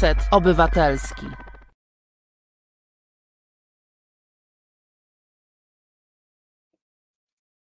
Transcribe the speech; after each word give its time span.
Reset 0.00 0.18
Obywatelski. 0.30 1.26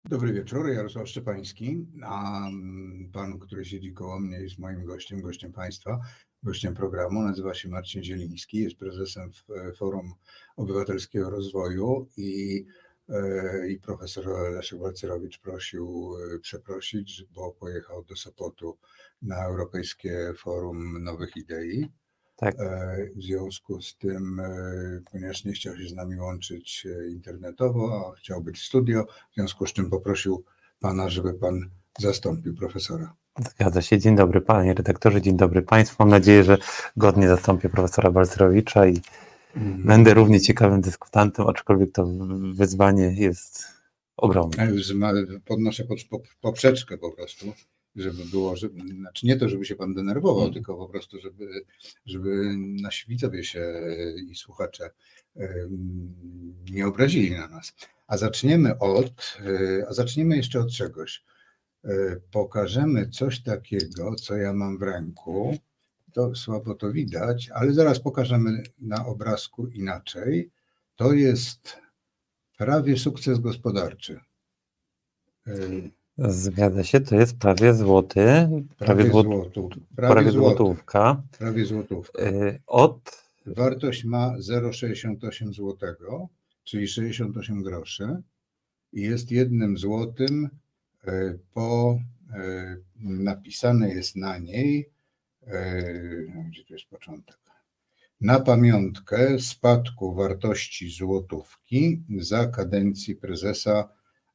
Dobry 0.06 0.34
wieczór, 0.34 0.70
Jarosław 0.70 1.10
Szczepański, 1.10 1.88
a 2.04 2.48
mm, 2.48 3.10
pan, 3.14 3.40
który 3.40 3.66
siedzi 3.66 3.94
koło 3.94 4.20
mnie 4.20 4.38
jest 4.38 4.60
moim 4.60 4.86
gościem, 4.86 5.22
gościem 5.22 5.54
państwa, 5.54 6.00
gościem 6.44 6.74
programu, 6.74 7.22
nazywa 7.22 7.54
się 7.54 7.70
Marcin 7.70 8.04
Zieliński, 8.04 8.58
jest 8.58 8.78
prezesem 8.78 9.32
Forum 9.78 10.14
Obywatelskiego 10.58 11.30
Rozwoju 11.30 12.08
i, 12.18 12.66
e, 13.10 13.70
i 13.70 13.80
profesor 13.80 14.26
Leszek 14.54 14.80
Walcerowicz 14.80 15.40
prosił 15.40 16.16
e, 16.36 16.40
przeprosić, 16.40 17.24
bo 17.32 17.52
pojechał 17.52 18.04
do 18.04 18.16
Sopotu 18.16 18.78
na 19.22 19.46
Europejskie 19.46 20.34
Forum 20.38 21.04
Nowych 21.04 21.38
Idei. 21.38 21.90
Tak. 22.40 22.56
E, 22.60 22.98
w 23.16 23.22
związku 23.22 23.82
z 23.82 23.98
tym, 23.98 24.42
ponieważ 25.12 25.46
nie 25.46 25.54
chciał 25.54 25.78
się 25.78 25.88
z 25.90 25.94
nami 25.94 26.20
łączyć 26.20 26.88
internetowo, 27.10 28.12
a 28.14 28.20
chciał 28.20 28.42
być 28.42 28.60
w 28.60 28.66
studio, 28.66 29.06
w 29.32 29.36
związku 29.36 29.66
z 29.66 29.74
czym 29.74 29.90
poprosił 29.90 30.44
pana, 30.80 31.10
żeby 31.10 31.34
pan 31.34 31.70
zastąpił 32.00 32.56
profesora. 32.56 33.16
Zgadza 33.40 33.82
się. 33.82 34.00
Dzień 34.00 34.16
dobry 34.16 34.42
panie 34.42 34.74
redaktorze, 34.74 35.22
dzień 35.22 35.38
dobry 35.38 35.62
państwu. 35.62 35.96
Mam 36.00 36.10
nadzieję, 36.10 36.44
że 36.44 36.58
godnie 36.98 37.28
zastąpię 37.28 37.70
profesora 37.70 38.12
Balcerowicza 38.12 38.88
i 38.88 39.02
mm. 39.56 39.84
będę 39.84 40.14
równie 40.14 40.42
ciekawym 40.42 40.82
dyskutantem, 40.82 41.48
aczkolwiek 41.48 41.92
to 41.92 42.08
wyzwanie 42.54 43.14
jest 43.18 43.68
ogromne. 44.18 44.68
Podnoszę 45.46 45.84
poprzeczkę 46.42 46.98
po 46.98 47.12
prostu 47.12 47.54
żeby 48.02 48.26
było, 48.26 48.56
żeby, 48.56 48.82
znaczy 48.96 49.26
nie 49.26 49.38
to, 49.38 49.50
żeby 49.50 49.66
się 49.66 49.76
pan 49.76 49.94
denerwował, 49.94 50.40
hmm. 50.40 50.54
tylko 50.54 50.78
po 50.78 50.90
prostu, 50.90 51.20
żeby, 51.20 51.66
żeby 52.06 52.54
nasi 52.58 53.08
widzowie 53.08 53.44
się 53.44 53.82
i 54.32 54.36
słuchacze 54.36 54.90
nie 56.72 56.88
obrazili 56.88 57.32
na 57.32 57.48
nas. 57.48 57.74
A 58.08 58.18
zaczniemy 58.18 58.80
od, 58.80 59.38
e, 59.46 59.88
a 59.88 59.94
zaczniemy 59.94 60.38
jeszcze 60.38 60.60
od 60.60 60.72
czegoś. 60.72 61.24
E, 61.86 61.90
pokażemy 62.32 63.10
coś 63.10 63.44
takiego, 63.44 64.16
co 64.16 64.38
ja 64.38 64.54
mam 64.54 64.78
w 64.78 64.82
ręku. 64.82 65.58
To 66.14 66.36
słabo 66.36 66.76
to 66.76 66.92
widać, 66.92 67.50
ale 67.54 67.74
zaraz 67.74 68.00
pokażemy 68.00 68.64
na 68.80 69.06
obrazku 69.06 69.68
inaczej. 69.68 70.52
To 70.96 71.14
jest 71.14 71.78
prawie 72.58 72.98
sukces 72.98 73.40
gospodarczy. 73.40 74.20
Zgadza 76.28 76.84
się, 76.84 77.00
to 77.00 77.16
jest 77.16 77.38
prawie 77.38 77.74
złoty, 77.74 78.20
prawie, 78.78 79.06
prawie, 79.06 79.12
prawie, 79.12 79.82
prawie 79.96 80.32
złotówka. 80.32 81.24
Prawie 81.38 81.66
złotówka. 81.66 82.22
E, 82.22 82.60
od... 82.68 83.30
Wartość 83.46 84.04
ma 84.04 84.36
0,68 84.38 85.54
złotego, 85.54 86.28
czyli 86.64 86.88
68 86.88 87.64
groszy 87.64 88.22
i 88.94 89.02
jest 89.02 89.32
jednym 89.32 89.78
złotym 89.78 90.50
e, 91.08 91.38
po 91.54 92.00
e, 92.34 92.78
napisane 93.00 93.90
jest 93.90 94.16
na 94.16 94.38
niej, 94.38 94.90
gdzie 96.50 96.64
tu 96.64 96.74
jest 96.74 96.86
początek, 96.86 97.38
na 98.22 98.40
pamiątkę 98.40 99.40
spadku 99.40 100.14
wartości 100.14 100.90
złotówki 100.90 102.04
za 102.20 102.48
kadencji 102.48 103.16
prezesa 103.16 103.90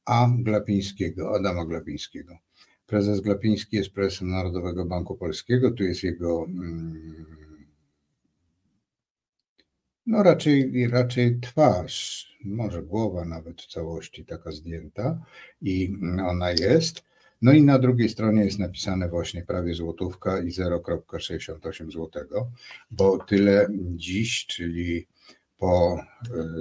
a. 0.05 0.29
Glapińskiego, 0.39 1.37
Adama 1.37 1.65
Glapińskiego. 1.67 2.39
Prezes 2.87 3.21
Glapiński 3.21 3.77
jest 3.77 3.91
prezesem 3.91 4.29
Narodowego 4.29 4.85
Banku 4.85 5.17
Polskiego, 5.17 5.71
tu 5.71 5.85
jest 5.85 6.03
jego 6.03 6.45
mm, 6.45 7.35
no 10.07 10.23
raczej, 10.23 10.89
raczej 10.89 11.41
twarz, 11.41 12.29
może 12.45 12.83
głowa 12.83 13.25
nawet 13.25 13.63
w 13.63 13.67
całości 13.67 14.25
taka 14.25 14.53
zdjęta 14.53 15.19
i 15.63 15.97
ona 16.27 16.51
jest. 16.51 17.05
No 17.43 17.53
i 17.53 17.63
na 17.63 17.79
drugiej 17.79 18.09
stronie 18.09 18.45
jest 18.45 18.59
napisane 18.59 19.09
właśnie 19.09 19.43
prawie 19.43 19.75
złotówka 19.75 20.41
i 20.41 20.51
0,68 20.51 21.91
złotego, 21.91 22.51
bo 22.91 23.19
tyle 23.19 23.69
dziś, 23.97 24.47
czyli 24.47 25.07
po 25.59 26.01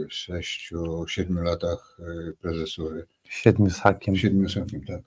6-7 0.07 1.39
e, 1.39 1.43
latach 1.43 1.97
e, 1.99 2.33
prezesury. 2.33 3.05
Siedmiu 3.41 3.69
z 3.69 3.79
hakiem. 3.79 4.15
Siedmiu 4.15 4.49
z 4.49 4.53
hakiem, 4.55 4.81
tak. 4.85 5.01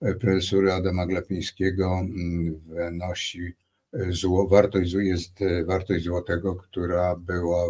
E, 0.00 0.14
prezesury 0.14 0.72
Adama 0.72 1.06
Glapińskiego 1.06 2.00
mm, 2.00 2.60
wynosi 2.66 3.52
zło, 4.08 4.48
wartość, 4.48 4.92
jest 4.92 5.38
wartość 5.66 6.04
złotego, 6.04 6.54
która 6.54 7.16
była 7.16 7.64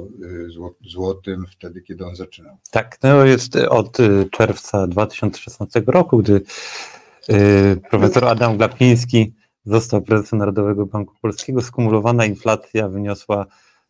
złotym 0.87 1.45
wtedy, 1.53 1.83
kiedy 1.83 2.07
on 2.07 2.17
zaczynał. 2.17 2.57
Tak, 2.71 2.99
no 3.03 3.25
jest 3.25 3.57
od 3.57 3.99
czerwca 4.31 4.87
2016 4.87 5.83
roku, 5.87 6.19
gdy 6.19 6.41
profesor 7.91 8.25
Adam 8.25 8.57
Glapiński 8.57 9.35
został 9.65 10.03
prezesem 10.03 10.39
Narodowego 10.39 10.87
Banku 10.87 11.15
Polskiego, 11.23 11.63
skumulowana 11.63 12.25
inflacja 12.27 12.89
wyniosła 12.89 13.47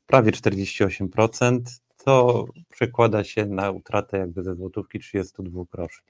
prawie 0.06 0.32
48%, 0.32 1.60
to 2.04 2.46
przekłada 2.70 3.24
się 3.24 3.46
na 3.46 3.70
utratę 3.70 4.18
jakby 4.18 4.42
ze 4.42 4.54
złotówki 4.54 4.98
32 4.98 5.64
groszy. 5.72 6.02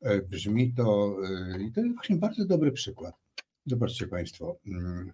E, 0.00 0.22
brzmi 0.22 0.74
to, 0.74 1.16
e, 1.54 1.62
i 1.62 1.72
to 1.72 1.80
jest 1.80 1.94
właśnie 1.94 2.16
bardzo 2.16 2.46
dobry 2.46 2.72
przykład. 2.72 3.14
Zobaczcie 3.66 4.06
Państwo, 4.06 4.56
mm, 4.66 5.12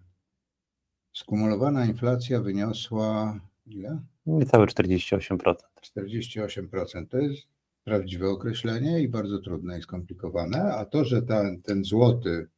skumulowana 1.12 1.86
inflacja 1.86 2.41
wyniosła 2.41 3.41
ile? 3.66 4.00
Niecałe 4.26 4.66
48%. 4.66 5.54
48% 5.82 7.06
to 7.10 7.19
jest 7.19 7.47
prawdziwe 7.84 8.28
określenie 8.28 9.00
i 9.00 9.08
bardzo 9.08 9.38
trudne 9.38 9.78
i 9.78 9.82
skomplikowane, 9.82 10.75
a 10.75 10.84
to, 10.84 11.05
że 11.05 11.23
ten, 11.23 11.62
ten 11.62 11.84
złoty 11.84 12.49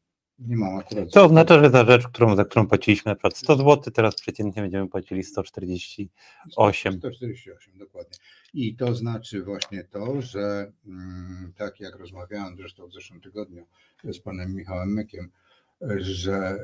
nie 0.49 0.56
mam 0.56 0.79
akurat. 0.79 1.12
To 1.12 1.25
oznacza, 1.25 1.62
że 1.62 1.71
za 1.71 1.85
rzecz, 1.85 2.09
którą, 2.09 2.37
za 2.37 2.44
którą 2.44 2.67
płaciliśmy 2.67 3.11
na 3.11 3.15
przykład 3.15 3.37
100 3.37 3.56
zł, 3.56 3.93
teraz 3.94 4.15
przeciętnie 4.15 4.62
będziemy 4.62 4.89
płacili 4.89 5.25
148. 5.25 6.99
148, 6.99 7.79
dokładnie. 7.79 8.19
I 8.55 8.77
to 8.77 8.94
znaczy 8.94 9.43
właśnie 9.43 9.85
to, 9.85 10.23
że 10.23 10.73
mm, 10.87 11.53
tak 11.56 11.81
jak 11.81 11.97
rozmawiałem 11.97 12.56
zresztą 12.56 12.87
w 12.87 12.93
zeszłym 12.93 13.21
tygodniu 13.21 13.67
z 14.05 14.19
panem 14.19 14.55
Michałem 14.55 14.94
Mykiem, 14.94 15.31
że 15.97 16.59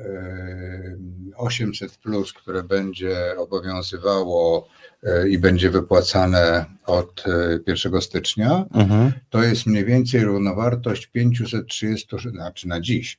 800 1.35 1.97
plus, 1.97 2.33
które 2.33 2.63
będzie 2.63 3.35
obowiązywało 3.37 4.67
e, 5.03 5.29
i 5.29 5.37
będzie 5.37 5.69
wypłacane 5.69 6.65
od 6.85 7.23
1 7.67 7.95
e, 7.95 8.01
stycznia, 8.01 8.65
mhm. 8.73 9.11
to 9.29 9.43
jest 9.43 9.65
mniej 9.65 9.85
więcej 9.85 10.23
równowartość 10.23 11.07
530, 11.07 12.07
znaczy 12.31 12.67
na 12.67 12.81
dziś 12.81 13.17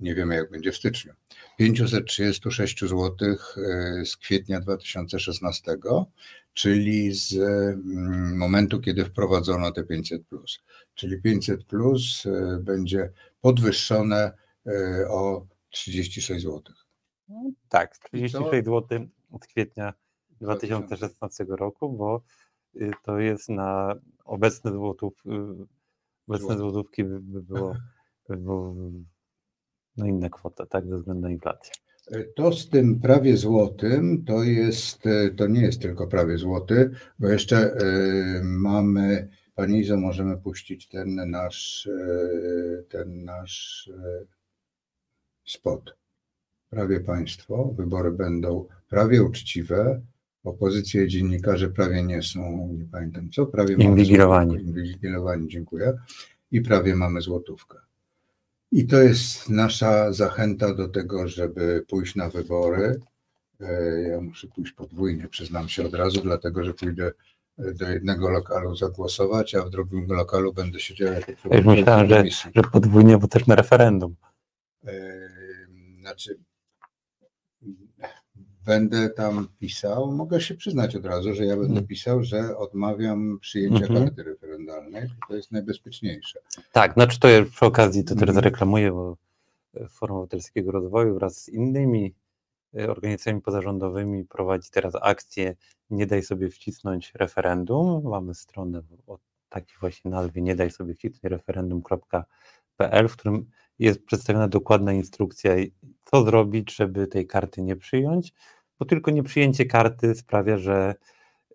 nie 0.00 0.14
wiemy 0.14 0.34
jak 0.34 0.50
będzie 0.50 0.72
w 0.72 0.76
styczniu. 0.76 1.12
536 1.58 2.80
zł 2.80 3.16
e, 3.20 3.36
z 4.04 4.16
kwietnia 4.16 4.60
2016, 4.60 5.76
czyli 6.54 7.12
z 7.12 7.34
mm, 7.34 8.36
momentu, 8.36 8.80
kiedy 8.80 9.04
wprowadzono 9.04 9.72
te 9.72 9.84
500. 9.84 10.22
Czyli 10.94 11.22
500 11.22 11.64
plus 11.64 12.26
e, 12.26 12.58
będzie 12.62 13.12
podwyższone 13.40 14.32
e, 14.66 15.08
o 15.08 15.46
36 15.70 16.42
zł. 16.42 16.62
Tak, 17.68 17.98
36 17.98 18.64
zł 18.64 19.06
od 19.30 19.46
kwietnia 19.46 19.94
2016 20.40 21.44
roku, 21.48 21.92
bo 21.92 22.22
y, 22.76 22.90
to 23.02 23.18
jest 23.18 23.48
na 23.48 23.94
obecne 24.24 24.72
złotów, 24.72 25.22
y, 25.26 25.66
obecne 26.28 26.58
złotówki 26.58 27.04
by 27.04 27.42
było, 27.42 27.76
by 28.28 28.36
było 28.36 28.74
no 30.00 30.06
inne 30.06 30.30
kwoty, 30.30 30.64
tak, 30.70 30.86
ze 30.86 30.98
względu 30.98 31.22
na 31.22 31.30
inflację. 31.30 31.72
To 32.36 32.52
z 32.52 32.68
tym 32.68 33.00
prawie 33.00 33.36
złotym 33.36 34.24
to 34.24 34.42
jest, 34.42 35.02
to 35.36 35.46
nie 35.46 35.62
jest 35.62 35.82
tylko 35.82 36.06
prawie 36.06 36.38
złoty, 36.38 36.90
bo 37.18 37.28
jeszcze 37.28 37.74
y, 37.74 38.40
mamy, 38.42 39.28
Pani 39.54 39.80
Izo, 39.80 39.96
możemy 39.96 40.36
puścić 40.36 40.88
ten 40.88 41.30
nasz, 41.30 41.88
ten 42.88 43.24
nasz 43.24 43.90
spot. 45.44 45.96
Prawie 46.70 47.00
państwo, 47.00 47.74
wybory 47.76 48.10
będą 48.10 48.66
prawie 48.88 49.22
uczciwe, 49.22 50.00
opozycje 50.44 51.08
dziennikarze 51.08 51.70
prawie 51.70 52.02
nie 52.02 52.22
są, 52.22 52.68
nie 52.78 52.84
pamiętam 52.84 53.30
co, 53.30 53.46
prawie 53.46 53.74
inwigilowani. 53.74 54.54
Inwigilowani, 54.54 55.48
dziękuję. 55.48 55.92
I 56.50 56.60
prawie 56.60 56.96
mamy 56.96 57.20
złotówkę. 57.20 57.78
I 58.72 58.86
to 58.86 58.96
jest 58.96 59.48
nasza 59.48 60.12
zachęta 60.12 60.74
do 60.74 60.88
tego, 60.88 61.28
żeby 61.28 61.84
pójść 61.88 62.16
na 62.16 62.30
wybory. 62.30 63.00
E, 63.60 64.00
ja 64.02 64.20
muszę 64.20 64.48
pójść 64.48 64.72
podwójnie, 64.72 65.28
przyznam 65.28 65.68
się 65.68 65.86
od 65.86 65.94
razu, 65.94 66.20
dlatego 66.20 66.64
że 66.64 66.74
pójdę 66.74 67.12
e, 67.58 67.74
do 67.74 67.88
jednego 67.90 68.30
lokalu 68.30 68.76
zagłosować, 68.76 69.54
a 69.54 69.62
w 69.62 69.70
drugim 69.70 70.06
lokalu 70.06 70.52
będę 70.52 70.80
siedział 70.80 71.12
jako 71.12 71.32
Ja 71.50 71.62
myślałem, 71.62 72.08
że, 72.08 72.24
że 72.54 72.62
podwójnie, 72.72 73.18
bo 73.18 73.28
też 73.28 73.46
na 73.46 73.54
referendum. 73.54 74.16
E, 74.86 74.92
znaczy, 76.00 76.38
będę 78.66 79.10
tam 79.10 79.48
pisał, 79.58 80.12
mogę 80.12 80.40
się 80.40 80.54
przyznać 80.54 80.96
od 80.96 81.04
razu, 81.06 81.34
że 81.34 81.44
ja 81.44 81.54
będę 81.56 81.68
Mhm. 81.68 81.86
pisał, 81.86 82.22
że 82.22 82.56
odmawiam 82.56 83.38
przyjęcia 83.40 83.84
Mhm. 83.86 84.04
karty 84.06 84.22
referendalnej, 84.22 85.08
to 85.28 85.36
jest 85.36 85.52
najbezpieczniejsze. 85.52 86.40
Tak, 86.72 86.92
znaczy 86.94 87.20
to 87.20 87.28
ja 87.28 87.44
przy 87.44 87.66
okazji 87.66 88.04
to 88.04 88.14
teraz 88.14 88.28
Mhm. 88.28 88.34
zareklamuję, 88.34 88.92
bo 88.92 89.16
e, 89.74 89.88
Forum 89.88 90.16
Obywatelskiego 90.16 90.70
Rozwoju 90.72 91.14
wraz 91.14 91.36
z 91.44 91.48
innymi 91.48 92.14
e, 92.78 92.90
organizacjami 92.90 93.40
pozarządowymi 93.40 94.24
prowadzi 94.24 94.70
teraz 94.70 94.94
akcję 95.00 95.56
Nie 95.90 96.06
daj 96.06 96.22
sobie 96.22 96.50
wcisnąć 96.50 97.12
referendum. 97.14 98.02
Mamy 98.04 98.34
stronę 98.34 98.82
o 99.06 99.18
takiej 99.48 99.76
właśnie 99.80 100.10
nazwie 100.10 100.42
nie 100.42 100.56
daj 100.56 100.70
sobie 100.70 100.94
wcisnąć 100.94 101.24
referendum.pl, 101.24 103.08
w 103.08 103.16
którym 103.16 103.50
jest 103.80 104.04
przedstawiona 104.04 104.48
dokładna 104.48 104.92
instrukcja, 104.92 105.52
co 106.04 106.24
zrobić, 106.24 106.74
żeby 106.74 107.06
tej 107.06 107.26
karty 107.26 107.62
nie 107.62 107.76
przyjąć, 107.76 108.32
bo 108.78 108.84
tylko 108.84 109.10
nieprzyjęcie 109.10 109.64
karty 109.66 110.14
sprawia, 110.14 110.58
że 110.58 110.94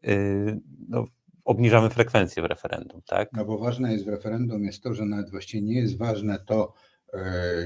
yy, 0.04 0.60
no, 0.89 1.06
obniżamy 1.45 1.89
frekwencję 1.89 2.44
w 2.44 2.45
referendum, 2.45 3.01
tak? 3.07 3.30
No 3.33 3.45
bo 3.45 3.57
ważne 3.57 3.94
jest 3.94 4.06
w 4.06 4.10
referendum 4.10 4.63
jest 4.63 4.83
to, 4.83 4.94
że 4.94 5.06
nawet 5.06 5.31
właściwie 5.31 5.63
nie 5.63 5.80
jest 5.80 5.98
ważne 5.98 6.39
to, 6.45 6.74
e, 7.13 7.22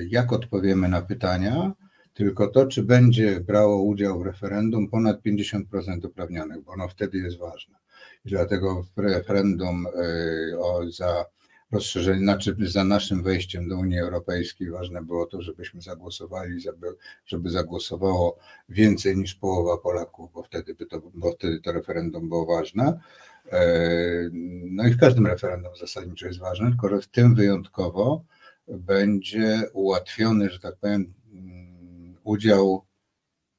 jak 0.09 0.33
odpowiemy 0.33 0.89
na 0.89 1.01
pytania, 1.01 1.73
tylko 2.13 2.47
to, 2.47 2.65
czy 2.65 2.83
będzie 2.83 3.39
brało 3.39 3.83
udział 3.83 4.19
w 4.19 4.25
referendum 4.25 4.89
ponad 4.89 5.21
50% 5.21 6.05
uprawnionych, 6.05 6.63
bo 6.63 6.71
ono 6.71 6.88
wtedy 6.88 7.17
jest 7.17 7.38
ważne. 7.38 7.75
I 8.25 8.29
dlatego 8.29 8.85
referendum 8.97 9.88
e, 9.88 10.59
o, 10.59 10.91
za 10.91 11.25
rozszerzenie, 11.71 12.19
znaczy 12.19 12.56
za 12.60 12.83
naszym 12.83 13.24
wejściem 13.24 13.69
do 13.69 13.77
Unii 13.77 14.00
Europejskiej 14.00 14.69
ważne 14.71 15.01
było 15.01 15.25
to, 15.25 15.42
żebyśmy 15.42 15.81
zagłosowali, 15.81 16.62
żeby, 16.62 16.88
żeby 17.25 17.50
zagłosowało 17.50 18.38
więcej 18.69 19.18
niż 19.18 19.36
połowa 19.36 19.77
Polaków, 19.77 20.31
bo 20.33 20.44
wtedy, 20.44 20.75
by 20.75 20.86
to, 20.86 21.01
bo 21.13 21.31
wtedy 21.31 21.60
to 21.60 21.71
referendum 21.71 22.30
było 22.30 22.45
ważne. 22.45 23.00
E, 23.51 24.30
No 24.71 24.88
i 24.88 24.92
w 24.92 25.00
każdym 25.00 25.27
referendum 25.27 25.75
zasadniczo 25.75 26.27
jest 26.27 26.39
ważne, 26.39 26.69
tylko 26.69 26.89
że 26.89 27.01
w 27.01 27.07
tym 27.07 27.36
wyjątkowo 27.36 28.24
będzie 28.68 29.62
ułatwiony, 29.74 30.50
że 30.50 30.60
tak 30.60 30.75
powiem, 30.75 31.13
mm, 31.33 32.15
udział, 32.24 32.86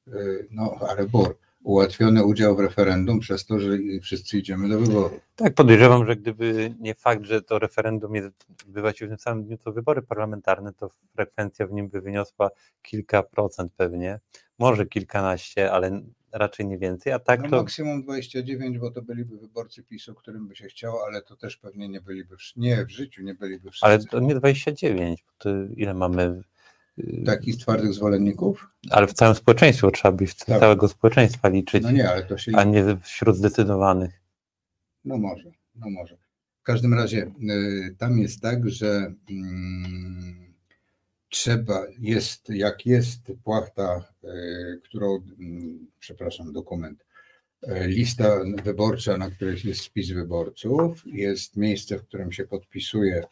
e, 0.07 0.11
no 0.51 0.77
ale 0.89 1.05
bur, 1.07 1.37
ułatwiony 1.63 2.25
udział 2.25 2.55
w 2.55 2.59
referendum 2.59 3.19
przez 3.19 3.45
to, 3.45 3.59
że 3.59 3.69
wszyscy 4.01 4.37
idziemy 4.37 4.69
do 4.69 4.79
wyboru. 4.79 5.19
Tak, 5.35 5.53
podejrzewam, 5.53 6.05
że 6.05 6.15
gdyby 6.15 6.75
nie 6.79 6.95
fakt, 6.95 7.23
że 7.25 7.41
to 7.41 7.59
referendum 7.59 8.15
jest, 8.15 8.29
odbywa 8.67 8.93
się 8.93 9.05
w 9.05 9.09
tym 9.09 9.17
samym 9.19 9.43
dniu 9.45 9.57
co 9.57 9.71
wybory 9.71 10.01
parlamentarne, 10.01 10.73
to 10.73 10.89
frekwencja 11.15 11.67
w 11.67 11.71
nim 11.71 11.89
by 11.89 12.01
wyniosła 12.01 12.49
kilka 12.81 13.23
procent 13.23 13.71
pewnie, 13.77 14.19
może 14.59 14.85
kilkanaście, 14.85 15.71
ale 15.71 16.01
raczej 16.31 16.65
nie 16.65 16.77
więcej, 16.77 17.13
a 17.13 17.19
tak 17.19 17.41
No 17.43 17.49
to 17.49 17.55
maksimum 17.57 18.03
29, 18.03 18.79
bo 18.79 18.91
to 18.91 19.01
byliby 19.01 19.37
wyborcy 19.37 19.83
PiSu, 19.83 20.13
którym 20.15 20.47
by 20.47 20.55
się 20.55 20.67
chciało, 20.67 21.05
ale 21.07 21.21
to 21.21 21.35
też 21.35 21.57
pewnie 21.57 21.89
nie 21.89 22.01
byliby, 22.01 22.35
wsz- 22.35 22.53
nie 22.57 22.85
w 22.85 22.89
życiu 22.89 23.23
nie 23.23 23.33
byliby 23.33 23.69
wszyscy. 23.71 23.85
ale 23.85 23.99
to 23.99 24.19
nie 24.19 24.35
29, 24.35 25.23
bo 25.23 25.31
to 25.37 25.49
ile 25.75 25.93
mamy, 25.93 26.41
Takich 27.25 27.57
twardych 27.57 27.93
zwolenników? 27.93 28.67
ale 28.89 29.07
w 29.07 29.13
całym 29.13 29.35
społeczeństwie, 29.35 29.91
trzeba 29.91 30.11
by 30.11 30.27
w 30.27 30.35
Tak. 30.35 30.59
całego 30.59 30.87
społeczeństwa 30.87 31.49
liczyć, 31.49 31.83
No 31.83 31.91
nie, 31.91 32.09
ale 32.09 32.23
to 32.23 32.37
się 32.37 32.51
a 32.55 32.63
nie 32.63 32.97
wśród 33.03 33.35
zdecydowanych. 33.35 34.21
No 35.05 35.17
może, 35.17 35.51
no 35.75 35.89
może. 35.89 36.17
W 36.59 36.63
każdym 36.63 36.93
razie 36.93 37.31
y, 37.49 37.95
tam 37.97 38.17
jest 38.19 38.41
tak, 38.41 38.69
że 38.69 39.13
mm, 39.29 40.53
trzeba, 41.29 41.85
jest, 41.99 42.49
jak 42.49 42.85
jest 42.85 43.19
płachta, 43.43 44.03
y, 44.23 44.81
którą, 44.83 45.15
mm, 45.39 45.87
przepraszam, 45.99 46.53
dokument, 46.53 47.05
y, 47.63 47.87
lista 47.87 48.39
wyborcza, 48.63 49.17
na 49.17 49.31
której 49.31 49.57
jest 49.63 49.81
spis 49.81 50.11
wyborców, 50.11 51.03
jest 51.05 51.57
miejsce, 51.57 51.97
w 51.97 52.03
którym 52.03 52.31
się 52.31 52.43
podpisuje, 52.47 53.23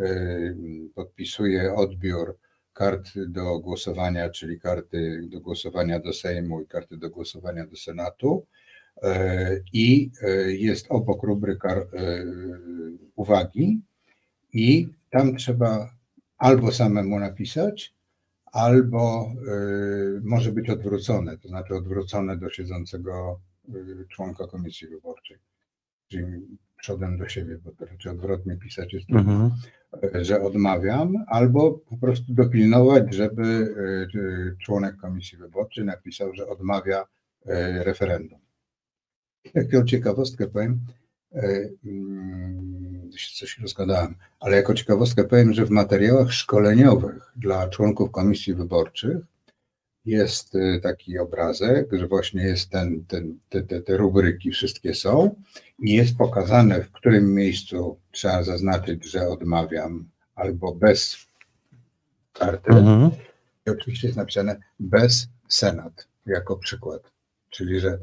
y, 0.00 0.56
podpisuje 0.94 1.74
odbiór 1.74 2.38
kart 2.76 3.10
do 3.28 3.58
głosowania, 3.58 4.30
czyli 4.30 4.60
karty 4.60 5.28
do 5.30 5.40
głosowania 5.40 6.00
do 6.00 6.12
Sejmu 6.12 6.60
i 6.60 6.66
karty 6.66 6.96
do 6.96 7.10
głosowania 7.10 7.66
do 7.66 7.76
Senatu. 7.76 8.46
E, 9.02 9.60
i 9.72 10.10
e, 10.22 10.52
jest 10.52 10.86
obok 10.88 11.22
rubryka 11.22 11.74
e, 11.74 11.86
uwagi 13.16 13.80
i 14.52 14.88
tam 15.10 15.36
trzeba 15.36 15.94
albo 16.38 16.72
samemu 16.72 17.18
napisać, 17.18 17.94
albo 18.52 19.32
może 20.22 20.52
być 20.52 20.70
odwrócone, 20.70 21.38
to 21.38 21.48
znaczy 21.48 21.74
odwrócone 21.74 22.36
do 22.36 22.50
siedzącego 22.50 23.40
członka 24.08 24.46
komisji 24.46 24.88
wyborczej, 24.88 25.38
czyli 26.08 26.26
przodem 26.86 27.18
do 27.18 27.28
siebie, 27.28 27.58
bo 27.64 27.70
to 27.72 27.86
raczej 27.86 28.12
odwrotnie 28.12 28.56
pisać 28.56 28.92
jest 28.92 29.06
trudno 29.06 29.50
Mhm. 30.02 30.24
że 30.24 30.42
odmawiam, 30.42 31.14
albo 31.26 31.72
po 31.72 31.96
prostu 31.96 32.34
dopilnować, 32.34 33.14
żeby 33.14 33.74
e, 34.14 34.64
członek 34.64 34.96
komisji 34.96 35.38
wyborczej 35.38 35.84
napisał, 35.84 36.34
że 36.34 36.46
odmawia 36.48 37.04
e, 37.46 37.84
referendum. 37.84 38.38
Jaką 39.54 39.84
ciekawostkę 39.84 40.46
powiem, 40.46 40.80
e, 41.32 41.68
mm, 41.84 43.10
coś 43.38 43.58
rozgadałem, 43.58 44.14
ale 44.40 44.56
jako 44.56 44.74
ciekawostkę 44.74 45.24
powiem, 45.24 45.52
że 45.52 45.66
w 45.66 45.70
materiałach 45.70 46.32
szkoleniowych 46.32 47.32
dla 47.36 47.68
członków 47.68 48.10
komisji 48.10 48.54
wyborczych 48.54 49.16
jest 50.06 50.54
e, 50.54 50.80
taki 50.80 51.18
obrazek, 51.18 51.88
że 51.92 52.06
właśnie 52.06 52.42
jest 52.42 52.70
ten, 52.70 53.04
ten, 53.04 53.38
te, 53.48 53.62
te, 53.62 53.80
te 53.80 53.96
rubryki 53.96 54.50
wszystkie 54.50 54.94
są 54.94 55.42
i 55.78 55.92
jest 55.92 56.16
pokazane, 56.16 56.82
w 56.82 56.92
którym 56.92 57.34
miejscu 57.34 57.98
trzeba 58.10 58.42
zaznaczyć, 58.42 59.10
że 59.10 59.28
odmawiam 59.28 60.08
albo 60.34 60.74
bez 60.74 61.16
karty. 62.32 62.70
Mhm. 62.70 63.10
I 63.66 63.70
oczywiście 63.70 64.06
jest 64.08 64.18
napisane 64.18 64.56
bez 64.80 65.28
Senat 65.48 66.08
jako 66.26 66.56
przykład. 66.56 67.02
Czyli, 67.50 67.80
że 67.80 67.98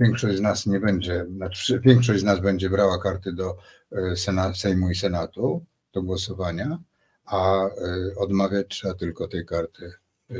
większość 0.00 0.38
z 0.38 0.40
nas 0.40 0.66
nie 0.66 0.80
będzie, 0.80 1.26
znaczy 1.36 1.80
większość 1.80 2.20
z 2.20 2.24
nas 2.24 2.40
będzie 2.40 2.70
brała 2.70 2.98
karty 2.98 3.32
do 3.32 3.56
e, 3.92 4.16
Sena, 4.16 4.54
Sejmu 4.54 4.90
i 4.90 4.94
Senatu 4.94 5.64
do 5.92 6.02
głosowania, 6.02 6.78
a 7.24 7.66
e, 7.66 7.70
odmawiać 8.16 8.66
trzeba 8.68 8.94
tylko 8.94 9.28
tej 9.28 9.46
karty 9.46 9.92
e, 10.30 10.34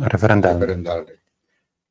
Referendalny. 0.00 0.60
referendalnej. 0.60 1.16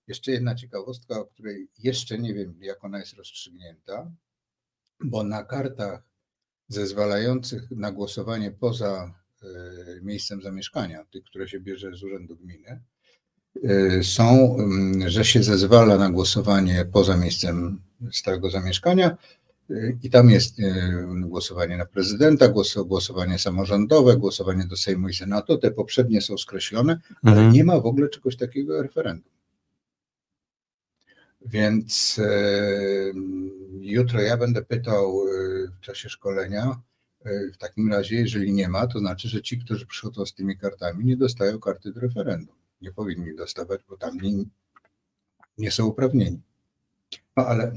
Jeszcze 0.08 0.32
jedna 0.32 0.56
ciekawostka, 0.56 1.20
o 1.20 1.26
której 1.26 1.68
jeszcze 1.80 2.20
nie 2.20 2.34
wiem, 2.34 2.60
jak 2.62 2.84
ona 2.84 3.00
jest 3.00 3.14
rozstrzygnięta, 3.14 4.12
bo 5.00 5.24
na 5.24 5.44
kartach 5.44 6.04
zezwalających 6.68 7.72
na 7.72 7.92
głosowanie 7.92 8.52
poza 8.52 9.14
e, 9.44 9.48
miejscem 10.02 10.42
zamieszkania, 10.42 11.06
tych, 11.06 11.24
które 11.24 11.48
się 11.48 11.60
bierze 11.60 11.96
z 11.96 12.04
urzędu 12.04 12.36
gminy, 12.36 12.84
e, 13.64 14.04
są, 14.04 14.56
mm, 14.58 15.10
że 15.10 15.26
się 15.26 15.44
zezwala 15.44 15.98
na 15.98 16.10
głosowanie 16.10 16.86
poza 16.86 17.18
miejscem 17.18 17.82
stałego 18.12 18.50
zamieszkania 18.50 19.18
i 20.04 20.10
tam 20.10 20.30
jest 20.30 20.60
e, 20.60 20.64
głosowanie 21.20 21.78
na 21.78 21.86
prezydenta, 21.86 22.50
głos- 22.50 22.84
głosowanie 22.88 23.40
samorządowe, 23.40 24.18
głosowanie 24.18 24.66
do 24.68 24.78
Sejmu 24.78 25.10
i 25.10 25.14
Senatu. 25.14 25.58
Te 25.58 25.72
poprzednie 25.72 26.22
są 26.22 26.38
skreślone, 26.38 27.00
ale 27.24 27.36
Mhm. 27.36 27.54
nie 27.54 27.64
ma 27.64 27.80
w 27.80 27.86
ogóle 27.86 28.10
czegoś 28.10 28.36
takiego 28.38 28.82
referendum. 28.84 29.32
Więc 31.46 32.20
e, 32.24 32.32
jutro 33.82 34.22
ja 34.22 34.38
będę 34.38 34.62
pytał 34.62 35.22
e, 35.28 35.68
w 35.68 35.80
czasie 35.80 36.10
szkolenia, 36.10 36.82
w 37.54 37.58
takim 37.58 37.92
razie, 37.92 38.16
jeżeli 38.16 38.54
nie 38.54 38.70
ma, 38.70 38.88
to 38.88 39.00
znaczy, 39.00 39.28
że 39.30 39.42
ci, 39.42 39.60
którzy 39.60 39.86
przychodzą 39.86 40.26
z 40.26 40.34
tymi 40.34 40.58
kartami, 40.58 41.06
nie 41.06 41.18
dostają 41.18 41.60
karty 41.60 41.92
do 41.92 42.00
referendum. 42.00 42.56
Nie 42.82 42.92
powinni 42.92 43.36
dostawać, 43.36 43.82
bo 43.90 43.98
tam 43.98 44.18
nie, 44.18 44.32
nie 45.58 45.72
są 45.72 45.86
uprawnieni. 45.86 46.42
No 47.38 47.46
ale 47.46 47.72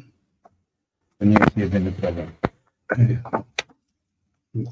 to 1.21 1.25
nie 1.25 1.37
jest 1.41 1.57
jedyny 1.57 1.93
problem. 1.93 2.31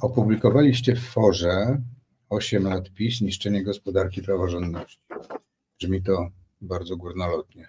Opublikowaliście 0.00 0.96
w 0.96 1.02
forze 1.02 1.82
8 2.28 2.64
lat 2.64 2.90
PiS, 2.90 3.20
niszczenie 3.20 3.64
gospodarki 3.64 4.22
praworządności. 4.22 5.00
Brzmi 5.80 6.02
to 6.02 6.28
bardzo 6.60 6.96
górnolotnie. 6.96 7.68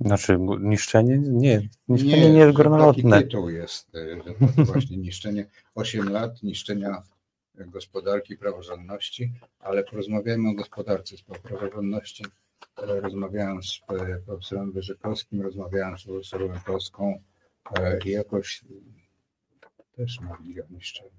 Znaczy 0.00 0.38
niszczenie? 0.60 1.18
Nie, 1.18 1.68
niszczenie 1.88 2.32
nie, 2.32 2.38
jest 2.38 2.48
że 2.48 2.52
górnolotne. 2.52 3.10
Taki 3.10 3.24
tytuł 3.24 3.48
jest, 3.48 3.90
to 4.56 4.64
właśnie 4.64 4.96
niszczenie, 4.96 5.46
8 5.74 6.08
lat 6.08 6.42
niszczenia 6.42 7.02
gospodarki 7.54 8.36
praworządności, 8.36 9.32
ale 9.58 9.84
porozmawiajmy 9.84 10.48
o 10.48 10.54
gospodarce 10.54 11.16
z 11.16 11.22
praworządności. 11.22 12.24
E, 12.76 13.00
Rozmawiałem 13.00 13.62
z 13.62 13.80
e, 13.88 14.18
profesorem 14.26 14.72
Wyrzykowskim, 14.72 15.42
rozmawiałem 15.42 15.98
z 15.98 16.04
profesorem 16.04 16.60
Polską 16.66 17.22
i 18.04 18.10
jakoś 18.10 18.64
też 19.96 20.20
mówili 20.20 20.62
o 20.62 20.64
niszczeniu. 20.70 21.10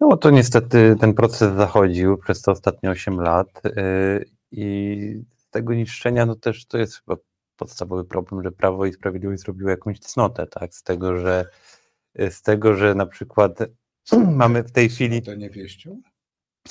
No 0.00 0.08
bo 0.08 0.16
to 0.16 0.30
niestety 0.30 0.96
ten 1.00 1.14
proces 1.14 1.56
zachodził 1.56 2.18
przez 2.18 2.42
te 2.42 2.50
ostatnie 2.50 2.90
8 2.90 3.20
lat 3.20 3.62
yy, 3.64 4.24
i 4.50 5.22
tego 5.50 5.74
niszczenia, 5.74 6.26
no 6.26 6.34
też 6.34 6.66
to 6.66 6.78
jest 6.78 6.96
chyba 6.96 7.16
podstawowy 7.56 8.04
problem, 8.04 8.42
że 8.42 8.52
Prawo 8.52 8.86
i 8.86 8.92
Sprawiedliwość 8.92 9.42
zrobiło 9.42 9.70
jakąś 9.70 9.98
cnotę, 9.98 10.46
tak? 10.46 10.74
Z 10.74 10.82
tego, 10.82 11.16
że 11.16 11.46
z 12.30 12.42
tego, 12.42 12.74
że 12.74 12.94
na 12.94 13.06
przykład 13.06 13.58
mamy 14.36 14.62
w 14.62 14.72
tej 14.72 14.88
chwili. 14.88 15.22
To 15.22 15.34
nie 15.34 15.50
wieścią? 15.50 16.02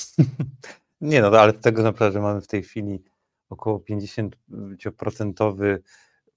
nie, 1.01 1.21
no 1.21 1.27
ale 1.27 1.53
z 1.53 1.61
tego 1.61 1.83
naprawdę, 1.83 2.13
że 2.13 2.21
mamy 2.21 2.41
w 2.41 2.47
tej 2.47 2.63
chwili 2.63 3.03
około 3.49 3.79
50% 3.79 5.65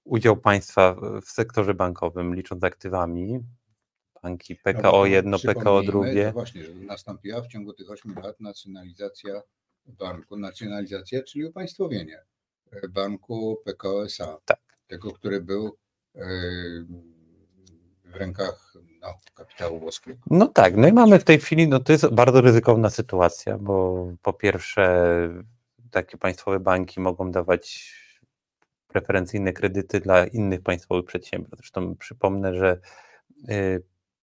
udział 0.05 0.37
państwa 0.37 0.95
w 1.21 1.29
sektorze 1.29 1.73
bankowym, 1.73 2.35
licząc 2.35 2.63
aktywami, 2.63 3.39
banki 4.23 4.55
PKO 4.55 4.91
no, 4.91 5.05
jedno, 5.05 5.39
PKO 5.39 5.83
drugie. 5.83 6.31
Właśnie, 6.31 6.63
że 6.63 6.73
nastąpiła 6.73 7.41
w 7.41 7.47
ciągu 7.47 7.73
tych 7.73 7.91
8 7.91 8.15
lat 8.23 8.39
nacjonalizacja 8.39 9.41
banku, 9.85 10.37
nacjonalizacja, 10.37 11.23
czyli 11.23 11.45
upaństwowienie 11.45 12.23
banku 12.89 13.61
PKO 13.65 14.05
SA. 14.05 14.37
Tak. 14.45 14.59
Tego, 14.87 15.11
który 15.11 15.41
był 15.41 15.77
w 18.05 18.15
rękach 18.15 18.73
no, 19.01 19.13
kapitału 19.35 19.79
włoskiego. 19.79 20.19
No 20.29 20.47
tak, 20.47 20.77
no 20.77 20.87
i 20.87 20.93
mamy 20.93 21.19
w 21.19 21.23
tej 21.23 21.39
chwili, 21.39 21.67
no 21.67 21.79
to 21.79 21.91
jest 21.91 22.07
bardzo 22.07 22.41
ryzykowna 22.41 22.89
sytuacja, 22.89 23.57
bo 23.57 24.07
po 24.21 24.33
pierwsze 24.33 25.05
takie 25.91 26.17
państwowe 26.17 26.59
banki 26.59 26.99
mogą 26.99 27.31
dawać 27.31 27.95
preferencyjne 28.95 29.53
kredyty 29.53 29.99
dla 29.99 30.25
innych 30.25 30.61
państwowych 30.61 31.05
przedsiębiorstw. 31.05 31.57
Zresztą 31.57 31.95
przypomnę, 31.95 32.55
że 32.55 32.79
y, 33.49 33.83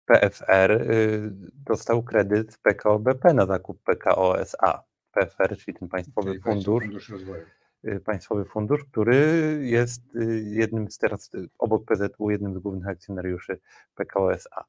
PFR 0.05 0.71
y, 0.71 1.31
dostał 1.53 2.03
kredyt 2.03 2.57
PKO 2.57 2.99
BP 2.99 3.33
na 3.33 3.45
zakup 3.45 3.83
PKO 3.83 4.39
SA. 4.39 4.83
PFR, 5.11 5.57
czyli 5.57 5.77
ten 5.77 5.89
państwowy 5.89 6.29
czyli 6.29 6.43
fundusz, 6.43 6.83
fundusz 6.83 7.09
rozwoju. 7.09 7.43
Y, 7.87 7.99
państwowy 7.99 8.45
fundusz, 8.45 8.83
który 8.83 9.17
jest 9.61 10.01
jednym 10.43 10.91
z 10.91 10.97
teraz 10.97 11.31
obok 11.59 11.85
PZU, 11.85 12.29
jednym 12.29 12.55
z 12.55 12.57
głównych 12.57 12.87
akcjonariuszy 12.87 13.59
PKO 13.95 14.33
SA. 14.33 14.65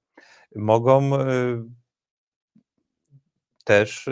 Mogą 0.57 1.11
też 3.65 4.09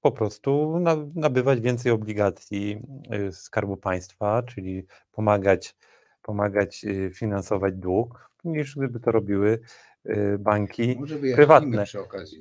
po 0.00 0.12
prostu 0.12 0.80
nabywać 1.14 1.60
więcej 1.60 1.92
obligacji 1.92 2.82
y, 3.28 3.32
Skarbu 3.32 3.76
Państwa, 3.76 4.42
czyli 4.42 4.86
pomagać, 5.12 5.76
pomagać 6.22 6.84
y, 6.84 7.10
finansować 7.14 7.74
dług, 7.74 8.30
niż 8.44 8.76
gdyby 8.76 9.00
to 9.00 9.12
robiły 9.12 9.60
y, 10.06 10.38
banki 10.38 11.00
prywatne. 11.34 11.84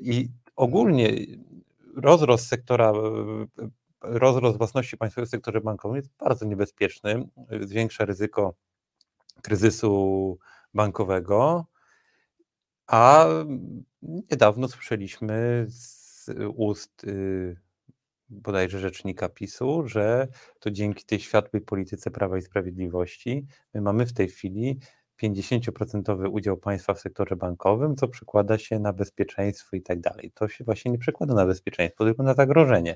I 0.02 0.30
ogólnie 0.56 1.10
rozrost 1.96 2.48
sektora, 2.48 2.94
rozrost 4.02 4.58
własności 4.58 4.98
państwowej 4.98 5.28
w 5.28 5.32
sektorze 5.32 5.62
bankowym 5.62 5.98
jest 5.98 6.10
bardzo 6.20 6.46
niebezpieczny, 6.46 7.28
zwiększa 7.62 8.06
ryzyko 8.06 8.54
kryzysu 9.42 10.38
bankowego, 10.74 11.66
a 12.88 13.26
niedawno 14.02 14.68
słyszeliśmy 14.68 15.66
z 15.70 15.99
ust 16.56 17.04
y, 17.04 17.58
bodajże 18.30 18.80
rzecznika 18.80 19.30
PiSu, 19.30 19.88
że 19.88 20.28
to 20.60 20.72
dzięki 20.72 21.06
tej 21.06 21.20
światłej 21.20 21.62
polityce 21.62 22.12
Prawa 22.12 22.38
i 22.38 22.42
Sprawiedliwości 22.42 23.46
my 23.74 23.82
mamy 23.82 24.06
w 24.06 24.14
tej 24.14 24.28
chwili 24.28 24.80
50% 25.24 26.30
udział 26.32 26.58
państwa 26.58 26.94
w 26.94 27.00
sektorze 27.00 27.36
bankowym, 27.36 27.96
co 27.96 28.08
przekłada 28.08 28.58
się 28.58 28.80
na 28.80 28.94
bezpieczeństwo 28.94 29.76
i 29.76 29.82
tak 29.82 30.00
dalej. 30.00 30.32
To 30.32 30.48
się 30.48 30.64
właśnie 30.64 30.92
nie 30.92 30.98
przekłada 30.98 31.34
na 31.34 31.46
bezpieczeństwo, 31.46 32.06
tylko 32.06 32.24
na 32.24 32.34
zagrożenie. 32.34 32.96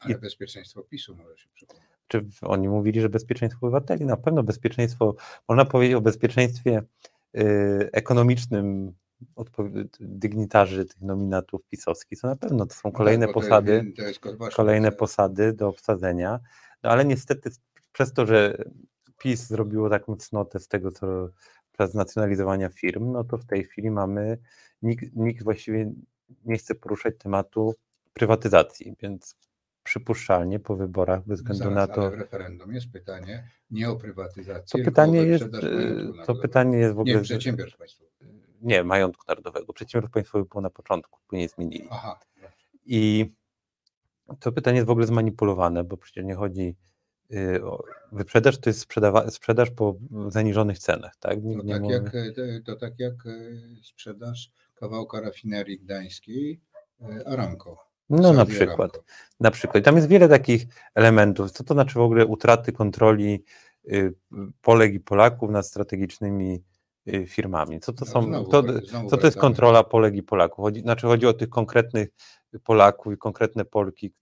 Ale 0.00 0.14
I... 0.14 0.18
bezpieczeństwo 0.18 0.82
PiSu 0.82 1.16
może 1.16 1.36
się 1.36 1.48
przekładać. 1.54 1.88
Czy 2.08 2.26
oni 2.42 2.68
mówili, 2.68 3.00
że 3.00 3.08
bezpieczeństwo 3.08 3.66
obywateli? 3.66 4.04
Na 4.04 4.16
pewno 4.16 4.42
bezpieczeństwo, 4.42 5.14
można 5.48 5.64
powiedzieć 5.64 5.94
o 5.94 6.00
bezpieczeństwie 6.00 6.82
y, 7.38 7.90
ekonomicznym 7.92 8.94
dygnitarzy 10.00 10.84
tych 10.84 11.00
nominatów 11.00 11.60
pisowskich, 11.70 12.20
to 12.20 12.28
na 12.28 12.36
pewno 12.36 12.66
to 12.66 12.74
są 12.74 12.80
no 12.84 12.92
kolejne 12.92 13.26
tak, 13.26 13.34
posady, 13.34 13.92
to 13.96 14.02
jest, 14.02 14.20
to 14.20 14.28
jest 14.30 14.56
kolejne 14.56 14.92
posady 14.92 15.52
do 15.52 15.68
obsadzenia, 15.68 16.40
no 16.82 16.90
ale 16.90 17.04
niestety 17.04 17.50
przez 17.92 18.12
to, 18.12 18.26
że 18.26 18.64
PiS 19.18 19.46
zrobiło 19.46 19.90
taką 19.90 20.16
cnotę 20.16 20.60
z 20.60 20.68
tego, 20.68 20.90
co 20.90 21.28
z 21.88 21.94
nacjonalizowania 21.94 22.68
firm, 22.68 23.12
no 23.12 23.24
to 23.24 23.38
w 23.38 23.46
tej 23.46 23.64
chwili 23.64 23.90
mamy, 23.90 24.38
nikt, 24.82 25.16
nikt 25.16 25.44
właściwie 25.44 25.92
nie 26.44 26.56
chce 26.56 26.74
poruszać 26.74 27.14
tematu 27.18 27.74
prywatyzacji, 28.12 28.96
więc 29.02 29.36
przypuszczalnie 29.82 30.60
po 30.60 30.76
wyborach 30.76 31.26
bez 31.26 31.38
względu 31.40 31.64
Zaraz, 31.64 31.88
na 31.88 31.94
to. 31.94 32.00
Ale 32.00 32.10
w 32.10 32.14
referendum 32.14 32.72
jest 32.74 32.92
pytanie 32.92 33.48
nie 33.70 33.90
o 33.90 33.96
prywatyzację, 33.96 34.84
to 34.84 34.90
pytanie 34.90 35.22
jest, 35.22 35.44
to 36.26 36.34
pytanie 36.34 36.78
jest 36.78 36.94
w 36.94 36.98
ogóle. 36.98 37.14
Nie, 37.14 37.22
przedsiębiorstw 37.22 37.78
państwowych 37.78 38.14
nie, 38.64 38.84
majątku 38.84 39.24
narodowego. 39.28 39.72
Przedsiębiorstw 39.72 40.14
państwowych 40.14 40.48
było 40.48 40.60
na 40.60 40.70
początku, 40.70 41.20
później 41.28 41.48
zmienili. 41.48 41.88
Aha. 41.90 42.18
I 42.86 43.32
to 44.40 44.52
pytanie 44.52 44.76
jest 44.76 44.86
w 44.86 44.90
ogóle 44.90 45.06
zmanipulowane, 45.06 45.84
bo 45.84 45.96
przecież 45.96 46.24
nie 46.24 46.34
chodzi 46.34 46.76
y, 47.32 47.64
o 47.64 47.84
wyprzedaż, 48.12 48.58
to 48.58 48.70
jest 48.70 48.86
sprzedaż 49.28 49.70
po 49.70 49.94
zaniżonych 50.28 50.78
cenach, 50.78 51.16
tak? 51.16 51.34
to, 51.34 51.68
tak 51.68 51.82
mówi... 51.82 51.94
jak, 51.94 52.12
to 52.64 52.76
tak 52.76 52.92
jak 52.98 53.26
y, 53.26 53.76
sprzedaż 53.82 54.50
kawałka 54.74 55.20
rafinerii 55.20 55.78
gdańskiej 55.78 56.60
y, 57.02 57.26
Aramco. 57.26 57.76
No 58.10 58.32
na 58.32 58.46
przykład. 58.46 58.90
Aramco. 58.90 59.04
Na 59.40 59.50
przykład. 59.50 59.76
I 59.76 59.82
tam 59.82 59.96
jest 59.96 60.08
wiele 60.08 60.28
takich 60.28 60.66
elementów. 60.94 61.50
Co 61.50 61.64
to 61.64 61.74
znaczy 61.74 61.94
w 61.94 62.02
ogóle 62.02 62.26
utraty 62.26 62.72
kontroli 62.72 63.44
Polek 64.62 64.94
i 64.94 65.00
Polaków 65.00 65.50
nad 65.50 65.66
strategicznymi 65.66 66.54
Y, 66.54 66.73
firmami. 67.26 67.80
Co 67.80 67.92
to, 67.92 68.04
no, 68.04 68.12
są, 68.12 68.22
znowu, 68.22 68.50
to, 68.50 68.62
co 69.10 69.16
to 69.16 69.26
jest 69.26 69.38
kontrola 69.38 69.84
Polek 69.84 70.14
i 70.14 70.22
Polaków? 70.22 70.62
Chodzi, 70.62 70.80
znaczy 70.80 71.06
chodzi 71.06 71.26
o 71.26 71.32
tych 71.32 71.48
konkretnych 71.48 72.08
Polaków 72.64 73.12
i 73.12 73.16
konkretne 73.16 73.64
Polki, 73.64 74.12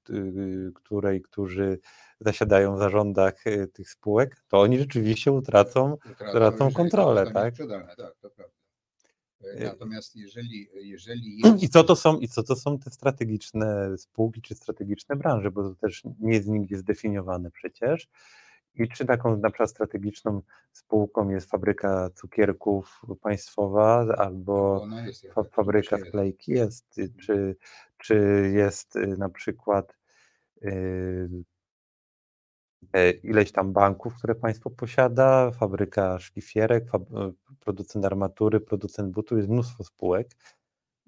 której, 0.75 1.23
którzy 1.23 1.79
zasiadają 2.21 2.77
w 2.77 2.79
zarządach 2.79 3.47
y, 3.47 3.69
tych 3.69 3.91
spółek, 3.91 4.43
to 4.49 4.61
oni 4.61 4.79
rzeczywiście 4.79 5.33
utracą, 5.33 5.97
utracą 6.31 6.73
kontrolę. 6.73 7.25
Tak? 7.25 7.35
tak, 7.35 7.57
to 8.21 8.31
prawda. 8.31 8.63
E, 9.45 9.65
natomiast 9.65 10.17
jeżeli, 10.17 10.69
jeżeli 10.75 11.39
jest... 11.45 11.63
I 11.63 11.69
co, 11.69 11.85
to 11.85 11.97
są, 11.97 12.19
I 12.19 12.29
co 12.29 12.43
to 12.43 12.57
są 12.57 12.79
te 12.79 12.91
strategiczne 12.91 13.99
spółki 13.99 14.43
czy 14.43 14.55
strategiczne 14.55 15.17
branże, 15.17 15.51
bo 15.51 15.63
to 15.63 15.75
też 15.75 16.03
nie 16.21 16.35
jest 16.35 16.49
nigdzie 16.49 16.77
zdefiniowane 16.77 17.51
przecież. 17.51 18.09
I 18.75 18.89
czy 18.89 19.07
taką 19.07 19.37
na 19.37 19.51
przykład 19.51 19.71
strategiczną 19.71 20.43
spółką 20.73 21.29
jest 21.29 21.51
fabryka 21.51 22.11
cukierków 22.15 23.03
państwowa 23.23 24.07
albo 24.19 24.87
jest, 25.07 25.27
fa 25.33 25.45
fabryka 25.45 25.99
sklejki 25.99 26.53
jest, 26.53 27.01
czy, 27.21 27.57
czy 27.99 28.51
jest 28.55 28.97
y, 28.97 29.07
na 29.07 29.29
przykład 29.29 29.97
yy, 30.63 31.45
ileś 33.23 33.53
tam 33.53 33.73
banków, 33.73 34.15
które 34.19 34.35
państwo 34.35 34.71
posiada, 34.71 35.51
fabryka 35.51 36.19
szlifierek, 36.19 36.91
fab 36.91 37.05
producent 37.61 38.05
armatury, 38.05 38.61
producent 38.61 39.13
butów, 39.13 39.39
jest 39.39 39.51
mnóstwo 39.51 39.85
spółek. 39.85 40.29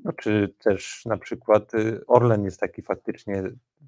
No, 0.04 0.12
czy 0.12 0.54
też 0.58 1.02
na 1.06 1.16
przykład 1.16 1.74
y, 1.74 2.06
Orlen 2.06 2.44
jest 2.44 2.60
taki 2.60 2.82
faktycznie 2.82 3.42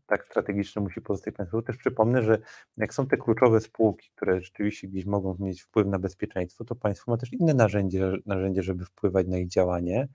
tak 0.07 0.27
strategiczny, 0.27 0.83
musi 0.83 1.01
pozostać 1.01 1.35
państwo. 1.35 1.63
Też 1.63 1.77
przypomnę, 1.77 2.23
że 2.23 2.39
jak 2.77 2.95
są 2.95 3.07
te 3.07 3.17
kluczowe 3.17 3.61
spółki, 3.61 4.11
które 4.17 4.41
rzeczywiście 4.41 4.89
gdzieś 4.89 5.07
mogą 5.07 5.37
mieć 5.39 5.63
wpływ 5.63 5.87
na 5.87 5.99
bezpieczeństwo, 5.99 6.65
to 6.65 6.75
państwo 6.75 7.11
ma 7.11 7.17
też 7.17 7.33
inne 7.33 7.55
narzędzie, 7.55 8.13
narzędzie 8.27 8.63
żeby 8.63 8.85
wpływać 8.85 9.27
na 9.27 9.39
ich 9.39 9.49
działanie 9.49 10.09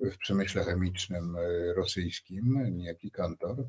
w 0.00 0.18
przemyśle 0.18 0.64
chemicznym 0.64 1.36
e, 1.36 1.72
rosyjskim, 1.74 2.76
niejaki 2.76 3.10
Kantor, 3.10 3.68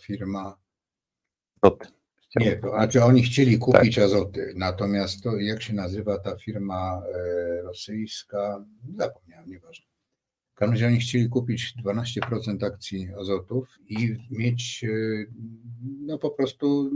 firma. 0.00 0.58
Nie, 2.36 2.56
to 2.56 2.68
znaczy 2.68 3.04
oni 3.04 3.22
chcieli 3.22 3.58
kupić 3.58 3.94
tak. 3.94 4.04
azoty, 4.04 4.52
natomiast 4.56 5.22
to, 5.22 5.36
jak 5.36 5.62
się 5.62 5.74
nazywa 5.74 6.18
ta 6.18 6.36
firma 6.36 7.02
rosyjska, 7.62 8.64
zapomniałem, 8.96 9.50
nieważne. 9.50 9.86
W 10.60 10.62
każdym 10.62 10.74
razie 10.74 10.86
oni 10.86 10.98
chcieli 11.00 11.28
kupić 11.28 11.74
12% 11.84 12.64
akcji 12.66 13.08
azotów 13.20 13.78
i 13.88 14.16
mieć 14.30 14.84
no 16.00 16.18
po 16.18 16.30
prostu 16.30 16.90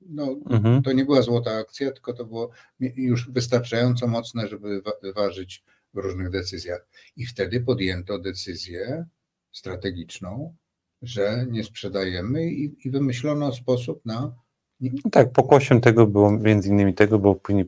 no, 0.00 0.36
Mhm. 0.50 0.82
to 0.82 0.92
nie 0.92 1.04
była 1.04 1.22
złota 1.22 1.50
akcja, 1.56 1.92
tylko 1.92 2.12
to 2.12 2.24
było 2.24 2.50
już 2.80 3.30
wystarczająco 3.30 4.06
mocne, 4.06 4.48
żeby 4.48 4.82
wa- 4.82 5.12
ważyć 5.12 5.64
w 5.94 5.98
różnych 5.98 6.30
decyzjach. 6.30 6.86
I 7.16 7.26
wtedy 7.26 7.60
podjęto 7.60 8.18
decyzję 8.18 9.06
strategiczną, 9.52 10.54
że 11.02 11.46
nie 11.50 11.64
sprzedajemy 11.64 12.46
i, 12.50 12.76
i 12.84 12.90
wymyślono 12.90 13.52
sposób 13.52 14.06
na. 14.06 14.34
No 14.80 15.10
tak, 15.10 15.32
pokłosiem 15.32 15.80
tego 15.80 16.06
było, 16.06 16.32
między 16.32 16.68
innymi 16.68 16.94
tego 16.94 17.18
było 17.18 17.34
później 17.34 17.66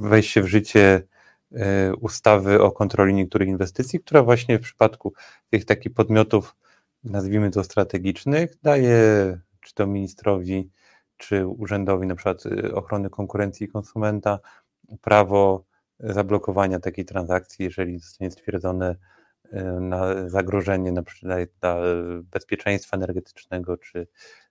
wejście 0.00 0.42
w 0.42 0.46
życie 0.46 0.80
e, 0.80 1.15
ustawy 2.00 2.62
o 2.62 2.72
kontroli 2.72 3.14
niektórych 3.14 3.48
inwestycji, 3.48 4.00
która 4.00 4.22
właśnie 4.22 4.58
w 4.58 4.62
przypadku 4.62 5.12
tych 5.50 5.64
takich 5.64 5.94
podmiotów, 5.94 6.56
nazwijmy 7.04 7.50
to 7.50 7.64
strategicznych, 7.64 8.56
daje 8.62 9.38
czy 9.60 9.74
to 9.74 9.86
ministrowi, 9.86 10.70
czy 11.16 11.46
urzędowi 11.46 12.06
na 12.06 12.14
przykład 12.14 12.46
e, 12.46 12.74
ochrony 12.74 13.10
konkurencji 13.10 13.66
i 13.66 13.68
konsumenta 13.68 14.38
prawo 15.00 15.64
zablokowania 16.00 16.80
takiej 16.80 17.04
transakcji, 17.04 17.64
jeżeli 17.64 17.98
zostanie 17.98 18.30
stwierdzone 18.30 18.96
e, 19.52 19.64
na 19.64 20.28
zagrożenie 20.28 20.92
na 20.92 21.02
przykład 21.02 21.48
dla 21.60 21.78
bezpieczeństwa 22.22 22.96
energetycznego, 22.96 23.76
czy 23.76 24.06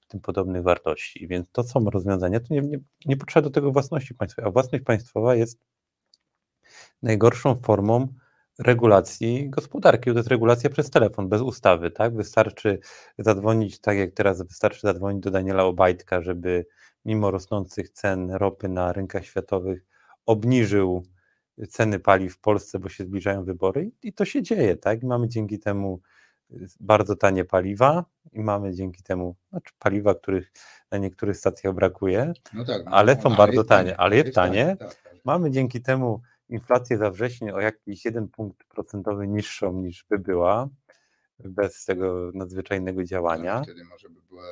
tym 0.07 0.19
podobnych 0.19 0.63
wartości. 0.63 1.27
Więc 1.27 1.51
to 1.51 1.63
są 1.63 1.89
rozwiązania, 1.89 2.39
to 2.39 2.53
nie, 2.53 2.61
nie, 2.61 2.79
nie 3.05 3.17
potrzeba 3.17 3.43
do 3.43 3.49
tego 3.49 3.71
własności 3.71 4.15
państwowej, 4.15 4.49
a 4.49 4.51
własność 4.51 4.83
państwowa 4.83 5.35
jest 5.35 5.59
najgorszą 7.03 7.55
formą 7.55 8.07
regulacji 8.59 9.49
gospodarki. 9.49 10.11
To 10.11 10.17
jest 10.17 10.29
regulacja 10.29 10.69
przez 10.69 10.89
telefon, 10.89 11.29
bez 11.29 11.41
ustawy, 11.41 11.91
tak? 11.91 12.15
Wystarczy 12.15 12.79
zadzwonić, 13.17 13.79
tak 13.81 13.97
jak 13.97 14.11
teraz 14.11 14.41
wystarczy 14.41 14.79
zadzwonić 14.81 15.23
do 15.23 15.31
Daniela 15.31 15.63
Obajtka, 15.63 16.21
żeby 16.21 16.65
mimo 17.05 17.31
rosnących 17.31 17.89
cen 17.89 18.31
ropy 18.31 18.69
na 18.69 18.93
rynkach 18.93 19.25
światowych 19.25 19.85
obniżył 20.25 21.03
ceny 21.69 21.99
paliw 21.99 22.33
w 22.33 22.39
Polsce, 22.39 22.79
bo 22.79 22.89
się 22.89 23.03
zbliżają 23.03 23.43
wybory 23.43 23.91
i 24.03 24.13
to 24.13 24.25
się 24.25 24.43
dzieje, 24.43 24.75
tak? 24.77 25.03
I 25.03 25.05
mamy 25.05 25.27
dzięki 25.27 25.59
temu 25.59 26.01
bardzo 26.79 27.15
tanie 27.15 27.45
paliwa 27.45 28.05
i 28.33 28.39
mamy 28.39 28.73
dzięki 28.73 29.03
temu 29.03 29.35
znaczy 29.49 29.73
paliwa, 29.79 30.15
których 30.15 30.51
na 30.91 30.97
niektórych 30.97 31.37
stacjach 31.37 31.73
brakuje, 31.73 32.33
No 32.53 32.65
tak, 32.65 32.85
no, 32.85 32.91
Ale 32.91 33.21
są 33.21 33.29
no, 33.29 33.35
bardzo 33.35 33.55
jest 33.57 33.69
tanie, 33.69 33.97
ale 33.97 34.15
jest 34.15 34.35
tanie. 34.35 34.75
tak, 34.79 34.95
tak. 34.95 35.15
Mamy 35.25 35.51
dzięki 35.51 35.81
temu 35.81 36.21
inflację 36.49 36.97
za 36.97 37.11
wrzesień 37.11 37.51
o 37.51 37.59
jakiś 37.59 38.05
jeden 38.05 38.27
punkt 38.27 38.63
procentowy 38.63 39.27
niższą 39.27 39.81
niż 39.81 40.05
by 40.09 40.19
była 40.19 40.69
bez 41.39 41.85
tego 41.85 42.31
nadzwyczajnego 42.33 43.03
działania. 43.03 43.53
Ale 43.53 43.63
Wtedy 43.63 43.85
może 43.85 44.09
by 44.09 44.21
była 44.29 44.43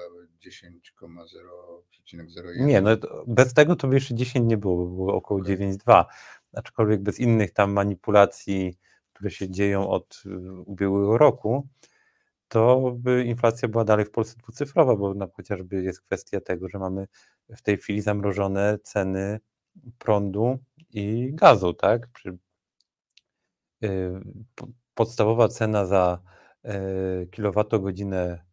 10,0,01. 0.45 2.65
Nie, 2.65 2.81
no 2.81 2.89
bez 3.27 3.53
tego 3.53 3.75
to 3.75 3.87
by 3.87 3.95
jeszcze 3.95 4.15
10 4.15 4.49
nie 4.49 4.57
było, 4.57 4.77
bo 4.77 4.85
było 4.85 5.15
około 5.15 5.41
Okej. 5.41 5.57
9,2. 5.57 6.05
Aczkolwiek 6.53 7.01
bez 7.01 7.19
innych 7.19 7.51
tam 7.51 7.71
manipulacji, 7.71 8.77
które 9.13 9.31
się 9.31 9.49
dzieją 9.49 9.89
od 9.89 10.23
y, 10.25 10.51
ubiegłego 10.51 11.17
roku, 11.17 11.67
to 12.47 12.93
by 12.97 13.23
inflacja 13.23 13.67
była 13.67 13.83
dalej 13.83 14.05
w 14.05 14.11
Polsce 14.11 14.37
dwucyfrowa, 14.37 14.95
bo 14.95 15.13
na, 15.13 15.27
chociażby 15.33 15.83
jest 15.83 16.01
kwestia 16.01 16.41
tego, 16.41 16.69
że 16.69 16.79
mamy 16.79 17.07
w 17.49 17.61
tej 17.61 17.77
chwili 17.77 18.01
zamrożone 18.01 18.79
ceny 18.83 19.39
prądu 19.99 20.59
i 20.93 21.29
gazu, 21.33 21.73
tak? 21.73 22.07
Przy, 22.07 22.37
y, 23.83 24.11
po- 24.55 24.67
podstawowa 24.93 25.47
cena 25.47 25.85
za 25.85 26.19
y, 26.65 27.27
kilowatogodzinę 27.27 28.43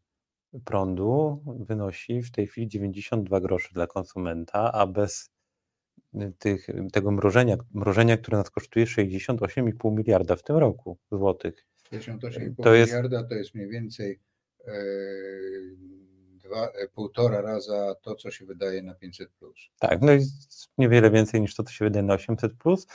prądu 0.64 1.42
wynosi 1.60 2.22
w 2.22 2.30
tej 2.30 2.46
chwili 2.46 2.68
92 2.68 3.40
groszy 3.40 3.74
dla 3.74 3.86
konsumenta, 3.86 4.72
a 4.72 4.86
bez 4.86 5.30
y, 6.14 6.32
tych, 6.38 6.66
tego 6.92 7.10
mrożenia, 7.10 7.56
mrożenia, 7.74 8.16
które 8.16 8.38
nas 8.38 8.50
kosztuje 8.50 8.86
68,5 8.86 9.92
miliarda 9.96 10.36
w 10.36 10.42
tym 10.42 10.56
roku 10.56 10.98
złotych. 11.12 11.66
58,5 11.92 12.62
To 12.62 12.74
jest- 12.74 12.92
miliarda 12.92 13.24
to 13.24 13.34
jest 13.34 13.54
mniej 13.54 13.68
więcej 13.68 14.20
e, 14.66 14.72
dwa, 16.50 16.66
e, 16.66 16.88
półtora 16.88 17.40
raza 17.40 17.94
to, 18.02 18.14
co 18.14 18.30
się 18.30 18.46
wydaje 18.46 18.82
na 18.82 18.94
500 18.94 19.30
plus. 19.30 19.70
Tak, 19.78 20.02
no 20.02 20.12
i 20.12 20.20
niewiele 20.78 21.10
więcej 21.10 21.40
niż 21.40 21.54
to, 21.54 21.62
co 21.62 21.72
się 21.72 21.84
wydaje 21.84 22.02
na 22.02 22.14
800, 22.14 22.54
plus, 22.54 22.86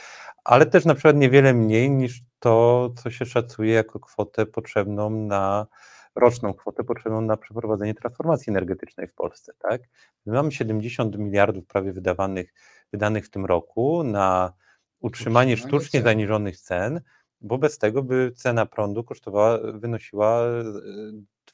ale 0.43 0.65
też 0.65 0.85
na 0.85 0.93
przykład 0.93 1.15
niewiele 1.15 1.53
mniej 1.53 1.91
niż 1.91 2.21
to, 2.39 2.89
co 3.03 3.09
się 3.09 3.25
szacuje 3.25 3.73
jako 3.73 3.99
kwotę 3.99 4.45
potrzebną 4.45 5.09
na 5.09 5.67
roczną 6.15 6.53
kwotę 6.53 6.83
potrzebną 6.83 7.21
na 7.21 7.37
przeprowadzenie 7.37 7.93
transformacji 7.93 8.49
energetycznej 8.49 9.07
w 9.07 9.13
Polsce. 9.13 9.53
Tak? 9.59 9.81
My 10.25 10.33
mamy 10.33 10.51
70 10.51 11.17
miliardów 11.17 11.65
prawie 11.65 11.93
wydawanych, 11.93 12.53
wydanych 12.91 13.25
w 13.25 13.29
tym 13.29 13.45
roku 13.45 14.03
na 14.03 14.53
utrzymanie 14.99 15.53
Utrzymanie 15.53 15.57
sztucznie 15.57 15.99
cen. 15.99 16.03
zaniżonych 16.03 16.57
cen, 16.57 17.01
bo 17.41 17.57
bez 17.57 17.77
tego 17.77 18.03
by 18.03 18.31
cena 18.35 18.65
prądu 18.65 19.03
kosztowała, 19.03 19.59
wynosiła 19.73 20.45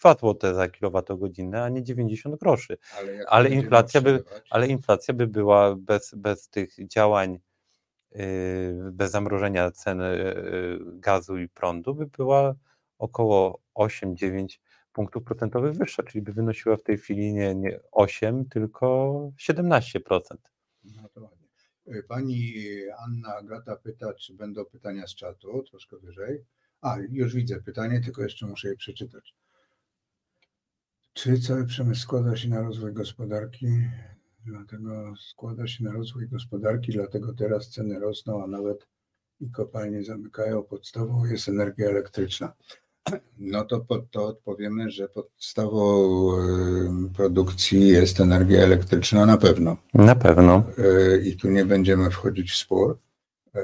e, 0.05 0.15
2 0.15 0.15
zł 0.21 0.55
za 0.55 0.69
kilowatogodzinę, 0.69 1.63
a 1.63 1.69
nie 1.69 1.83
90 1.83 2.35
groszy. 2.39 2.77
Ale, 2.97 3.23
Ale 3.27 3.49
inflacja 3.49 4.01
by- 4.01 4.23
ale 4.49 4.67
inflacja 4.67 5.13
by 5.13 5.27
była 5.27 5.75
bez, 5.75 6.15
bez 6.15 6.49
tych 6.49 6.87
działań, 6.87 7.39
yy, 8.11 8.21
bez 8.91 9.11
zamrożenia 9.11 9.71
cen 9.71 9.99
yy, 9.99 10.79
gazu 10.93 11.37
i 11.37 11.49
prądu, 11.49 11.95
by 11.95 12.07
była 12.07 12.55
około 12.97 13.61
8-9 13.75 14.59
punktów 14.93 15.23
procentowych 15.23 15.73
wyższa, 15.73 16.03
czyli 16.03 16.21
by 16.21 16.33
wynosiła 16.33 16.77
w 16.77 16.83
tej 16.83 16.97
chwili 16.97 17.33
nie, 17.33 17.55
nie 17.55 17.79
8, 17.91 18.45
tylko 18.45 19.13
17%. 19.37 20.21
No 20.83 21.09
to 21.13 21.21
ładnie. 21.21 21.41
Pani 22.07 22.53
Anna 23.05 23.35
Agata 23.35 23.75
pyta, 23.75 24.13
czy 24.13 24.33
będą 24.33 24.65
pytania 24.65 25.07
z 25.07 25.15
czatu, 25.15 25.63
troszkę 25.69 25.97
wyżej. 25.97 26.45
A, 26.81 26.97
już 27.09 27.35
widzę 27.35 27.61
pytanie, 27.61 28.01
tylko 28.01 28.23
jeszcze 28.23 28.45
muszę 28.45 28.67
je 28.67 28.75
przeczytać. 28.75 29.35
Czy 31.13 31.39
cały 31.39 31.65
przemysł 31.65 32.01
składa 32.01 32.35
się 32.35 32.49
na 32.49 32.61
rozwój 32.61 32.93
gospodarki? 32.93 33.67
Dlatego 34.45 35.13
składa 35.29 35.67
się 35.67 35.83
na 35.83 35.91
rozwój 35.91 36.27
gospodarki, 36.27 36.91
dlatego 36.91 37.33
teraz 37.33 37.69
ceny 37.69 37.99
rosną, 37.99 38.43
a 38.43 38.47
nawet 38.47 38.87
i 39.39 39.51
kopalnie 39.51 40.03
zamykają. 40.03 40.63
Podstawą 40.63 41.25
jest 41.25 41.49
energia 41.49 41.89
elektryczna. 41.89 42.53
No 43.37 43.65
to 43.65 43.79
pod 43.79 44.11
to 44.11 44.25
odpowiemy, 44.25 44.91
że 44.91 45.09
podstawą 45.09 45.81
produkcji 47.15 47.87
jest 47.87 48.19
energia 48.19 48.61
elektryczna 48.61 49.25
na 49.25 49.37
pewno. 49.37 49.77
Na 49.93 50.15
pewno. 50.15 50.63
E, 50.77 51.17
i 51.17 51.37
tu 51.37 51.49
nie 51.49 51.65
będziemy 51.65 52.09
wchodzić 52.11 52.51
w 52.51 52.55
spór, 52.55 52.99
e, 53.55 53.61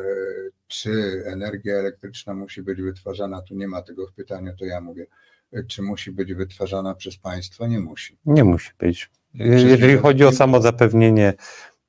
czy 0.67 1.23
energia 1.25 1.75
elektryczna 1.75 2.33
musi 2.33 2.61
być 2.61 2.81
wytwarzana, 2.81 3.41
tu 3.41 3.55
nie 3.55 3.67
ma 3.67 3.81
tego 3.81 4.07
w 4.07 4.13
pytaniu, 4.13 4.55
to 4.59 4.65
ja 4.65 4.81
mówię, 4.81 5.05
czy 5.67 5.81
musi 5.81 6.11
być 6.11 6.33
wytwarzana 6.33 6.95
przez 6.95 7.17
państwo? 7.17 7.67
Nie 7.67 7.79
musi. 7.79 8.17
Nie 8.25 8.43
musi 8.43 8.71
być. 8.79 9.11
Jeżeli 9.33 9.97
chodzi 9.97 10.23
o 10.23 10.31
samo 10.31 10.61
zapewnienie, 10.61 11.33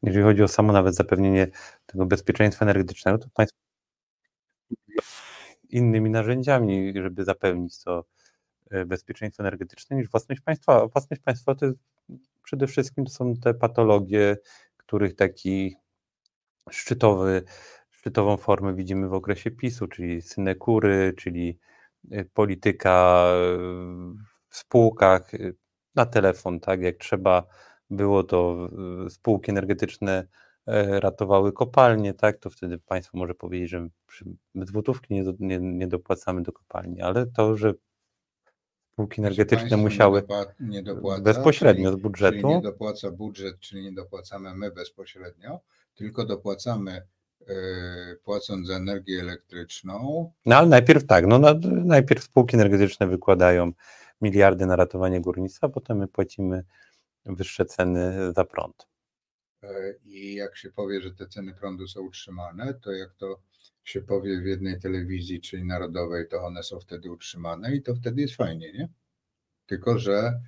jeżeli 0.03 0.25
chodzi 0.25 0.42
o 0.42 0.49
samo 0.49 0.73
nawet 0.73 0.94
zapewnienie 0.94 1.47
tego 1.87 2.07
bezpieczeństwa 2.07 2.64
energetycznego, 2.64 3.18
to 3.18 3.29
państwo 3.35 3.59
innymi 5.68 6.11
narzędziami, 6.11 6.92
żeby 7.03 7.25
zapewnić 7.25 7.83
to 7.85 8.05
e, 8.71 8.85
bezpieczeństwo 8.85 9.42
energetyczne 9.42 9.97
niż 9.97 10.11
własność 10.11 10.40
państwa. 10.40 10.83
A 10.83 10.87
własność 10.87 11.23
państwa 11.23 11.55
to 11.55 11.66
jest 11.66 11.79
przede 12.42 12.66
wszystkim 12.66 13.05
to 13.05 13.11
są 13.11 13.37
te 13.37 13.55
patologie, 13.55 14.37
których 14.77 15.16
taki 15.16 15.77
szczytowy, 16.71 17.42
szczytową 17.90 18.37
formę 18.37 18.75
widzimy 18.75 19.09
w 19.09 19.14
okresie 19.14 19.51
PiSu, 19.51 19.87
czyli 19.87 20.23
synekury, 20.23 21.12
czyli 21.16 21.59
polityka 22.34 23.24
e, 23.32 23.58
w 24.48 24.56
spółkach 24.56 25.34
e, 25.34 25.38
na 25.94 26.06
telefon, 26.06 26.61
tak 26.61 26.80
jak 26.80 26.96
trzeba 26.96 27.46
było, 27.90 28.24
to 28.24 28.68
spółki 29.08 29.50
energetyczne 29.50 30.26
e, 30.66 31.00
ratowały 31.00 31.52
kopalnie, 31.52 32.14
tak, 32.14 32.38
to 32.38 32.50
wtedy 32.50 32.78
państwo 32.78 33.18
może 33.18 33.34
powiedzieć, 33.34 33.70
że 33.70 33.88
my 34.54 34.66
złotówki 34.66 35.14
nie, 35.14 35.24
nie, 35.38 35.58
nie 35.58 35.87
dopłacamy 35.87 36.42
do 36.42 36.52
kopalni, 36.52 37.00
ale 37.00 37.26
to, 37.26 37.56
że 37.56 37.74
spółki 38.92 39.20
energetyczne 39.20 39.58
Państwo 39.58 39.76
musiały 39.76 40.22
nie, 40.61 40.82
dopłaca, 40.82 41.22
bezpośrednio 41.22 41.90
czyli, 41.90 42.00
z 42.00 42.02
budżetu. 42.02 42.40
Czyli 42.40 42.54
nie 42.54 42.61
dopłaca 42.61 43.11
budżet, 43.11 43.61
czyli 43.61 43.82
nie 43.82 43.92
dopłacamy 43.92 44.54
my 44.54 44.70
bezpośrednio, 44.70 45.61
tylko 45.94 46.24
dopłacamy 46.24 47.06
płacąc 48.24 48.66
za 48.66 48.74
energię 48.74 49.20
elektryczną. 49.20 50.31
No 50.46 50.57
ale 50.57 50.68
najpierw 50.68 51.07
tak, 51.07 51.27
no 51.27 51.38
na, 51.38 51.55
najpierw 51.85 52.22
spółki 52.22 52.57
energetyczne 52.57 53.07
wykładają 53.07 53.72
miliardy 54.20 54.66
na 54.66 54.77
ratowanie 54.77 55.20
górnictwa, 55.20 55.66
a 55.66 55.70
potem 55.70 55.98
my 55.98 56.09
płacimy 56.09 56.64
wyższe 57.27 57.64
ceny 57.64 58.33
za 58.33 58.44
prąd. 58.44 58.87
e, 59.62 59.94
I 60.05 60.35
jak 60.35 60.57
się 60.57 60.70
powie, 60.70 61.01
że 61.01 61.11
te 61.11 61.27
ceny 61.27 61.55
prądu 61.55 61.88
są 61.88 62.01
utrzymane, 62.01 62.74
to 62.74 62.92
jak 62.92 63.14
to 63.14 63.40
się 63.85 64.01
powie 64.01 64.40
w 64.40 64.46
jednej 64.46 64.81
telewizji, 64.81 65.40
czyli 65.40 65.64
narodowej, 65.64 66.29
to 66.29 66.44
one 66.44 66.62
są 66.62 66.81
wtedy 66.81 67.11
utrzymane 67.11 67.74
i 67.74 67.83
to 67.83 67.94
wtedy 67.94 68.22
jest 68.22 68.35
fajnie, 68.35 68.72
nie? 68.72 68.88
Tylko, 69.66 69.98
że 69.98 70.40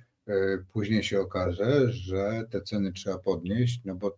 później 0.73 1.03
się 1.03 1.19
okaże, 1.21 1.91
że 1.91 2.43
te 2.49 2.61
ceny 2.61 2.93
trzeba 2.93 3.17
podnieść, 3.17 3.81
no 3.85 3.95
bo, 3.95 4.17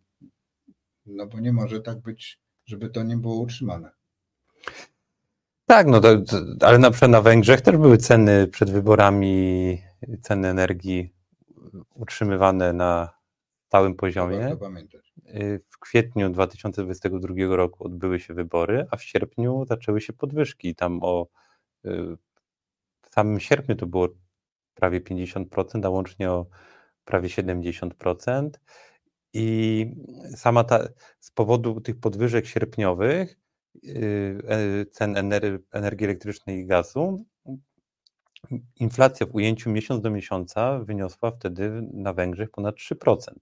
no 1.06 1.28
bo 1.28 1.40
nie 1.40 1.54
może 1.54 1.82
tak 1.82 2.00
być, 2.00 2.40
żeby 2.66 2.90
to 2.90 3.04
nie 3.04 3.18
było 3.18 3.36
utrzymane. 3.36 3.92
Tak, 5.66 5.88
no 5.88 6.02
to, 6.02 6.22
to, 6.22 6.38
ale 6.68 6.78
na 6.78 6.92
przykład 6.92 7.12
na 7.12 7.22
Węgrzech 7.22 7.62
też 7.62 7.78
były 7.78 7.98
ceny 7.98 8.48
przed 8.48 8.72
wyborami, 8.72 9.78
ceny 10.22 10.48
energii 10.48 11.14
utrzymywane 11.94 12.74
na 12.74 13.10
stałym 13.68 13.96
poziomie. 13.96 14.58
W 15.72 15.80
kwietniu 15.80 16.30
2022 16.30 17.56
roku 17.56 17.86
odbyły 17.86 18.20
się 18.20 18.34
wybory, 18.34 18.86
a 18.92 18.98
w 18.98 19.04
sierpniu 19.04 19.66
zaczęły 19.66 20.02
się 20.02 20.14
podwyżki. 20.14 20.76
Tam 20.76 21.00
o 21.02 21.28
y, 21.86 22.18
w 23.02 23.14
samym 23.14 23.40
sierpniu 23.40 23.76
to 23.76 23.88
było 23.88 24.08
prawie 24.76 25.02
50%, 25.02 25.86
a 25.86 25.90
łącznie 25.90 26.32
o 26.32 26.46
prawie 27.06 27.30
70%. 27.30 28.50
I 29.34 29.88
sama 30.36 30.64
ta, 30.64 30.88
z 31.20 31.32
powodu 31.32 31.82
tych 31.82 32.00
podwyżek 32.00 32.46
sierpniowych 32.46 33.40
y, 33.84 34.42
e, 34.48 34.86
cen 34.86 35.18
energii 35.72 36.06
elektrycznej 36.06 36.60
i 36.60 36.66
gazu, 36.66 37.26
inflacja 38.80 39.26
w 39.26 39.36
ujęciu 39.36 39.72
miesiąc 39.72 40.02
do 40.02 40.12
miesiąca 40.12 40.80
wyniosła 40.80 41.32
wtedy 41.32 41.82
na 41.94 42.14
Węgrzech 42.14 42.52
ponad 42.52 42.76
3%. 42.76 43.34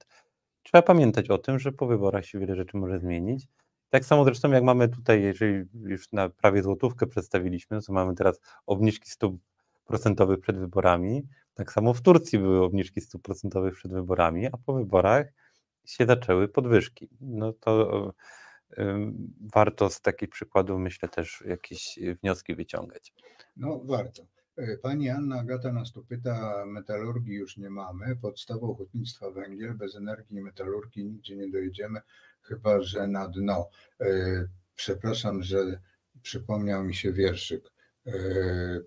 Trzeba 0.63 0.81
pamiętać 0.81 1.29
o 1.29 1.37
tym, 1.37 1.59
że 1.59 1.71
po 1.71 1.87
wyborach 1.87 2.25
się 2.25 2.39
wiele 2.39 2.55
rzeczy 2.55 2.77
może 2.77 2.99
zmienić. 2.99 3.47
Tak 3.89 4.05
samo 4.05 4.25
zresztą 4.25 4.51
jak 4.51 4.63
mamy 4.63 4.89
tutaj, 4.89 5.21
jeżeli 5.21 5.63
już 5.83 6.11
na 6.11 6.29
prawie 6.29 6.63
złotówkę 6.63 7.07
przedstawiliśmy, 7.07 7.81
to 7.81 7.93
mamy 7.93 8.15
teraz 8.15 8.39
obniżki 8.65 9.09
stóp 9.09 9.41
procentowych 9.85 10.39
przed 10.39 10.57
wyborami. 10.57 11.27
Tak 11.53 11.71
samo 11.71 11.93
w 11.93 12.01
Turcji 12.01 12.39
były 12.39 12.63
obniżki 12.63 13.01
stóp 13.01 13.21
procentowych 13.21 13.73
przed 13.73 13.93
wyborami, 13.93 14.47
a 14.47 14.57
po 14.65 14.73
wyborach 14.73 15.27
się 15.85 16.05
zaczęły 16.05 16.47
podwyżki. 16.47 17.09
No 17.21 17.53
to 17.53 18.13
warto 19.53 19.89
z 19.89 20.01
takich 20.01 20.29
przykładów, 20.29 20.79
myślę, 20.79 21.09
też 21.09 21.43
jakieś 21.47 21.99
wnioski 22.21 22.55
wyciągać. 22.55 23.13
No 23.57 23.81
warto. 23.85 24.25
E, 24.57 24.77
pani 24.77 25.09
Anna 25.09 25.39
Agata 25.39 25.71
nas 25.71 25.91
tu 25.91 26.05
pyta, 26.05 26.65
metalurgii 26.65 27.35
już 27.35 27.57
nie 27.57 27.69
mamy, 27.69 28.15
podstawą 28.15 28.75
hutnictwa 28.75 29.31
węgiel, 29.31 29.73
bez 29.73 29.95
energii 29.95 30.37
i 30.37 30.41
metalurgii 30.41 31.05
nigdzie 31.05 31.35
nie 31.35 31.49
dojedziemy, 31.49 31.99
chyba 32.41 32.81
że 32.81 33.07
na 33.07 33.27
dno. 33.27 33.69
E, 34.01 34.05
przepraszam, 34.75 35.43
że 35.43 35.79
przypomniał 36.21 36.83
mi 36.83 36.95
się 36.95 37.13
wierszyk. 37.13 37.71
E, 38.07 38.11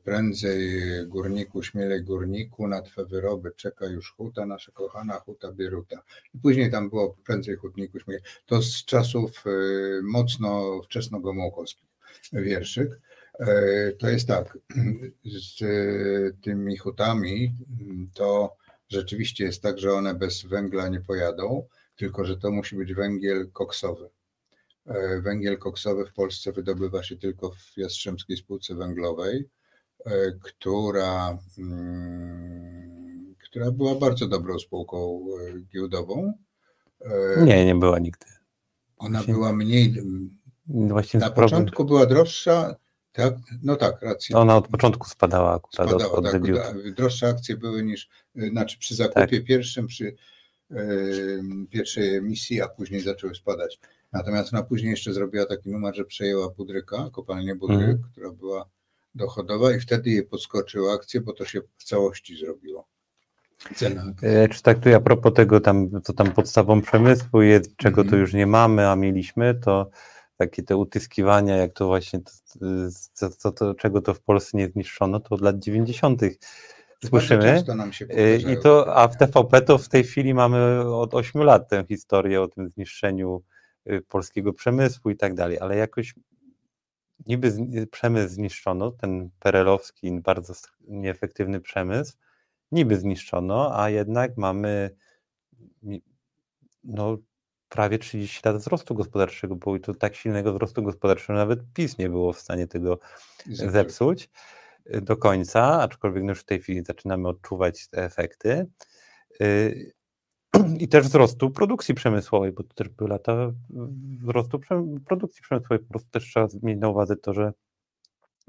prędzej 0.04 0.82
górniku, 1.06 1.62
śmielej 1.62 2.02
górniku, 2.02 2.68
na 2.68 2.82
twe 2.82 3.04
wyroby 3.04 3.52
czeka 3.56 3.86
już 3.86 4.12
huta, 4.12 4.46
nasza 4.46 4.72
kochana 4.72 5.14
huta 5.14 5.52
Bieruta. 5.52 6.02
I 6.34 6.38
później 6.38 6.70
tam 6.70 6.90
było 6.90 7.16
prędzej 7.24 7.56
hutniku, 7.56 8.00
śmielej. 8.00 8.22
To 8.46 8.62
z 8.62 8.84
czasów 8.84 9.44
mocno 10.02 10.80
wczesnogomułkowskich 10.82 11.88
wierszyk. 12.32 13.00
To 13.98 14.08
jest 14.08 14.28
tak, 14.28 14.58
z 15.24 15.62
tymi 16.42 16.76
hutami 16.76 17.52
to 18.14 18.56
rzeczywiście 18.88 19.44
jest 19.44 19.62
tak, 19.62 19.78
że 19.78 19.92
one 19.92 20.14
bez 20.14 20.44
węgla 20.44 20.88
nie 20.88 21.00
pojadą, 21.00 21.66
tylko 21.96 22.24
że 22.24 22.36
to 22.36 22.50
musi 22.50 22.76
być 22.76 22.94
węgiel 22.94 23.50
koksowy. 23.52 24.08
E, 24.86 25.20
węgiel 25.20 25.58
koksowy 25.58 26.06
w 26.06 26.12
Polsce 26.12 26.52
wydobywa 26.52 27.02
się 27.02 27.16
tylko 27.16 27.50
w 27.50 27.76
Jastrzębskiej 27.76 28.36
Spółce 28.36 28.74
Węglowej, 28.74 29.48
e, 30.06 30.10
która, 30.42 31.38
mm, 31.58 33.34
która 33.44 33.70
była 33.70 33.94
bardzo 33.94 34.28
dobrą 34.28 34.58
spółką 34.58 35.26
giełdową. 35.72 36.32
Nie, 37.44 37.64
nie 37.64 37.74
była 37.74 37.98
nigdy. 37.98 38.26
Ona 38.98 39.22
była 39.22 39.52
mniej. 39.52 39.94
Właśnie 40.66 41.20
na 41.20 41.30
początku 41.30 41.84
była 41.84 42.06
droższa, 42.06 42.76
tak? 43.12 43.34
No 43.62 43.76
tak, 43.76 44.02
racja. 44.02 44.38
Ona 44.38 44.56
od 44.56 44.68
początku 44.68 45.08
spadała 45.08 45.54
akurat 45.54 45.74
spadała, 45.74 46.12
od, 46.12 46.26
od 46.26 46.32
tak, 46.32 46.94
Droższe 46.94 47.28
akcje 47.28 47.56
były 47.56 47.84
niż, 47.84 48.08
znaczy 48.34 48.78
przy 48.78 48.94
zakupie 48.94 49.38
tak. 49.38 49.44
pierwszym, 49.44 49.86
przy 49.86 50.16
y, 50.70 51.42
pierwszej 51.70 52.16
emisji, 52.16 52.60
a 52.60 52.68
później 52.68 53.00
zaczęły 53.00 53.34
spadać. 53.34 53.80
Natomiast 54.14 54.54
ona 54.54 54.62
później 54.62 54.90
jeszcze 54.90 55.12
zrobiła 55.12 55.46
taki 55.46 55.70
numer, 55.70 55.96
że 55.96 56.04
przejęła 56.04 56.48
Budryka, 56.50 57.10
kopalnię 57.12 57.54
Budryk, 57.54 57.80
mm. 57.80 58.02
która 58.12 58.30
była 58.30 58.68
dochodowa 59.14 59.72
i 59.72 59.80
wtedy 59.80 60.10
jej 60.10 60.22
podskoczyły 60.22 60.92
akcje, 60.92 61.20
bo 61.20 61.32
to 61.32 61.44
się 61.44 61.60
w 61.76 61.84
całości 61.84 62.36
zrobiło. 62.36 62.88
Cena. 63.74 64.12
E, 64.22 64.48
czy 64.48 64.62
tak 64.62 64.78
tu 64.78 64.94
a 64.94 65.00
propos 65.00 65.34
tego, 65.34 65.60
tam, 65.60 66.02
co 66.02 66.12
tam 66.12 66.32
podstawą 66.32 66.82
przemysłu 66.82 67.42
jest, 67.42 67.76
czego 67.76 68.00
mm. 68.00 68.10
to 68.10 68.16
już 68.16 68.32
nie 68.32 68.46
mamy, 68.46 68.88
a 68.88 68.96
mieliśmy, 68.96 69.54
to 69.54 69.90
takie 70.36 70.62
te 70.62 70.76
utyskiwania, 70.76 71.56
jak 71.56 71.72
to 71.72 71.86
właśnie, 71.86 72.20
to, 73.18 73.30
to, 73.42 73.52
to, 73.52 73.74
czego 73.74 74.00
to 74.00 74.14
w 74.14 74.20
Polsce 74.20 74.58
nie 74.58 74.68
zniszczono, 74.68 75.20
to 75.20 75.34
od 75.34 75.40
lat 75.40 75.58
90. 75.58 76.22
słyszymy. 77.04 77.64
Y, 78.10 78.42
I 78.52 78.62
to, 78.62 78.96
a 78.96 79.08
w 79.08 79.16
TVP 79.16 79.62
to 79.62 79.78
w 79.78 79.88
tej 79.88 80.04
chwili 80.04 80.34
mamy 80.34 80.80
od 80.80 81.14
8 81.14 81.42
lat 81.42 81.68
tę 81.68 81.84
historię 81.88 82.42
o 82.42 82.48
tym 82.48 82.68
zniszczeniu 82.68 83.42
polskiego 84.08 84.52
przemysłu 84.52 85.10
i 85.10 85.16
tak 85.16 85.34
dalej, 85.34 85.58
ale 85.58 85.76
jakoś 85.76 86.14
niby 87.26 87.52
przemysł 87.90 88.34
zniszczono, 88.34 88.90
ten 88.90 89.30
perelowski, 89.38 90.20
bardzo 90.20 90.54
nieefektywny 90.80 91.60
przemysł, 91.60 92.16
niby 92.72 92.96
zniszczono, 92.96 93.80
a 93.80 93.90
jednak 93.90 94.36
mamy 94.36 94.96
no, 96.84 97.18
prawie 97.68 97.98
30 97.98 98.40
lat 98.44 98.56
wzrostu 98.56 98.94
gospodarczego 98.94 99.76
i 99.76 99.80
to 99.80 99.94
tak 99.94 100.14
silnego 100.14 100.52
wzrostu 100.52 100.82
gospodarczego, 100.82 101.38
nawet 101.38 101.60
PiS 101.74 101.98
nie 101.98 102.08
było 102.08 102.32
w 102.32 102.40
stanie 102.40 102.66
tego 102.66 102.98
zepsuć 103.46 104.30
y, 104.94 105.00
do 105.00 105.16
końca, 105.16 105.82
aczkolwiek 105.82 106.24
już 106.24 106.40
w 106.40 106.44
tej 106.44 106.60
chwili 106.60 106.84
zaczynamy 106.84 107.28
odczuwać 107.28 107.88
te 107.88 108.04
efekty. 108.04 108.66
I 110.84 110.88
też 110.88 111.06
wzrostu 111.06 111.50
produkcji 111.50 111.94
przemysłowej, 111.94 112.52
bo 112.52 112.62
to 112.62 112.74
też 112.74 112.88
były 112.88 113.10
lata 113.10 113.52
wzrostu 114.22 114.60
produkcji 115.06 115.42
przemysłowej. 115.42 115.78
Po 115.78 115.90
prostu 115.90 116.10
też 116.10 116.24
trzeba 116.24 116.46
mieć 116.62 116.80
na 116.80 116.88
uwadze 116.88 117.16
to, 117.16 117.34
że 117.34 117.52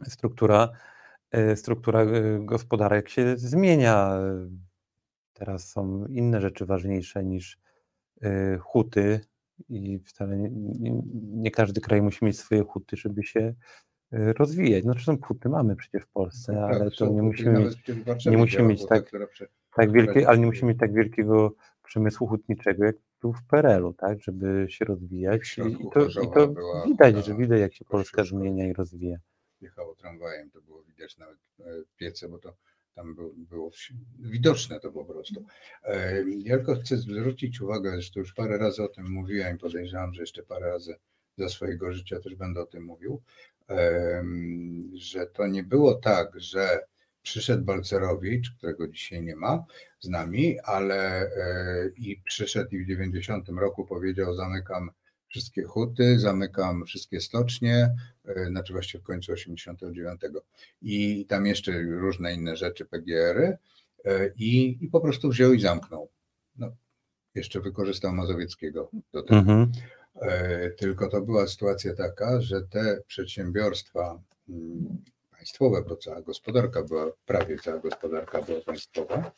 struktura, 0.08 0.70
y, 1.38 1.56
struktura 1.56 2.06
gospodarek 2.40 3.10
się 3.10 3.38
zmienia. 3.38 4.20
Teraz 5.34 5.70
są 5.70 6.06
inne 6.06 6.42
rzeczy 6.42 6.66
ważniejsze 6.66 7.24
niż 7.24 7.66
Y, 8.24 8.58
huty 8.60 9.20
i 9.70 10.00
wcale 10.00 10.38
nie, 10.38 10.50
nie, 10.80 11.02
nie, 11.14 11.52
każdy 11.52 11.82
kraj 11.82 12.02
musi 12.02 12.26
mieć 12.26 12.40
swoje 12.40 12.64
huty, 12.64 12.98
żeby 12.98 13.24
się 13.24 13.54
rozwijać. 14.12 14.86
No 14.86 14.94
zresztą 14.94 15.18
huty 15.22 15.50
mamy 15.50 15.76
przecież 15.76 16.04
w 16.04 16.08
Polsce, 16.08 16.54
no, 16.54 16.66
ale 16.66 16.92
to 16.92 17.08
nie 17.08 17.22
musimy 17.22 17.60
mieć, 17.60 18.26
nie 18.26 18.38
musimy 18.38 18.64
mieć 18.64 18.88
tak, 18.88 19.12
tak 19.76 19.92
wielkie, 19.92 20.28
ale 20.28 20.38
nie 20.38 20.46
musimy 20.46 20.70
mieć 20.70 20.80
tak 20.80 20.94
wielkiego 20.94 21.56
przemysłu 21.86 22.28
hutniczego 22.28 22.86
jak 22.86 22.96
tu 23.20 23.34
w 23.34 23.44
PRL-u, 23.44 23.94
tak, 23.94 24.22
żeby 24.22 24.66
się 24.70 24.86
rozwijać. 24.86 25.58
I, 25.58 25.62
i 25.62 25.90
to, 25.94 26.06
i 26.08 26.32
to 26.34 26.54
widać, 26.86 27.26
że 27.26 27.36
widać 27.36 27.60
jak 27.60 27.74
się 27.74 27.86
Polska 27.86 28.24
zmienia 28.24 28.68
i 28.68 28.74
rozwija. 28.74 29.18
Jechało 29.62 29.96
tramwajem, 29.96 30.52
to 30.52 30.62
było 30.62 30.84
widać 30.84 31.18
nawet 31.18 31.38
e, 31.60 31.64
piece, 31.98 32.30
bo 32.30 32.40
to 32.40 32.56
tam 32.96 33.16
było 33.38 33.72
widoczne 34.20 34.80
to 34.80 34.92
po 34.92 35.06
prostu. 35.06 35.46
Ja 36.38 36.58
tylko 36.58 36.76
chcę 36.76 36.98
zwrócić 36.98 37.62
uwagę, 37.62 38.02
że 38.02 38.12
to 38.12 38.20
już 38.20 38.34
parę 38.34 38.58
razy 38.58 38.84
o 38.84 38.88
tym 38.88 39.12
mówiłem 39.12 39.56
i 39.56 39.60
podejrzewam, 39.60 40.14
że 40.14 40.22
jeszcze 40.22 40.44
parę 40.44 40.70
razy 40.70 40.96
za 41.38 41.50
swojego 41.50 41.94
życia 41.94 42.20
też 42.20 42.36
będę 42.36 42.62
o 42.62 42.66
tym 42.66 42.84
mówił, 42.84 43.22
że 44.94 45.26
to 45.28 45.48
nie 45.48 45.64
było 45.64 45.96
tak, 45.96 46.40
że 46.40 46.80
przyszedł 47.26 47.64
Balcerowicz, 47.64 48.52
którego 48.58 48.88
dzisiaj 48.88 49.24
nie 49.24 49.36
ma 49.36 49.66
z 50.00 50.10
nami, 50.10 50.60
ale 50.60 51.22
e, 51.22 51.90
i 51.98 52.22
przyszedł 52.26 52.76
i 52.76 52.84
w 52.84 52.88
90 52.88 53.50
roku 53.50 53.86
powiedział 53.86 54.36
zamykam 54.36 54.92
wszystkie 55.28 55.64
huty, 55.64 56.20
zamykam 56.20 56.86
wszystkie 56.86 57.22
stocznie, 57.22 57.96
e, 58.26 58.46
znaczy 58.46 58.74
właściwie 58.74 59.02
w 59.02 59.06
końcu 59.06 59.32
89 59.32 60.22
i 60.82 61.26
tam 61.26 61.46
jeszcze 61.46 61.82
różne 61.82 62.34
inne 62.34 62.56
rzeczy, 62.56 62.86
PGR-y 62.86 63.58
e, 64.06 64.30
i, 64.36 64.78
i 64.86 64.88
po 64.88 65.02
prostu 65.02 65.30
wziął 65.30 65.54
i 65.54 65.62
zamknął. 65.62 66.10
No, 66.58 66.76
jeszcze 67.36 67.62
wykorzystał 67.62 68.14
Mazowieckiego 68.14 68.90
do 69.14 69.24
tego. 69.24 69.40
Mhm. 69.40 69.72
Tylko 70.78 71.08
to 71.08 71.22
była 71.22 71.48
sytuacja 71.48 71.94
taka, 71.94 72.42
że 72.42 72.62
te 72.62 73.02
przedsiębiorstwa 73.08 74.20
mm, 74.50 75.04
państwowe, 75.46 75.84
bo 75.90 75.96
cała 75.96 76.22
gospodarka 76.22 76.84
była, 76.84 77.06
prawie 77.26 77.60
cała 77.60 77.80
gospodarka 77.80 78.42
była 78.42 78.62
państwowa, 78.62 79.32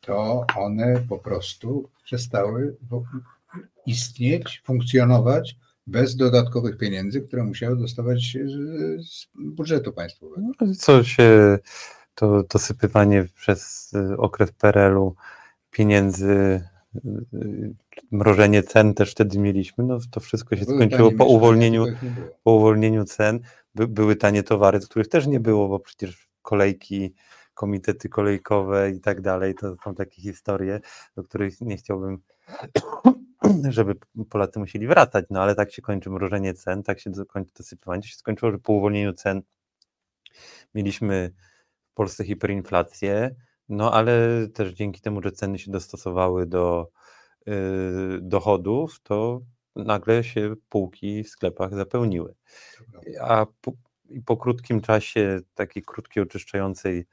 to 0.00 0.46
one 0.56 1.02
po 1.08 1.18
prostu 1.18 1.90
przestały 2.04 2.76
istnieć, 3.86 4.62
funkcjonować 4.64 5.56
bez 5.86 6.16
dodatkowych 6.16 6.78
pieniędzy, 6.78 7.20
które 7.20 7.44
musiały 7.44 7.76
dostawać 7.76 8.36
z 8.98 9.26
budżetu 9.34 9.92
państwowego. 9.92 10.42
No, 10.60 10.74
co 10.78 11.04
się 11.04 11.58
to 12.14 12.42
dosypywanie 12.42 13.24
przez 13.34 13.92
y, 13.92 14.16
okres 14.16 14.52
PRL-u 14.52 15.14
pieniędzy, 15.70 16.62
mrożenie 18.10 18.62
cen 18.62 18.94
też 18.94 19.12
wtedy 19.12 19.38
mieliśmy, 19.38 19.84
no 19.84 19.98
to 20.10 20.20
wszystko 20.20 20.56
się 20.56 20.64
skończyło 20.64 21.12
po 21.12 21.24
uwolnieniu, 21.24 21.84
było. 21.84 21.96
po 22.42 22.52
uwolnieniu 22.52 23.04
cen. 23.04 23.40
By, 23.74 23.88
były 23.88 24.16
tanie 24.16 24.42
towary, 24.42 24.80
których 24.80 25.08
też 25.08 25.26
nie 25.26 25.40
było, 25.40 25.68
bo 25.68 25.80
przecież 25.80 26.28
kolejki, 26.42 27.14
komitety 27.54 28.08
kolejkowe 28.08 28.90
i 28.90 29.00
tak 29.00 29.20
dalej, 29.20 29.54
to 29.54 29.76
są 29.84 29.94
takie 29.94 30.22
historie, 30.22 30.80
do 31.16 31.22
których 31.22 31.60
nie 31.60 31.76
chciałbym, 31.76 32.18
żeby 33.68 33.94
Polacy 34.30 34.58
musieli 34.58 34.86
wracać, 34.86 35.24
no 35.30 35.42
ale 35.42 35.54
tak 35.54 35.72
się 35.72 35.82
kończy 35.82 36.10
mrożenie 36.10 36.54
cen, 36.54 36.82
tak 36.82 37.00
się 37.00 37.10
kończy 37.28 37.52
dosypywanie. 37.58 38.02
To 38.02 38.08
się 38.08 38.16
skończyło, 38.16 38.52
że 38.52 38.58
po 38.58 38.72
uwolnieniu 38.72 39.12
cen 39.12 39.42
mieliśmy 40.74 41.32
w 41.90 41.94
Polsce 41.94 42.24
hiperinflację, 42.24 43.34
no 43.68 43.92
ale 43.92 44.46
też 44.48 44.72
dzięki 44.72 45.00
temu, 45.00 45.22
że 45.22 45.32
ceny 45.32 45.58
się 45.58 45.70
dostosowały 45.70 46.46
do 46.46 46.90
y, 47.48 47.52
dochodów, 48.22 49.00
to 49.02 49.40
nagle 49.76 50.24
się 50.24 50.54
półki 50.68 51.24
w 51.24 51.28
sklepach 51.28 51.74
zapełniły. 51.74 52.34
A 53.20 53.46
po, 53.60 53.72
i 54.10 54.20
po 54.20 54.36
krótkim 54.36 54.80
czasie 54.80 55.40
takiej 55.54 55.82
krótkiej 55.82 56.22
oczyszczającej 56.22 57.06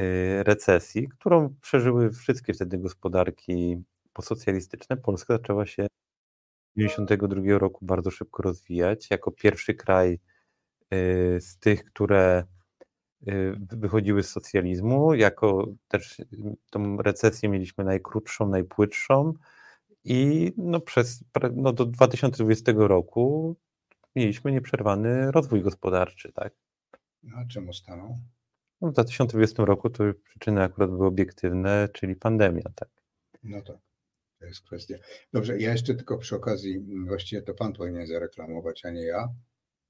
y, 0.00 0.42
recesji, 0.42 1.08
którą 1.08 1.54
przeżyły 1.60 2.12
wszystkie 2.12 2.54
wtedy 2.54 2.78
gospodarki 2.78 3.82
posocjalistyczne, 4.12 4.96
Polska 4.96 5.34
zaczęła 5.34 5.66
się 5.66 5.86
1992 6.76 7.58
roku 7.58 7.86
bardzo 7.86 8.10
szybko 8.10 8.42
rozwijać. 8.42 9.10
Jako 9.10 9.32
pierwszy 9.32 9.74
kraj 9.74 10.18
y, 10.94 11.38
z 11.40 11.58
tych, 11.58 11.84
które 11.84 12.44
wychodziły 13.56 14.22
z 14.22 14.30
socjalizmu, 14.30 15.14
jako 15.14 15.68
też 15.88 16.18
y, 16.20 16.26
tą 16.70 16.96
recesję 16.96 17.48
mieliśmy 17.48 17.84
najkrótszą, 17.84 18.48
najpłytszą 18.48 19.32
i 20.04 20.52
no 20.56 20.80
przez, 20.80 21.24
no 21.54 21.72
do 21.72 21.86
2020 21.86 22.72
roku 22.76 23.56
mieliśmy 24.16 24.52
nieprzerwany 24.52 25.30
rozwój 25.30 25.62
gospodarczy, 25.62 26.32
tak. 26.32 26.54
No, 27.22 27.36
a 27.36 27.44
czemu 27.44 27.72
stanął? 27.72 28.18
No 28.80 28.88
w 28.88 28.92
2020 28.92 29.64
roku 29.64 29.90
to 29.90 30.04
przyczyny 30.24 30.62
akurat 30.62 30.90
były 30.90 31.06
obiektywne, 31.06 31.88
czyli 31.92 32.16
pandemia, 32.16 32.64
tak. 32.74 32.88
No 33.42 33.62
tak, 33.62 33.76
to 34.38 34.46
jest 34.46 34.62
kwestia. 34.62 34.94
Dobrze, 35.32 35.58
ja 35.58 35.72
jeszcze 35.72 35.94
tylko 35.94 36.18
przy 36.18 36.36
okazji, 36.36 36.76
m, 36.76 37.06
właściwie 37.06 37.42
to 37.42 37.54
pan 37.54 37.72
powinien 37.72 38.06
zareklamować, 38.06 38.84
a 38.84 38.90
nie 38.90 39.04
ja. 39.04 39.28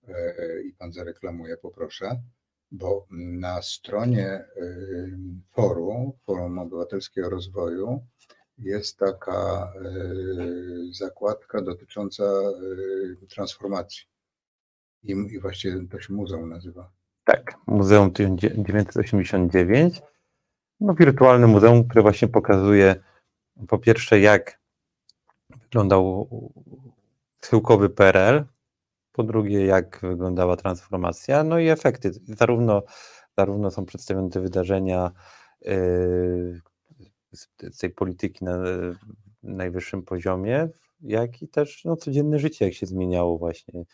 E, 0.09 0.15
e, 0.39 0.63
I 0.63 0.73
pan 0.73 0.93
zareklamuje, 0.93 1.57
poproszę, 1.57 2.23
bo 2.71 3.07
na 3.11 3.63
stronie 3.63 4.45
y, 4.57 5.19
forum, 5.53 6.13
Forum 6.27 6.59
Obywatelskiego 6.59 7.31
Rozwoju, 7.31 8.07
jest 8.59 8.99
taka 8.99 9.73
y, 9.85 10.95
zakładka 10.95 11.63
dotycząca 11.63 12.25
y, 13.23 13.27
transformacji. 13.27 14.03
I, 15.03 15.13
I 15.13 15.41
właściwie 15.41 15.89
to 15.89 16.01
się 16.01 16.13
muzeum 16.13 16.49
nazywa. 16.49 16.91
Tak, 17.25 17.55
Muzeum 17.67 18.13
1989. 18.13 20.03
No, 20.81 20.95
wirtualne 20.95 21.47
muzeum, 21.47 21.89
które 21.89 22.03
właśnie 22.03 22.29
pokazuje 22.29 22.97
po 23.69 23.79
pierwsze, 23.79 24.21
jak 24.21 24.61
wyglądał 25.51 26.29
schyłkowy 27.43 27.91
PRL, 27.91 28.45
po 29.17 29.23
drugie, 29.23 29.67
jak 29.67 30.01
wyglądała 30.03 30.57
transformacja, 30.57 31.45
no 31.45 31.59
i 31.59 31.69
efekty. 31.69 32.11
Zarówno, 32.29 32.83
zarówno 33.39 33.71
są 33.71 33.87
przedstawione 33.87 34.31
te 34.31 34.41
wydarzenia 34.41 35.11
yy, 35.61 36.61
z 37.33 37.79
tej 37.79 37.91
polityki 37.91 38.45
na 38.45 38.59
najwyższym 39.43 40.03
poziomie, 40.03 40.69
jak 41.01 41.43
i 41.43 41.49
też 41.49 41.85
no, 41.85 41.97
codzienne 41.97 42.39
życie, 42.39 42.65
jak 42.65 42.75
się 42.75 42.87
zmieniało 42.87 43.39
właśnie, 43.39 43.85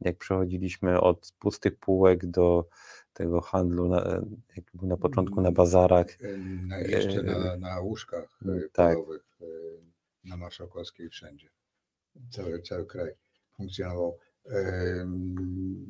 jak 0.00 0.18
przechodziliśmy 0.18 1.00
od 1.00 1.32
pustych 1.38 1.78
półek 1.78 2.26
do 2.26 2.68
tego 3.12 3.40
handlu, 3.40 3.88
na, 3.88 4.20
jak 4.56 4.64
był 4.74 4.88
na 4.88 4.96
początku 4.96 5.40
na 5.40 5.52
bazarach, 5.52 6.06
Y, 6.22 6.38
Na, 6.66 6.78
jeszcze 6.78 7.22
na, 7.22 7.56
na 7.56 7.80
łóżkach 7.80 8.38
y, 8.46 8.70
tak. 8.72 8.94
polowych, 8.94 9.24
y, 9.40 9.46
na 10.24 10.36
Marszałkowskiej 10.36 11.10
wszędzie. 11.10 11.48
Cały, 12.30 12.62
cały 12.62 12.86
kraj 12.86 13.12
funkcjonował. 13.56 14.18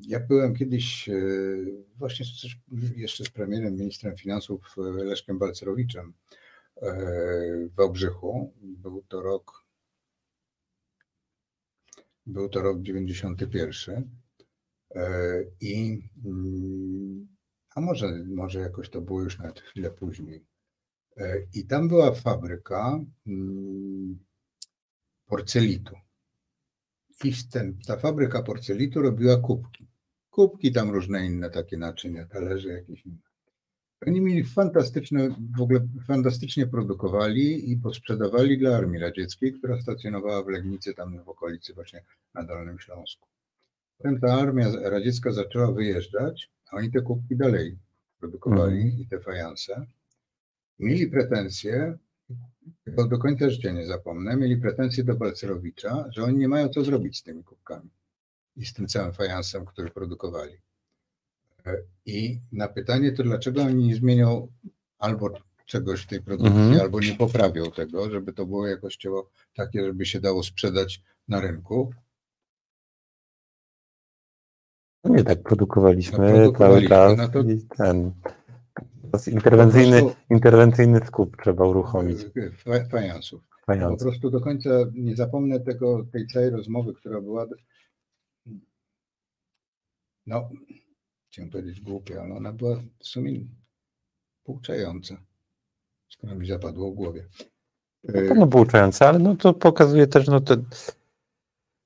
Ja 0.02 0.20
byłem 0.20 0.54
kiedyś 0.54 1.08
y, 1.08 1.84
właśnie 1.96 2.26
jeszcze 2.96 3.24
z 3.24 3.30
premierem, 3.30 3.76
ministrem 3.76 4.16
finansów 4.16 4.74
y, 4.78 5.04
Leszkiem 5.04 5.38
Balcerowiczem 5.38 6.12
w 7.70 7.74
Wałbrzychu. 7.76 8.52
Był 8.62 9.02
to 9.08 9.22
rok 9.22 9.66
był 12.26 12.48
to 12.48 12.62
rok 12.62 12.82
91 12.82 14.10
y, 14.96 15.00
i 15.60 16.02
mm, 16.24 17.36
a 17.74 17.80
może, 17.80 18.24
może 18.28 18.60
jakoś 18.60 18.90
to 18.90 19.00
było 19.00 19.22
już 19.22 19.38
nawet 19.38 19.60
chwilę 19.60 19.90
później. 19.90 20.44
E, 21.16 21.46
I 21.54 21.66
tam 21.66 21.88
była 21.88 22.12
fabryka 22.12 23.00
mm, 23.26 24.18
porcelitu. 25.26 25.94
Ten, 27.52 27.78
ta 27.86 27.96
fabryka 27.96 28.42
porcelitu 28.42 29.02
robiła 29.02 29.36
kubki. 29.36 29.86
Kubki, 30.30 30.72
tam 30.72 30.90
różne 30.90 31.26
inne 31.26 31.50
takie 31.50 31.76
naczynia, 31.76 32.26
talerze 32.26 32.68
jakieś 32.68 33.06
inne. 33.06 33.26
Oni 34.06 34.20
mieli 34.20 34.44
fantastyczne, 34.44 35.28
w 35.58 35.60
ogóle 35.60 35.88
fantastycznie 36.06 36.66
produkowali 36.66 37.72
i 37.72 37.76
posprzedawali 37.76 38.58
dla 38.58 38.76
Armii 38.76 39.00
Radzieckiej, 39.00 39.52
która 39.52 39.80
stacjonowała 39.80 40.42
w 40.42 40.48
Legnicy, 40.48 40.94
tam 40.94 41.24
w 41.24 41.28
okolicy 41.28 41.74
właśnie 41.74 42.04
na 42.34 42.44
Dolnym 42.44 42.78
Śląsku. 42.78 43.28
Potem 43.96 44.20
ta 44.20 44.34
armia 44.34 44.66
radziecka 44.82 45.32
zaczęła 45.32 45.72
wyjeżdżać, 45.72 46.50
a 46.70 46.76
oni 46.76 46.90
te 46.90 47.02
kubki 47.02 47.36
dalej 47.36 47.78
produkowali 48.18 49.02
i 49.02 49.06
te 49.06 49.20
fajanse. 49.20 49.86
Mieli 50.78 51.06
pretensje, 51.06 51.98
bo 52.96 53.04
do 53.08 53.18
końca 53.18 53.50
życia 53.50 53.72
nie 53.72 53.86
zapomnę, 53.86 54.36
mieli 54.36 54.56
pretensje 54.56 55.04
do 55.04 55.14
Balcerowicza, 55.14 56.04
że 56.10 56.24
oni 56.24 56.38
nie 56.38 56.48
mają 56.48 56.68
co 56.68 56.84
zrobić 56.84 57.18
z 57.18 57.22
tymi 57.22 57.44
kubkami 57.44 57.90
i 58.56 58.66
z 58.66 58.72
tym 58.72 58.86
całym 58.86 59.12
fajansem, 59.12 59.64
który 59.64 59.90
produkowali. 59.90 60.52
E, 61.66 61.76
I 62.06 62.40
na 62.52 62.68
pytanie 62.68 63.12
to, 63.12 63.22
dlaczego 63.22 63.62
oni 63.62 63.86
nie 63.86 63.94
zmienią 63.96 64.48
albo 64.98 65.30
czegoś 65.66 66.02
w 66.02 66.06
tej 66.06 66.22
produkcji, 66.22 66.56
Mhm. 66.60 66.80
albo 66.80 67.00
nie 67.00 67.14
poprawią 67.14 67.70
tego, 67.70 68.10
żeby 68.10 68.32
to 68.32 68.46
było 68.46 68.66
jakościowo 68.66 69.30
takie, 69.54 69.84
żeby 69.86 70.06
się 70.06 70.20
dało 70.20 70.42
sprzedać 70.42 71.02
na 71.28 71.40
rynku, 71.40 71.92
No 75.04 75.14
nie 75.16 75.24
tak 75.24 75.42
produkowaliśmy 75.42 76.18
No, 76.18 76.24
produkowaliśmy, 76.34 76.88
cały 76.88 77.16
czas 77.16 77.26
no 77.34 77.42
to- 77.42 77.48
i 77.50 77.60
ten 77.76 78.12
interwencyjny, 79.28 80.00
Po 80.00 80.06
prostu- 80.06 80.22
interwencyjny 80.34 81.00
skup 81.06 81.36
trzeba 81.42 81.66
uruchomić. 81.66 82.18
fa- 82.56 82.84
fajansów. 82.90 83.42
Po 83.48 83.72
Fajance. 83.72 84.04
prostu 84.04 84.30
do 84.30 84.40
końca 84.40 84.70
nie 84.94 85.16
zapomnę 85.16 85.60
tego, 85.60 86.04
tej 86.12 86.26
całej 86.26 86.50
rozmowy, 86.50 86.94
która 86.94 87.20
była. 87.20 87.46
No, 90.26 90.48
chciałem 91.30 91.50
powiedzieć 91.50 91.80
głupia, 91.80 92.22
ale 92.22 92.34
ona 92.34 92.52
była 92.52 92.76
w 92.98 93.06
sumie 93.06 93.40
pouczająca. 94.44 95.16
Skoro 96.08 96.34
mi 96.34 96.46
zapadło 96.46 96.90
w 96.90 96.94
głowie. 96.94 97.28
E, 98.08 98.34
No 98.34 98.46
pouczające, 98.46 99.08
ale 99.08 99.18
no 99.18 99.36
to 99.36 99.54
pokazuje 99.54 100.06
też, 100.06 100.26
no 100.26 100.40
to 100.40 100.56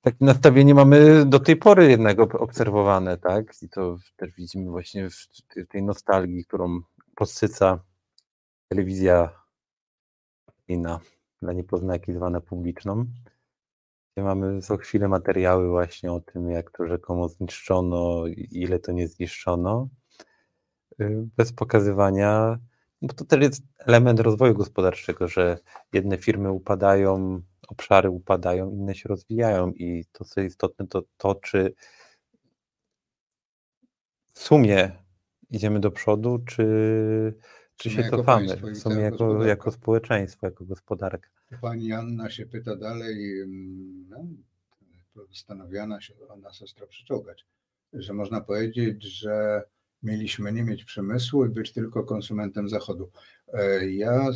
takie 0.00 0.16
nastawienie 0.24 0.74
mamy 0.74 1.26
do 1.26 1.40
tej 1.40 1.56
pory 1.56 1.90
jednego 1.90 2.22
obserwowane, 2.22 3.18
tak? 3.18 3.62
I 3.62 3.68
to 3.68 3.98
też 4.16 4.30
widzimy 4.32 4.70
właśnie 4.70 5.08
w 5.10 5.66
tej 5.68 5.82
nostalgii, 5.82 6.44
którą 6.44 6.80
podsyca 7.20 7.84
telewizja 8.68 9.30
inna, 10.68 11.00
dla 11.42 11.52
niepoznaki 11.52 12.12
zwana 12.12 12.40
publiczną. 12.40 13.04
Gdzie 14.12 14.24
mamy 14.24 14.60
co 14.60 14.76
chwilę 14.76 15.08
materiały 15.08 15.68
właśnie 15.68 16.12
o 16.12 16.20
tym, 16.20 16.50
jak 16.50 16.70
to 16.70 16.86
rzekomo 16.86 17.28
zniszczono, 17.28 18.24
ile 18.50 18.78
to 18.78 18.92
nie 18.92 19.08
zniszczono. 19.08 19.88
Y, 21.00 21.28
Bez 21.36 21.52
pokazywania, 21.52 22.58
bo 23.02 23.14
to 23.14 23.24
też 23.24 23.40
jest 23.40 23.62
element 23.78 24.20
rozwoju 24.20 24.54
gospodarczego, 24.54 25.28
że 25.28 25.58
jedne 25.92 26.18
firmy 26.18 26.52
upadają, 26.52 27.42
obszary 27.68 28.10
upadają, 28.10 28.70
inne 28.70 28.94
się 28.94 29.08
rozwijają 29.08 29.70
i 29.70 30.04
to, 30.12 30.24
co 30.24 30.40
istotne, 30.40 30.86
to 30.86 31.02
to, 31.16 31.34
czy 31.34 31.74
w 34.32 34.38
sumie 34.38 34.99
idziemy 35.50 35.80
do 35.80 35.90
przodu, 35.90 36.38
czy, 36.46 36.64
czy 37.76 37.90
się 37.90 38.10
cofamy, 38.10 38.56
w 38.56 38.78
sumie 38.78 38.96
jako, 38.96 39.16
gospodarka. 39.16 39.48
jako 39.48 39.70
społeczeństwo, 39.70 40.46
jako 40.46 40.64
gospodarka. 40.64 41.30
Pani 41.60 41.92
Anna 41.92 42.30
się 42.30 42.46
pyta 42.46 42.76
dalej, 42.76 43.40
mm, 43.40 44.06
no, 44.08 44.26
zastanawiana 45.28 46.00
się, 46.00 46.14
ona 46.28 46.36
nas 46.36 46.62
ostro 46.62 46.86
przyczołgać, 46.86 47.46
że 47.92 48.12
można 48.12 48.40
powiedzieć, 48.40 49.04
że 49.04 49.62
mieliśmy 50.02 50.52
nie 50.52 50.62
mieć 50.62 50.84
przemysłu 50.84 51.46
i 51.46 51.48
być 51.48 51.72
tylko 51.72 52.04
konsumentem 52.04 52.68
Zachodu. 52.68 53.10
E, 53.52 53.90
Ja 53.90 54.30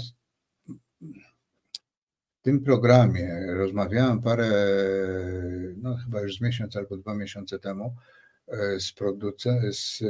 w 2.41 2.43
tym 2.43 2.65
programie 2.65 3.47
rozmawiałem 3.55 4.23
parę, 4.23 4.51
no 5.77 5.97
chyba 5.97 6.21
już 6.21 6.37
z 6.37 6.41
miesiąc 6.41 6.77
albo 6.77 6.97
dwa 6.97 7.15
miesiące 7.15 7.59
temu 7.59 7.97
z 8.79 8.93
producent, 8.93 9.77
z 9.77 10.03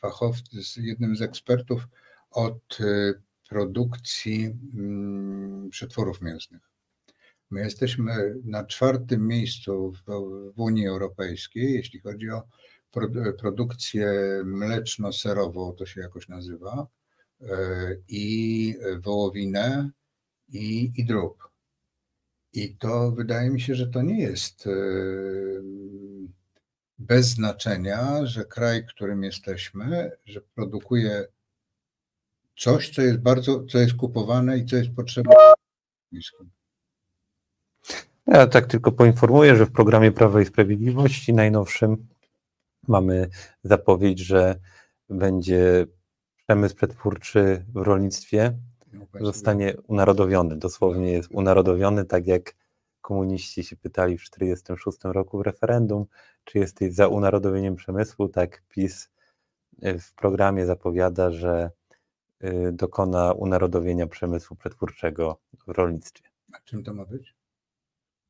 fachowcem, 0.00 0.62
z 0.62 0.76
jednym 0.76 1.16
z 1.16 1.22
ekspertów 1.22 1.88
od 2.30 2.80
e, 2.80 3.14
produkcji 3.48 4.56
mm, 4.74 5.70
przetworów 5.70 6.22
mięsnych. 6.22 6.62
My 7.50 7.60
jesteśmy 7.60 8.34
na 8.44 8.64
czwartym 8.64 9.26
miejscu 9.26 9.92
w, 9.92 10.02
w 10.56 10.60
Unii 10.60 10.86
Europejskiej, 10.86 11.72
jeśli 11.72 12.00
chodzi 12.00 12.30
o 12.30 12.42
produ- 12.92 13.32
produkcję 13.32 14.12
mleczno-serową, 14.44 15.74
to 15.74 15.86
się 15.86 16.00
jakoś 16.00 16.28
nazywa, 16.28 16.86
e, 17.40 17.96
i 18.08 18.74
wołowinę, 19.04 19.90
i, 20.48 20.92
i 20.96 21.04
drób. 21.04 21.48
I 22.52 22.76
to 22.76 23.12
wydaje 23.12 23.50
mi 23.50 23.60
się, 23.60 23.74
że 23.74 23.86
to 23.86 24.02
nie 24.02 24.20
jest 24.20 24.66
e, 24.66 24.70
bez 26.98 27.26
znaczenia, 27.26 28.26
że 28.26 28.44
kraj, 28.44 28.86
którym 28.86 29.22
jesteśmy, 29.22 30.12
że 30.24 30.40
produkuje 30.40 31.26
coś, 32.56 32.90
co 32.90 33.02
jest 33.02 33.18
bardzo, 33.18 33.64
co 33.64 33.78
jest 33.78 33.94
kupowane 33.94 34.58
i 34.58 34.66
co 34.66 34.76
jest 34.76 34.90
potrzebne. 34.90 35.34
Ja 38.26 38.46
tak 38.46 38.66
tylko 38.66 38.92
poinformuję, 38.92 39.56
że 39.56 39.66
w 39.66 39.72
programie 39.72 40.12
Prawa 40.12 40.40
i 40.40 40.44
Sprawiedliwości 40.44 41.34
najnowszym 41.34 42.06
mamy 42.88 43.28
zapowiedź, 43.64 44.18
że 44.18 44.56
będzie 45.10 45.86
przemysł 46.36 46.74
przetwórczy 46.76 47.64
w 47.74 47.76
rolnictwie 47.76 48.58
zostanie 49.20 49.74
unarodowiony. 49.86 50.56
Dosłownie 50.56 51.12
jest 51.12 51.28
unarodowiony, 51.30 52.04
tak 52.04 52.26
jak 52.26 52.54
komuniści 53.12 53.64
się 53.64 53.76
pytali 53.76 54.18
w 54.18 54.30
1946 54.30 54.98
roku 55.04 55.38
w 55.38 55.40
referendum, 55.40 56.06
czy 56.44 56.58
jesteś 56.58 56.94
za 56.94 57.08
unarodowieniem 57.08 57.76
przemysłu, 57.76 58.28
tak 58.28 58.62
PiS 58.68 59.08
y, 59.84 59.98
w 59.98 60.14
programie 60.14 60.66
zapowiada, 60.66 61.30
że 61.30 61.70
y, 62.44 62.72
dokona 62.72 63.32
unarodowienia 63.32 64.06
przemysłu 64.06 64.56
przetwórczego 64.56 65.38
w 65.66 65.68
rolnictwie. 65.70 66.28
A 66.52 66.58
czym 66.64 66.84
to 66.84 66.94
ma 66.94 67.04
być? 67.04 67.34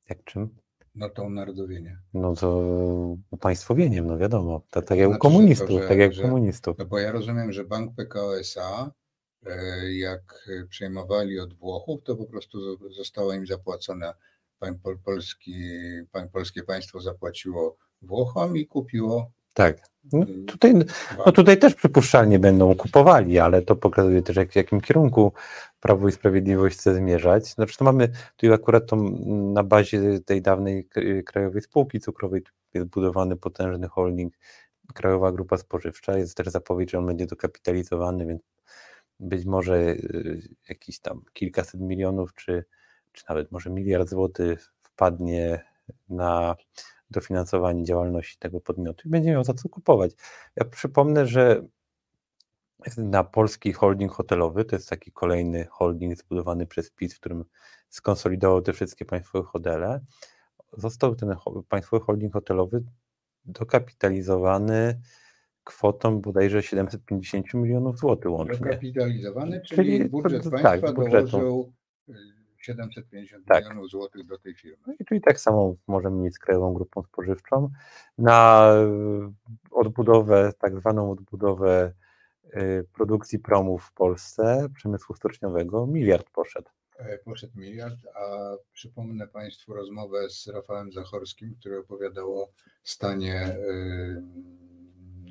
Jak 0.08 0.24
czym? 0.24 0.48
No 0.94 1.08
to 1.08 1.28
narodowienie. 1.30 1.98
No 2.14 2.34
to 2.34 2.48
upaństwowieniem, 3.30 4.06
no 4.06 4.18
wiadomo. 4.18 4.62
To, 4.70 4.82
tak 4.82 4.98
jak 4.98 5.08
znaczy, 5.08 5.18
u 5.18 5.20
komunistów, 5.20 5.68
to, 5.68 5.82
że- 5.82 5.88
tak 5.88 5.98
jak 5.98 6.12
że- 6.12 6.22
komunistów. 6.22 6.78
No 6.78 6.86
bo 6.86 6.98
ja 6.98 7.12
rozumiem, 7.12 7.52
że 7.52 7.64
Bank 7.64 7.94
PKO 7.96 8.38
SA, 8.38 8.90
e, 9.46 9.92
jak 9.92 10.48
przejmowali 10.68 11.40
od 11.40 11.54
Włochów, 11.54 12.02
to 12.04 12.16
po 12.16 12.24
prostu 12.26 12.58
zo- 12.58 12.92
zostało 12.92 13.32
im 13.32 13.46
zapłacone. 13.46 14.14
Pan 14.58 14.78
Pol- 14.78 14.98
Polski, 15.04 15.54
pan, 16.12 16.28
polskie 16.28 16.62
państwo 16.62 17.00
zapłaciło 17.00 17.76
Włochom 18.02 18.56
i 18.56 18.66
kupiło. 18.66 19.30
Tak. 19.54 19.78
No, 20.12 20.18
Mm, 20.18 20.46
tutaj, 20.46 20.74
no 21.26 21.32
tutaj 21.32 21.58
też 21.58 21.74
przypuszczalnie 21.74 22.38
będą 22.38 22.74
kupowali, 22.74 23.38
ale 23.38 23.62
to 23.62 23.76
pokazuje 23.76 24.22
też, 24.22 24.36
jak, 24.36 24.52
w 24.52 24.56
jakim 24.56 24.80
kierunku 24.80 25.32
Prawo 25.80 26.08
i 26.08 26.12
Sprawiedliwość 26.12 26.78
chce 26.78 26.94
zmierzać. 26.94 27.46
Znaczy, 27.46 27.78
to 27.78 27.84
mamy 27.84 28.08
tu 28.36 28.52
akurat 28.52 28.84
na 29.54 29.64
bazie 29.64 30.20
tej 30.20 30.42
dawnej 30.42 30.88
Krajowej 31.26 31.62
Spółki 31.62 32.00
Cukrowej 32.00 32.42
jest 32.74 32.86
budowany 32.86 33.36
potężny 33.36 33.88
holding 33.88 34.34
Krajowa 34.94 35.32
Grupa 35.32 35.56
Spożywcza. 35.56 36.18
Jest 36.18 36.36
też 36.36 36.46
zapowiedź, 36.48 36.90
że 36.90 36.98
on 36.98 37.06
będzie 37.06 37.26
dokapitalizowany, 37.26 38.26
więc 38.26 38.42
być 39.20 39.44
może 39.44 39.76
y, 39.76 40.42
jakiś 40.68 41.00
tam 41.00 41.22
kilkaset 41.32 41.80
milionów, 41.80 42.34
czy, 42.34 42.64
czy 43.12 43.24
nawet 43.28 43.52
może 43.52 43.70
miliard 43.70 44.08
złotych 44.08 44.72
wpadnie 44.82 45.64
na 46.08 46.56
dofinansowanie 47.10 47.84
działalności 47.84 48.38
tego 48.38 48.60
podmiotu 48.60 49.08
i 49.08 49.10
będzie 49.10 49.30
miał 49.30 49.44
za 49.44 49.54
co 49.54 49.68
kupować. 49.68 50.12
Ja 50.56 50.64
przypomnę, 50.64 51.26
że 51.26 51.62
na 52.96 53.24
polski 53.24 53.72
holding 53.72 54.12
hotelowy, 54.12 54.64
to 54.64 54.76
jest 54.76 54.88
taki 54.88 55.12
kolejny 55.12 55.66
holding 55.70 56.18
zbudowany 56.18 56.66
przez 56.66 56.90
PiS, 56.90 57.14
w 57.14 57.20
którym 57.20 57.44
skonsolidował 57.88 58.62
te 58.62 58.72
wszystkie 58.72 59.04
państwowe 59.04 59.48
hotele, 59.48 60.00
został 60.72 61.14
ten 61.14 61.34
państwowy 61.68 62.04
holding 62.04 62.32
hotelowy 62.32 62.84
dokapitalizowany 63.44 65.00
kwotą 65.64 66.20
bodajże 66.20 66.62
750 66.62 67.54
milionów 67.54 67.98
złotych 67.98 68.30
łącznie. 68.30 68.58
Dokapitalizowany, 68.58 69.60
Czyli 69.60 69.98
czyli 69.98 70.08
budżet 70.08 70.44
tak, 70.50 70.62
państwa 70.62 70.92
budżetu. 70.92 71.30
dołożył 71.30 71.72
y, 72.08 72.37
750 72.76 73.46
Tak. 73.46 73.64
milionów 73.64 73.90
złotych 73.90 74.26
do 74.26 74.38
tej 74.38 74.54
firmy. 74.54 74.78
No 74.86 74.94
i 75.00 75.04
czyli 75.04 75.20
tak 75.20 75.40
samo 75.40 75.74
możemy 75.86 76.16
mieć 76.16 76.34
z 76.34 76.38
Krajową 76.38 76.74
Grupą 76.74 77.02
Spożywczą. 77.02 77.70
Na 78.18 78.70
y, 79.70 79.70
odbudowę, 79.70 80.52
tak 80.58 80.76
zwaną 80.76 81.10
odbudowę 81.10 81.92
y, 82.44 82.84
produkcji 82.94 83.38
promów 83.38 83.84
w 83.84 83.92
Polsce, 83.92 84.68
przemysłu 84.74 85.14
stoczniowego, 85.14 85.86
miliard 85.86 86.30
poszedł. 86.30 86.68
E, 86.98 87.18
Poszedł 87.18 87.52
miliard, 87.58 87.98
a 88.14 88.54
przypomnę 88.72 89.28
Państwu 89.28 89.74
rozmowę 89.74 90.30
z 90.30 90.46
Rafałem 90.46 90.92
Zachorskim, 90.92 91.54
który 91.60 91.78
opowiadał 91.78 92.38
o 92.42 92.48
stanie 92.84 93.56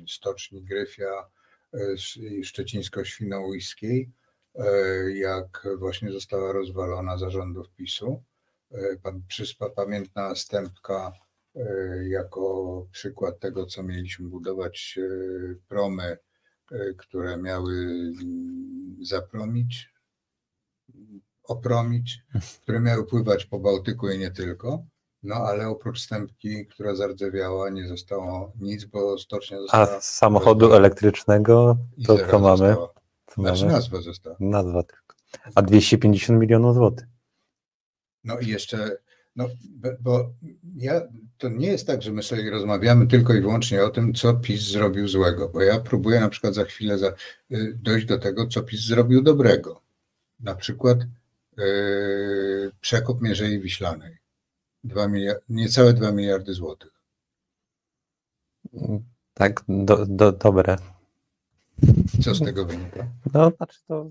stoczni 0.08 0.62
Gryfia 0.64 1.28
i 2.16 2.44
szczecińsko-świnoujskiej, 2.44 4.10
jak 5.14 5.68
właśnie 5.78 6.12
została 6.12 6.52
rozwalona 6.52 7.18
zarządów 7.18 7.70
PiSu. 7.70 8.22
Pan 9.02 9.22
przyspa, 9.28 9.70
pamiętna 9.70 10.34
stępka 10.34 11.12
y, 11.56 11.60
jako 12.08 12.86
przykład 12.92 13.38
tego, 13.38 13.66
co 13.66 13.82
mieliśmy 13.82 14.28
budować, 14.28 14.98
promy, 15.68 16.18
które 16.96 17.36
miały 17.36 17.74
mm, 18.22 18.96
zapromić, 19.02 19.88
opromić, 21.42 22.22
które 22.62 22.80
miały 22.80 23.06
pływać 23.06 23.46
po 23.46 23.58
Bałtyku 23.58 24.08
i 24.10 24.18
nie 24.18 24.30
tylko. 24.30 24.84
No 25.22 25.34
ale 25.34 25.68
oprócz 25.68 26.00
stępki, 26.00 26.66
która 26.66 26.94
zardzewiała, 26.94 27.70
nie 27.70 27.88
zostało 27.88 28.52
nic, 28.60 28.84
bo 28.84 29.18
stocznia 29.18 29.56
A 29.56 29.60
została. 29.60 30.00
z 30.00 30.10
samochodu 30.14 30.72
elektrycznego 30.74 31.76
to 32.06 32.18
co 32.30 32.38
mamy? 32.38 32.56
została. 32.56 32.97
Znaczy 33.38 33.66
nazwa 33.66 34.00
została. 34.00 34.36
Nazwa 34.40 34.82
tylko. 34.82 35.14
A 35.54 35.62
250 35.62 36.40
milionów 36.40 36.74
złotych. 36.74 37.06
No 38.24 38.38
i 38.38 38.46
jeszcze, 38.46 38.96
no 39.36 39.48
bo 40.00 40.32
ja, 40.76 41.00
to 41.38 41.48
nie 41.48 41.66
jest 41.66 41.86
tak, 41.86 42.02
że 42.02 42.12
my 42.12 42.22
sobie 42.22 42.50
rozmawiamy 42.50 43.06
tylko 43.06 43.34
i 43.34 43.40
wyłącznie 43.40 43.84
o 43.84 43.90
tym, 43.90 44.14
co 44.14 44.34
PiS 44.34 44.62
zrobił 44.62 45.08
złego, 45.08 45.48
bo 45.48 45.62
ja 45.62 45.80
próbuję 45.80 46.20
na 46.20 46.28
przykład 46.28 46.54
za 46.54 46.64
chwilę 46.64 46.98
za, 46.98 47.08
y, 47.52 47.78
dojść 47.82 48.06
do 48.06 48.18
tego, 48.18 48.46
co 48.46 48.62
PiS 48.62 48.80
zrobił 48.80 49.22
dobrego. 49.22 49.82
Na 50.40 50.54
przykład 50.54 50.98
yy, 51.56 52.72
przekop 52.80 53.20
Mierzei 53.20 53.60
Wiślanej. 53.60 54.18
2 54.84 55.08
miliard, 55.08 55.44
niecałe 55.48 55.92
2 55.92 56.12
miliardy 56.12 56.54
złotych. 56.54 56.92
Tak, 59.34 59.64
do, 59.68 60.06
do, 60.06 60.32
dobre. 60.32 60.76
Co 62.24 62.34
z 62.34 62.40
tego 62.44 62.64
wynika? 62.64 63.06
No, 63.34 63.50
znaczy 63.56 63.78
to 63.88 64.10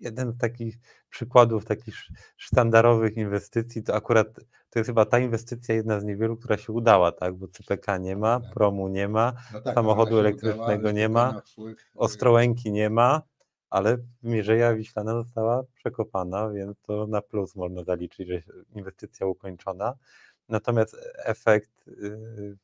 jeden 0.00 0.32
z 0.32 0.38
takich 0.38 0.76
przykładów 1.10 1.64
takich 1.64 1.94
sz- 1.94 2.18
sztandarowych 2.36 3.16
inwestycji, 3.16 3.82
to 3.82 3.94
akurat 3.94 4.26
to 4.70 4.78
jest 4.78 4.86
chyba 4.88 5.04
ta 5.06 5.18
inwestycja 5.18 5.74
jedna 5.74 6.00
z 6.00 6.04
niewielu, 6.04 6.36
która 6.36 6.56
się 6.56 6.72
udała, 6.72 7.12
tak? 7.12 7.34
Bo 7.34 7.48
CPK 7.48 7.98
nie 7.98 8.16
ma, 8.16 8.40
Tak. 8.40 8.50
promu 8.54 8.88
nie 8.88 9.08
ma, 9.08 9.32
No 9.52 9.60
tak, 9.60 9.74
Samochodu 9.74 10.18
elektrycznego 10.18 10.78
udała, 10.80 10.92
nie 10.92 11.08
ma, 11.08 11.40
wpływ, 11.52 11.78
y, 11.78 11.84
Ostrołęki 11.94 12.72
nie 12.72 12.90
ma, 12.90 13.22
ale 13.70 13.98
Mierzeja 14.22 14.74
Wiślana 14.74 15.12
została 15.12 15.62
przekopana, 15.74 16.50
więc 16.50 16.80
to 16.82 17.06
na 17.06 17.22
plus 17.22 17.56
można 17.56 17.84
zaliczyć, 17.84 18.28
że 18.28 18.42
inwestycja 18.74 19.26
ukończona. 19.26 19.94
Natomiast 20.48 20.96
efekt 21.16 21.88
y, 21.88 22.56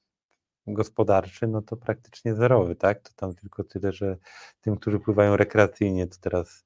gospodarczy, 0.66 1.46
no 1.46 1.62
to 1.62 1.76
praktycznie 1.76 2.34
zerowy, 2.34 2.76
tak? 2.76 3.00
To 3.00 3.10
tam 3.16 3.34
tylko 3.34 3.64
tyle, 3.64 3.92
że 3.92 4.16
tym, 4.60 4.76
którzy 4.76 5.00
pływają 5.00 5.36
rekreacyjnie, 5.36 6.06
to 6.06 6.16
teraz 6.20 6.64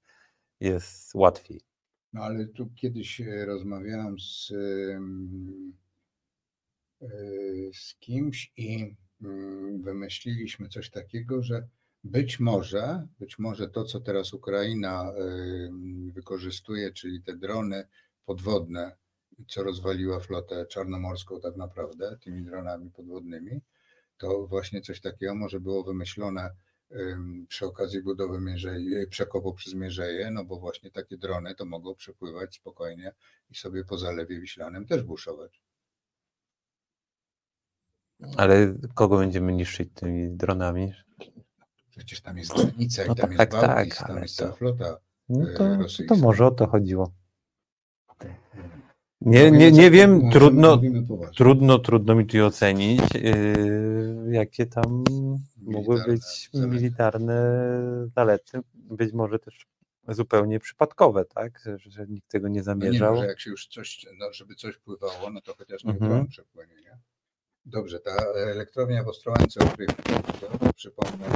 jest 0.60 1.14
łatwiej. 1.14 1.60
No 2.12 2.22
ale 2.22 2.46
tu 2.46 2.70
kiedyś 2.74 3.20
e, 3.20 3.44
rozmawiałem 3.46 4.20
z, 4.20 4.50
e, 7.02 7.08
z 7.74 7.94
kimś 8.00 8.52
i 8.56 8.94
mm, 9.22 9.82
wymyśliliśmy 9.82 10.68
coś 10.68 10.90
takiego, 10.90 11.42
że 11.42 11.68
być 12.04 12.40
może, 12.40 13.06
być 13.18 13.38
może 13.38 13.68
to, 13.68 13.84
co 13.84 14.00
teraz 14.00 14.32
Ukraina 14.32 15.12
wykorzystuje, 16.12 16.92
czyli 16.92 17.22
te 17.22 17.36
drony 17.36 17.88
podwodne, 18.26 18.96
co 19.48 19.62
rozwaliła 19.62 20.20
flotę 20.20 20.66
czarnomorską 20.66 21.40
tak 21.40 21.56
naprawdę, 21.56 22.18
tymi 22.24 22.42
dronami 22.44 22.90
podwodnymi, 22.90 23.60
to 24.18 24.46
właśnie 24.46 24.80
coś 24.80 25.00
takiego 25.00 25.34
może 25.34 25.60
było 25.60 25.84
wymyślone 25.84 26.50
ym, 26.92 27.46
przy 27.48 27.66
okazji 27.66 28.02
budowy 28.02 28.40
mierzei, 28.40 29.06
przekopu 29.10 29.54
przez 29.54 29.74
Mierzeję, 29.74 30.30
no 30.30 30.44
bo 30.44 30.58
właśnie 30.58 30.90
takie 30.90 31.16
drony 31.16 31.54
to 31.54 31.64
mogą 31.64 31.94
przepływać 31.94 32.54
spokojnie 32.54 33.14
i 33.50 33.54
sobie 33.54 33.84
po 33.84 33.98
Zalewie 33.98 34.40
Wiślanym 34.40 34.86
też 34.86 35.02
buszować. 35.02 35.62
Ale 38.36 38.74
kogo 38.94 39.18
będziemy 39.18 39.52
niszczyć 39.52 39.88
tymi 39.94 40.36
dronami? 40.36 40.92
Przecież 41.90 42.20
tam 42.20 42.38
jest 42.38 42.52
granica 42.54 43.04
i 43.04 43.08
No 43.08 43.14
tam 43.14 43.36
tak, 43.36 43.52
jest 43.52 43.66
Bałtyk, 43.66 43.94
tak, 43.94 44.08
tam 44.08 44.22
jest 44.22 44.36
to- 44.36 44.44
cała 44.44 44.56
flota. 44.56 44.96
No 45.28 45.50
e, 45.50 45.52
to, 45.52 45.58
to 45.58 45.76
rosyjska. 45.76 46.14
może 46.16 46.46
o 46.46 46.50
to 46.50 46.66
chodziło. 46.66 47.12
Nie, 49.20 49.50
nie, 49.50 49.72
nie 49.72 49.90
wiem, 49.90 50.30
trudno, 50.30 50.80
trudno, 51.36 51.78
trudno 51.78 52.14
mi 52.14 52.26
tu 52.26 52.44
ocenić, 52.46 53.00
yy, 53.14 54.26
jakie 54.30 54.66
tam 54.66 55.04
mogły 55.62 56.04
być 56.06 56.50
militarne 56.54 57.36
zalety, 58.14 58.60
być 58.74 59.12
może 59.12 59.38
też 59.38 59.66
zupełnie 60.08 60.60
przypadkowe, 60.60 61.24
tak, 61.24 61.62
że, 61.64 61.90
że 61.90 62.06
nikt 62.06 62.28
tego 62.30 62.48
nie 62.48 62.54
nie, 62.54 62.62
zamierzał. 62.62 63.14
no, 63.14 63.20
że 63.20 63.26
jak 63.26 63.40
się 63.40 63.50
już 63.50 63.66
coś, 63.66 64.06
no, 64.18 64.32
żeby 64.32 64.54
coś 64.54 64.76
pływało, 64.76 65.30
no 65.30 65.40
to 65.40 65.54
chociaż 65.54 65.84
niech 65.84 66.02
Mhm. 66.02 66.26
przepłynie, 66.26 66.74
nie? 66.74 66.98
Dobrze, 67.64 68.00
ta 68.00 68.16
elektrownia 68.34 69.04
w 69.04 69.08
Ostrołęce, 69.08 69.60
o 69.60 69.66
której 69.66 69.88
przypomnę, 70.76 71.26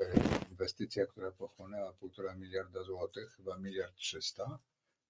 e, 0.00 0.12
inwestycja, 0.50 1.06
która 1.06 1.30
pochłonęła 1.30 1.92
półtora 1.92 2.34
miliarda 2.34 2.82
złotych, 2.82 3.32
chyba 3.36 3.58
miliard 3.58 3.94
trzysta 3.94 4.58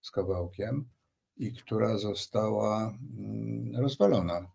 z 0.03 0.11
kawałkiem 0.11 0.89
i 1.37 1.53
która 1.53 1.99
została 1.99 2.95
mm, 3.19 3.77
rozwalona. 3.77 4.51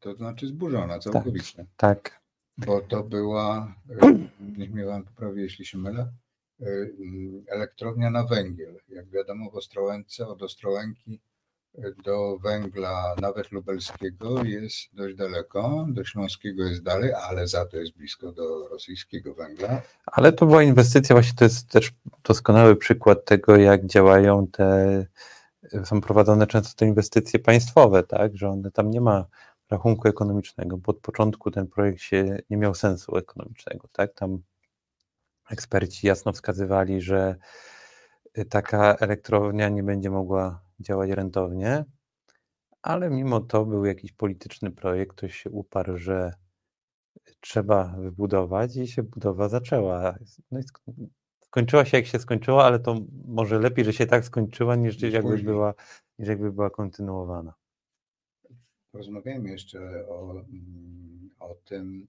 To 0.00 0.14
znaczy 0.14 0.46
zburzona 0.46 0.98
całkowicie. 0.98 1.66
Tak, 1.76 2.20
bo 2.58 2.80
to 2.80 3.02
była, 3.02 3.74
e, 4.02 4.28
niech 4.58 4.70
mnie 4.70 4.84
pan 4.84 5.04
poprawi, 5.04 5.42
jeśli 5.42 5.66
się 5.66 5.78
mylę, 5.78 6.12
e, 6.60 6.66
mm, 6.66 7.44
elektrownia 7.48 8.10
na 8.10 8.26
węgiel. 8.26 8.80
Jak 8.88 9.10
wiadomo, 9.10 9.50
w 9.50 9.54
Ostrołęce 9.54 10.28
od 10.28 10.42
Ostrołęki 10.42 11.20
do 12.04 12.38
węgla 12.38 13.14
nawet 13.20 13.52
lubelskiego 13.52 14.44
jest 14.44 14.76
dość 14.92 15.16
daleko, 15.16 15.86
do 15.88 16.04
śląskiego 16.04 16.64
jest 16.64 16.82
dalej, 16.82 17.12
ale 17.12 17.48
za 17.48 17.66
to 17.66 17.76
jest 17.76 17.92
blisko 17.92 18.32
do 18.32 18.68
rosyjskiego 18.68 19.34
węgla. 19.34 19.82
ale 20.06 20.32
to 20.32 20.46
była 20.46 20.62
inwestycja, 20.62 21.14
właśnie 21.14 21.34
to 21.38 21.44
jest 21.44 21.68
też 21.68 21.92
doskonały 22.24 22.76
przykład 22.76 23.24
tego, 23.24 23.56
jak 23.56 23.86
działają 23.86 24.46
te, 24.46 25.06
są 25.84 26.00
prowadzone 26.00 26.46
często 26.46 26.76
te 26.76 26.86
inwestycje 26.86 27.38
państwowe, 27.40 28.02
tak, 28.02 28.36
że 28.36 28.48
one 28.48 28.70
tam 28.70 28.90
nie 28.90 29.00
ma 29.00 29.26
rachunku 29.70 30.08
ekonomicznego, 30.08 30.76
bo 30.76 30.90
od 30.90 31.00
początku 31.00 31.50
ten 31.50 31.66
projekt 31.66 32.00
się 32.00 32.38
nie 32.50 32.56
miał 32.56 32.74
sensu 32.74 33.16
ekonomicznego, 33.16 33.88
tak, 33.92 34.14
tam 34.14 34.38
eksperci 35.50 36.06
jasno 36.06 36.32
wskazywali, 36.32 37.02
że 37.02 37.36
taka 38.48 38.96
elektrownia 38.96 39.68
nie 39.68 39.82
będzie 39.82 40.10
mogła 40.10 40.69
działać 40.80 41.10
rentownie, 41.10 41.84
ale 42.82 43.10
mimo 43.10 43.40
to 43.40 43.66
był 43.66 43.84
jakiś 43.84 44.12
polityczny 44.12 44.70
projekt, 44.70 45.16
ktoś 45.16 45.36
się 45.36 45.50
uparł, 45.50 45.96
że 45.96 46.32
trzeba 47.40 47.96
wybudować 47.98 48.76
i 48.76 48.88
się 48.88 49.02
budowa 49.02 49.48
zaczęła. 49.48 50.18
No 50.50 50.60
skończyła 51.40 51.84
się 51.84 51.96
jak 51.96 52.06
się 52.06 52.18
skończyła, 52.18 52.64
ale 52.64 52.78
to 52.80 53.00
może 53.24 53.58
lepiej, 53.58 53.84
że 53.84 53.92
się 53.92 54.06
tak 54.06 54.24
skończyła, 54.24 54.76
niż 54.76 55.02
jakby 55.02 55.38
była, 55.38 55.74
niż 56.18 56.28
jakby 56.28 56.52
była 56.52 56.70
kontynuowana. 56.70 57.54
Porozmawiajmy 58.92 59.50
jeszcze 59.50 60.08
o, 60.08 60.44
o 61.38 61.54
tym. 61.54 62.08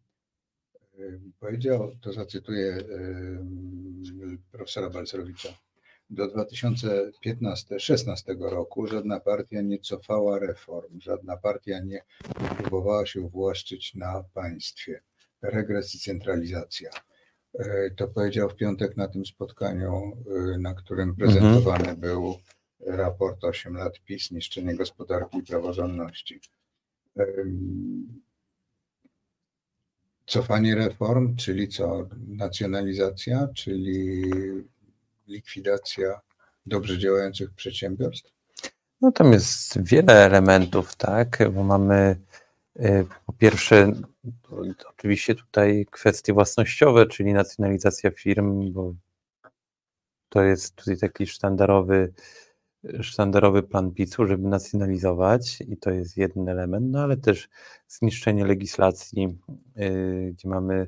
y, 0.99 1.21
Powiedział, 1.39 1.91
to 2.01 2.13
zacytuję 2.13 2.77
y, 2.77 4.37
profesora 4.51 4.89
Balcerowicza. 4.89 5.49
Do 6.11 6.27
2015-16 6.27 8.39
roku 8.39 8.87
żadna 8.87 9.19
partia 9.19 9.61
nie 9.61 9.79
cofała 9.79 10.39
reform, 10.39 11.01
żadna 11.01 11.37
partia 11.37 11.79
nie 11.79 12.03
próbowała 12.57 13.05
się 13.05 13.21
uwłaszczyć 13.21 13.95
na 13.95 14.23
państwie. 14.33 15.01
Regres 15.41 15.95
i 15.95 15.99
centralizacja. 15.99 16.89
Y, 17.59 17.93
To 17.97 18.07
powiedział 18.07 18.49
w 18.49 18.55
piątek 18.55 18.97
na 18.97 19.07
tym 19.07 19.25
spotkaniu, 19.25 20.17
y, 20.55 20.57
na 20.57 20.73
którym 20.73 21.15
prezentowany 21.15 21.97
był 21.97 22.35
raport 22.79 23.43
8 23.43 23.73
lat 23.73 23.99
PiS, 24.05 24.31
niszczenie 24.31 24.75
gospodarki 24.75 25.37
i 25.37 25.43
praworządności. 25.43 26.39
Cofanie 30.25 30.75
reform, 30.75 31.35
czyli 31.35 31.67
co? 31.67 32.09
Nacjonalizacja, 32.27 33.47
czyli 33.55 34.23
likwidacja 35.27 36.21
dobrze 36.65 36.97
działających 36.97 37.53
przedsiębiorstw? 37.53 38.31
No 39.01 39.11
tam 39.11 39.33
jest 39.33 39.83
wiele 39.83 40.25
elementów, 40.25 40.95
tak, 40.95 41.51
bo 41.53 41.63
mamy 41.63 42.19
y, 42.79 43.05
po 43.25 43.33
pierwsze 43.33 43.91
oczywiście 44.89 45.35
tutaj 45.35 45.85
kwestie 45.91 46.33
własnościowe, 46.33 47.05
czyli 47.05 47.33
nacjonalizacja 47.33 48.11
firm, 48.11 48.73
bo 48.73 48.93
to 50.29 50.41
jest 50.41 50.75
tutaj 50.75 50.97
taki 50.97 51.27
sztandarowy, 51.27 52.13
sztandarowy 53.01 53.63
plan 53.63 53.91
PiSu, 53.91 54.27
żeby 54.27 54.47
nacjonalizować 54.47 55.61
i 55.61 55.77
to 55.77 55.91
jest 55.91 56.17
jeden 56.17 56.49
element, 56.49 56.91
no 56.91 57.03
ale 57.03 57.17
też 57.17 57.49
zniszczenie 57.87 58.45
legislacji, 58.45 59.37
y, 59.77 60.33
gdzie 60.33 60.49
mamy 60.49 60.87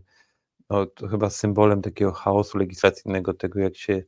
no, 0.69 0.87
chyba 1.09 1.29
symbolem 1.29 1.81
takiego 1.81 2.11
chaosu 2.11 2.57
legislacyjnego, 2.57 3.33
tego 3.33 3.59
jak 3.59 3.77
się 3.77 4.03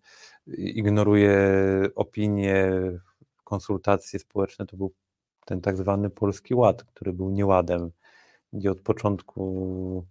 ignoruje 0.48 1.40
opinie, 1.96 2.72
konsultacje 3.44 4.20
społeczne, 4.20 4.66
to 4.66 4.78
był 4.78 4.94
ten 5.46 5.62
tak 5.62 5.78
zwany 5.78 6.10
Polski 6.10 6.56
Ład, 6.56 6.84
który 6.84 7.14
był 7.14 7.30
nieładem, 7.30 7.92
gdzie 8.54 8.72
od 8.72 8.82
początku 8.82 10.06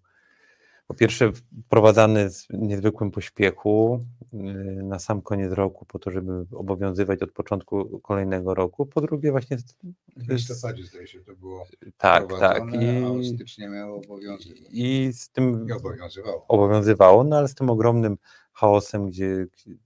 po 0.94 0.98
pierwsze 0.98 1.32
wprowadzany 1.66 2.30
w 2.30 2.46
niezwykłym 2.50 3.10
pośpiechu 3.10 4.04
yy, 4.32 4.82
na 4.82 4.98
sam 4.98 5.22
koniec 5.22 5.52
roku 5.52 5.84
po 5.86 5.98
to, 5.98 6.10
żeby 6.10 6.46
obowiązywać 6.52 7.22
od 7.22 7.32
początku 7.32 8.00
kolejnego 8.00 8.54
roku, 8.54 8.86
po 8.86 9.00
drugie 9.00 9.30
właśnie 9.30 9.58
z- 9.58 9.74
W 10.16 10.28
listopadzie 10.32 10.84
zdaje 10.84 11.06
się 11.06 11.20
to 11.20 11.34
było 11.36 11.66
tak, 11.82 11.90
tak 11.96 12.24
wprowadzone, 12.24 13.06
a 13.06 13.10
od 13.10 13.20
i, 13.22 13.34
stycznia 13.34 13.68
miało 13.70 13.96
obowiązywać. 13.96 14.62
i 14.70 15.10
z 15.12 15.28
tym 15.30 15.66
I 15.68 15.72
obowiązywało. 15.72 16.44
obowiązywało, 16.48 17.24
no 17.24 17.36
ale 17.38 17.48
z 17.48 17.54
tym 17.54 17.70
ogromnym 17.70 18.16
chaosem, 18.52 19.06
gdzie 19.06 19.46
gdzie- 19.52 19.76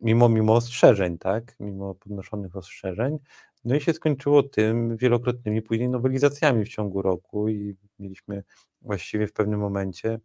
mimo, 0.00 0.28
mimo 0.28 0.54
ostrzeżeń, 0.54 1.18
tak, 1.18 1.56
mimo 1.60 1.94
podnoszonych 1.94 2.56
ostrzeżeń, 2.56 3.18
no 3.64 3.74
i 3.74 3.80
się 3.80 3.92
skończyło 3.92 4.42
tym 4.42 4.96
wielokrotnymi 4.96 5.62
później 5.62 5.88
nowelizacjami 5.88 6.64
w 6.64 6.68
ciągu 6.68 7.02
roku 7.02 7.48
i 7.48 7.76
mieliśmy 7.98 8.42
właściwie 8.82 9.26
w 9.26 9.32
pewnym 9.32 9.60
momencie, 9.60 10.18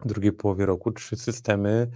w 0.00 0.06
drugiej 0.06 0.32
połowie 0.32 0.66
roku, 0.66 0.92
trzy 0.92 1.16
systemy 1.16 1.90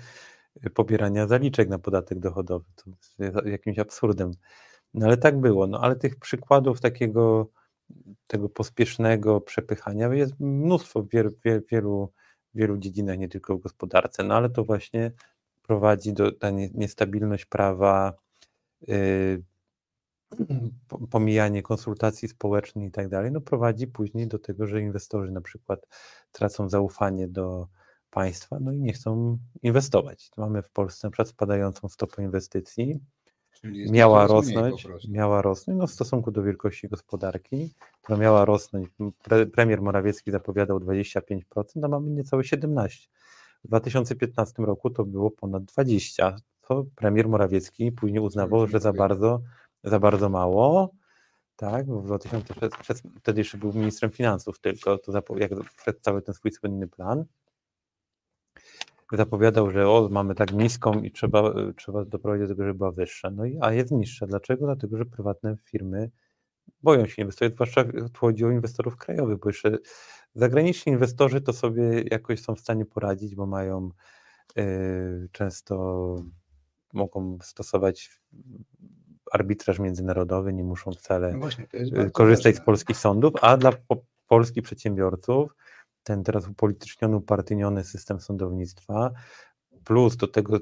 y, 0.67 0.71
pobierania 0.71 1.27
zaliczek 1.27 1.69
na 1.69 1.79
podatek 1.79 2.19
dochodowy. 2.19 2.65
To 2.77 2.91
jest 3.25 3.37
jakimś 3.47 3.79
absurdem. 3.79 4.31
No 4.95 5.07
ale 5.07 5.17
tak 5.17 5.41
było. 5.41 5.67
No 5.67 5.81
ale 5.81 5.97
tych 5.97 6.17
przykładów 6.17 6.81
takiego 6.81 7.51
tego 8.27 8.49
pospiesznego 8.49 9.41
przepychania 9.41 10.15
jest 10.15 10.41
mnóstwo 10.41 11.03
w 11.03 11.09
wielu, 11.09 11.31
wielu, 11.71 12.13
wielu, 12.55 12.79
dziedzinach, 12.79 13.19
nie 13.19 13.29
tylko 13.29 13.57
w 13.59 13.61
gospodarce, 13.61 14.23
no 14.23 14.35
ale 14.35 14.51
to 14.51 14.65
właśnie 14.65 15.13
prowadzi 15.63 16.13
do 16.13 16.33
ta 16.33 16.51
nie- 16.51 16.71
niestabilność 16.75 17.45
prawa, 17.45 18.13
yy, 18.89 19.43
po- 20.89 21.07
pomijanie 21.07 21.63
konsultacji 21.63 22.29
społecznych 22.29 22.89
i 22.89 22.91
tak 22.91 23.09
dalej, 23.09 23.33
no 23.33 23.41
prowadzi 23.41 23.87
później 23.87 24.29
do 24.29 24.39
tego, 24.39 24.67
że 24.67 24.81
inwestorzy 24.81 25.33
na 25.33 25.41
przykład 25.41 25.87
tracą 26.33 26.69
zaufanie 26.69 27.29
do 27.29 27.69
państwa, 28.11 28.59
no 28.61 28.73
i 28.73 28.79
nie 28.79 28.93
chcą 28.93 29.39
inwestować. 29.63 30.31
Mamy 30.37 30.63
w 30.63 30.71
Polsce 30.71 31.07
na 31.07 31.11
przykład 31.11 31.29
spadającą 31.29 31.89
stopę 31.89 32.23
inwestycji, 32.23 33.01
miała 33.65 34.27
rosnąć, 34.27 34.87
miała 35.09 35.43
rosnąć 35.43 35.79
no 35.79 35.87
w 35.87 35.91
stosunku 35.91 36.31
do 36.31 36.43
wielkości 36.43 36.89
gospodarki, 36.89 37.75
która 38.03 38.19
miała 38.19 38.45
rosnąć. 38.45 38.89
Pre, 39.23 39.47
premier 39.47 39.83
Morawiecki 39.83 40.31
zapowiadał 40.31 40.79
25%, 40.79 41.41
a 41.83 41.89
mamy 41.89 42.11
niecałe 42.11 42.43
17%. 42.43 43.09
W 43.65 43.69
2015 43.69 44.63
roku 44.63 44.91
to 44.91 45.05
było 45.05 45.31
ponad 45.31 45.63
20%. 45.63 46.37
To 46.69 46.85
premier 46.95 47.29
Morawiecki 47.29 47.93
później 47.93 48.21
uznawał, 48.21 48.67
że 48.67 48.81
za 48.81 48.93
bardzo, 48.93 49.41
za 49.85 49.99
bardzo 50.01 50.29
mało. 50.29 50.91
Tak, 51.57 51.87
bo 51.87 52.01
w 52.01 52.07
2006, 52.07 53.03
wtedy 53.21 53.41
jeszcze 53.41 53.59
był 53.59 53.73
ministrem 53.73 54.11
finansów 54.11 54.61
tylko, 54.61 54.99
to 54.99 55.13
zapo- 55.13 55.41
jak 55.41 55.51
przedstawił 55.77 56.21
ten 56.21 56.35
swój 56.35 56.53
słynny 56.53 56.89
plan 56.89 57.25
zapowiadał, 59.17 59.71
że 59.71 59.89
o, 59.89 60.09
mamy 60.13 60.35
tak 60.35 60.53
niską 60.53 61.03
i 61.03 61.11
trzeba, 61.13 61.51
y, 61.51 61.75
trzeba 61.75 62.05
doprowadzić 62.05 62.49
do 62.49 62.55
tego, 62.55 62.65
żeby 62.65 62.79
była 62.79 62.91
wyższa. 62.91 63.31
No 63.31 63.45
i 63.45 63.59
a 63.61 63.73
jest 63.73 63.91
niższa. 63.91 64.27
Dlaczego? 64.27 64.67
Dlatego, 64.67 64.97
że 64.97 65.05
prywatne 65.05 65.57
firmy 65.65 66.11
boją 66.83 67.07
się 67.07 67.23
inwestować, 67.23 67.55
zwłaszcza 67.55 67.85
chodzi 68.19 68.45
o 68.45 68.51
inwestorów 68.51 68.97
krajowych, 68.97 69.39
bo 69.39 69.49
jeszcze 69.49 69.79
zagraniczni 70.35 70.93
inwestorzy 70.93 71.41
to 71.41 71.53
sobie 71.53 72.03
jakoś 72.11 72.41
są 72.41 72.55
w 72.55 72.61
stanie 72.61 72.87
poradzić, 72.87 73.35
bo 73.35 73.47
mają 73.47 73.91
y, 74.59 75.29
często 75.33 75.75
mogą 76.93 77.39
stosować 77.43 78.21
arbitraż 79.33 79.79
międzynarodowy, 79.79 80.53
nie 80.53 80.65
muszą 80.65 80.93
wcale 80.93 81.33
No 81.33 81.39
właśnie, 81.39 81.67
bardzo 81.73 82.11
korzystać 82.11 82.55
z 82.55 82.59
ważne. 82.59 82.65
polskich 82.65 82.97
sądów, 82.97 83.35
a 83.43 83.57
dla 83.57 83.73
po, 83.73 83.97
polskich 84.29 84.63
przedsiębiorców 84.63 85.55
ten 86.09 86.25
teraz 86.25 86.49
upolityczniony, 86.49 87.17
upartyjniony 87.17 87.85
system 87.85 88.21
sądownictwa, 88.21 89.11
plus 89.85 90.17
do 90.17 90.29
tego 90.29 90.59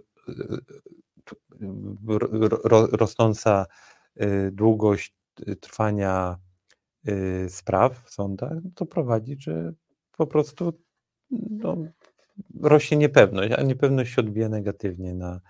ro- 2.06 2.28
ro- 2.64 2.86
rosnąca 2.86 3.66
y, 4.20 4.50
długość 4.52 5.14
trwania 5.60 6.36
spraw 7.48 8.04
w 8.04 8.10
sądach, 8.10 8.52
no 8.64 8.70
to 8.74 8.86
prowadzi, 8.86 9.36
że 9.40 9.72
po 10.16 10.26
prostu 10.26 10.72
no, 11.30 11.76
rośnie 12.60 12.96
niepewność, 12.96 13.52
a 13.52 13.62
niepewność 13.62 14.14
się 14.14 14.20
odbija 14.20 14.48
negatywnie 14.48 15.14
na, 15.14 15.40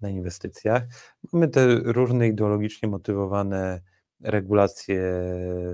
na 0.00 0.10
inwestycjach. 0.10 0.82
Mamy 1.32 1.48
te 1.48 1.66
różne 1.74 2.28
ideologicznie 2.28 2.88
motywowane 2.88 3.80
regulacje 4.20 5.02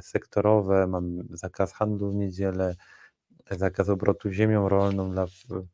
sektorowe, 0.03 0.87
mamy 0.87 1.25
zakaz 1.31 1.73
handlu 1.73 2.11
w 2.11 2.14
niedzielę, 2.14 2.77
zakaz 3.59 3.88
obrotu 3.88 4.30
ziemią 4.30 4.68
rolną 4.68 5.11
dla 5.11 5.26
w- 5.26 5.66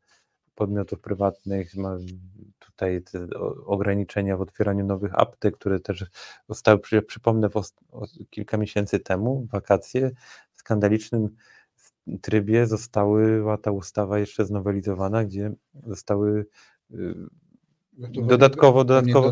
podmiotów 0.55 0.99
prywatnych, 1.01 1.71
tutaj 2.59 3.03
ograniczenia 3.65 4.37
w 4.37 4.41
otwieraniu 4.41 4.85
nowych 4.85 5.19
aptek, 5.19 5.57
które 5.57 5.79
też 5.79 6.05
zostały, 6.49 6.79
przy- 6.79 7.01
przypomnę, 7.01 7.49
kilka 8.29 8.57
miesięcy 8.57 8.99
temu, 8.99 9.41
w 9.41 9.51
wakacje, 9.51 10.11
w 10.53 10.59
skandalicznym 10.59 11.29
trybie 12.21 12.67
zostały, 12.67 13.43
ta 13.57 13.71
ustawa 13.71 14.19
jeszcze 14.19 14.45
znowelizowana, 14.45 15.23
gdzie 15.25 15.51
zostały 15.83 16.45
to 17.99 18.21
dodatkowo- 18.27 18.83
dodatkowo- 18.85 19.31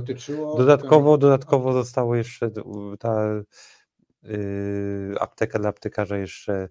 Dodatkowo, 0.57 1.17
dodatkowo 1.17 1.73
zostało 1.73 2.15
jeszcze 2.15 2.51
ta 2.99 3.41
y, 4.25 5.15
apteka 5.19 5.59
dla 5.59 5.69
aptekarza 5.69 6.17
jeszcze 6.17 6.69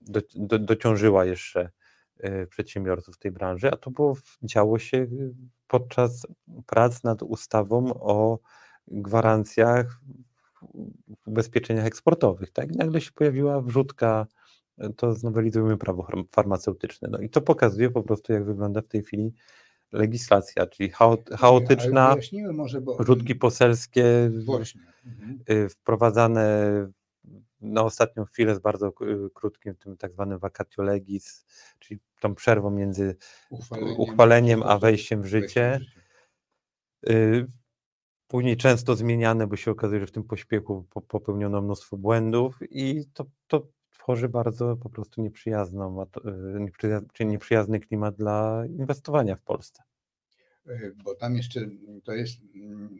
do, 0.00 0.20
do, 0.34 0.58
dociążyła 0.58 1.24
jeszcze 1.24 1.70
y, 2.24 2.46
przedsiębiorców 2.50 3.18
tej 3.18 3.30
branży, 3.30 3.70
a 3.70 3.76
to 3.76 3.90
było, 3.90 4.16
działo 4.42 4.78
się 4.78 4.96
y, 4.98 5.34
podczas 5.68 6.26
prac 6.66 7.04
nad 7.04 7.22
ustawą 7.22 7.94
o 7.94 8.38
gwarancjach 8.88 10.00
ubezpieczeniach 11.26 11.86
eksportowych. 11.86 12.50
Tak? 12.50 12.72
I 12.72 12.76
nagle 12.76 13.00
się 13.00 13.12
pojawiła 13.12 13.60
wrzutka, 13.60 14.26
y, 14.84 14.92
to 14.96 15.14
znowelizujemy 15.14 15.76
prawo 15.76 16.02
farm- 16.02 16.24
farmaceutyczne. 16.30 17.08
No 17.12 17.18
i 17.18 17.30
to 17.30 17.40
pokazuje 17.40 17.90
po 17.90 18.02
prostu, 18.02 18.32
jak 18.32 18.44
wygląda 18.44 18.82
w 18.82 18.88
tej 18.88 19.02
chwili 19.02 19.32
legislacja, 19.92 20.66
czyli 20.66 20.90
chaotyczna, 21.38 22.10
wyjaśnijmy 22.10 22.52
może, 22.52 22.80
bo 22.80 23.04
rzutki 23.04 23.34
poselskie. 23.34 24.30
Mhm. 25.06 25.68
wprowadzane 25.68 26.46
na 27.72 27.82
ostatnią 27.82 28.24
chwilę 28.24 28.54
z 28.54 28.58
bardzo 28.58 28.92
k- 28.92 29.04
krótkim 29.34 29.74
tym 29.74 29.96
tak 29.96 30.12
zwanym 30.12 30.38
vacatio 30.38 30.82
legis, 30.82 31.46
czyli 31.78 32.00
tą 32.20 32.34
przerwą 32.34 32.70
między 32.70 33.16
uchwaleniem 33.98 34.62
a 34.62 34.78
wejściem 34.78 35.22
w 35.22 35.26
życie. 35.26 35.80
y, 37.08 37.46
Później 38.28 38.56
często 38.56 38.96
zmieniane, 38.96 39.46
bo 39.46 39.56
się 39.56 39.70
okazuje, 39.70 40.00
że 40.00 40.06
w 40.06 40.12
tym 40.12 40.24
pośpiechu 40.24 40.86
po- 40.90 41.00
popełniono 41.02 41.62
mnóstwo 41.62 41.96
błędów 41.96 42.58
i 42.70 43.04
to, 43.14 43.26
to 43.46 43.68
tworzy 43.90 44.28
bardzo 44.28 44.76
po 44.76 44.90
prostu 44.90 45.22
nieprzyjazną, 45.22 46.02
y, 47.20 47.24
nieprzyjazny 47.24 47.80
klimat 47.80 48.14
dla 48.16 48.62
inwestowania 48.66 49.36
w 49.36 49.42
Polsce. 49.42 49.82
Bo 51.04 51.14
tam 51.14 51.36
jeszcze 51.36 51.60
to 52.04 52.12
jest 52.12 52.38
mm, 52.54 52.98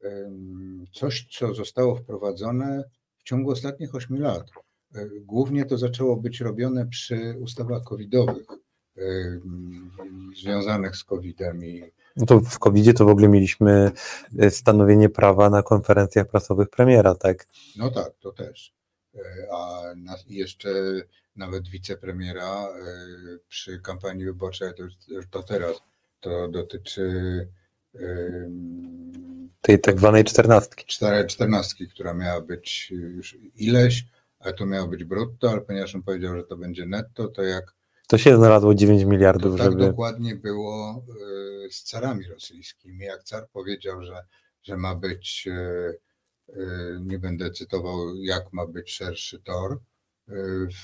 em, 0.00 0.84
coś, 0.92 1.28
co 1.38 1.54
zostało 1.54 1.96
wprowadzone 1.96 2.84
w 3.24 3.28
ciągu 3.28 3.50
ostatnich 3.50 3.94
8 3.94 4.20
lat. 4.20 4.50
E, 4.94 5.06
Głównie 5.20 5.64
to 5.64 5.78
zaczęło 5.78 6.16
być 6.16 6.40
robione 6.40 6.86
przy 6.86 7.36
ustawach 7.40 7.82
covidowych 7.82 8.46
em, 8.96 9.90
związanych 10.36 10.96
z 10.96 11.04
COVID-em 11.04 11.64
i 11.64 11.82
No 12.16 12.26
to 12.26 12.40
w 12.40 12.58
covid 12.58 12.98
to 12.98 13.04
w 13.04 13.08
ogóle 13.08 13.28
mieliśmy 13.28 13.92
y, 14.42 14.50
stanowienie 14.50 15.08
prawa 15.08 15.50
na 15.50 15.62
konferencjach 15.62 16.28
prasowych 16.28 16.68
premiera, 16.70 17.14
tak? 17.14 17.46
No 17.76 17.90
tak, 17.90 18.12
to 18.20 18.32
też. 18.32 18.74
E, 19.14 19.18
A 19.52 19.82
jeszcze 20.26 20.70
nawet 21.36 21.68
wicepremiera 21.68 22.68
e, 22.68 22.68
przy 23.48 23.80
kampanii 23.80 24.24
wyborczej, 24.24 24.72
to, 24.76 24.84
to 25.30 25.42
teraz, 25.42 25.76
to 26.20 26.48
dotyczy 26.48 27.48
Tej 29.62 29.80
tak 29.80 29.98
zwanej 29.98 30.24
czternastki. 30.24 30.84
cztera- 30.86 31.26
czternastki, 31.26 31.88
która 31.88 32.14
miała 32.14 32.40
być 32.40 32.90
już 32.90 33.36
ileś, 33.56 34.04
ale 34.38 34.52
to 34.54 34.66
miało 34.66 34.88
być 34.88 35.04
brutto, 35.04 35.50
ale 35.50 35.60
ponieważ 35.60 35.94
on 35.94 36.02
powiedział, 36.02 36.36
że 36.36 36.44
to 36.44 36.56
będzie 36.56 36.86
netto, 36.86 37.28
to 37.28 37.42
jak 37.42 37.74
To 38.08 38.18
się 38.18 38.36
znalazło 38.36 38.74
9 38.74 39.02
to 39.02 39.08
miliardów, 39.08 39.58
tak 39.58 39.70
żeby. 39.72 39.86
dokładnie 39.86 40.36
było 40.36 41.04
e, 41.66 41.70
z 41.70 41.82
carami 41.82 42.24
rosyjskimi. 42.28 43.04
Jak 43.04 43.22
car 43.22 43.48
powiedział, 43.52 44.02
że, 44.02 44.24
że 44.62 44.76
ma 44.76 44.94
być, 44.94 45.48
e, 45.50 45.94
e, 46.48 46.54
nie 47.00 47.18
będę 47.18 47.50
cytował, 47.50 48.14
jak 48.16 48.52
ma 48.52 48.66
być 48.66 48.90
szerszy 48.92 49.38
tor 49.40 49.78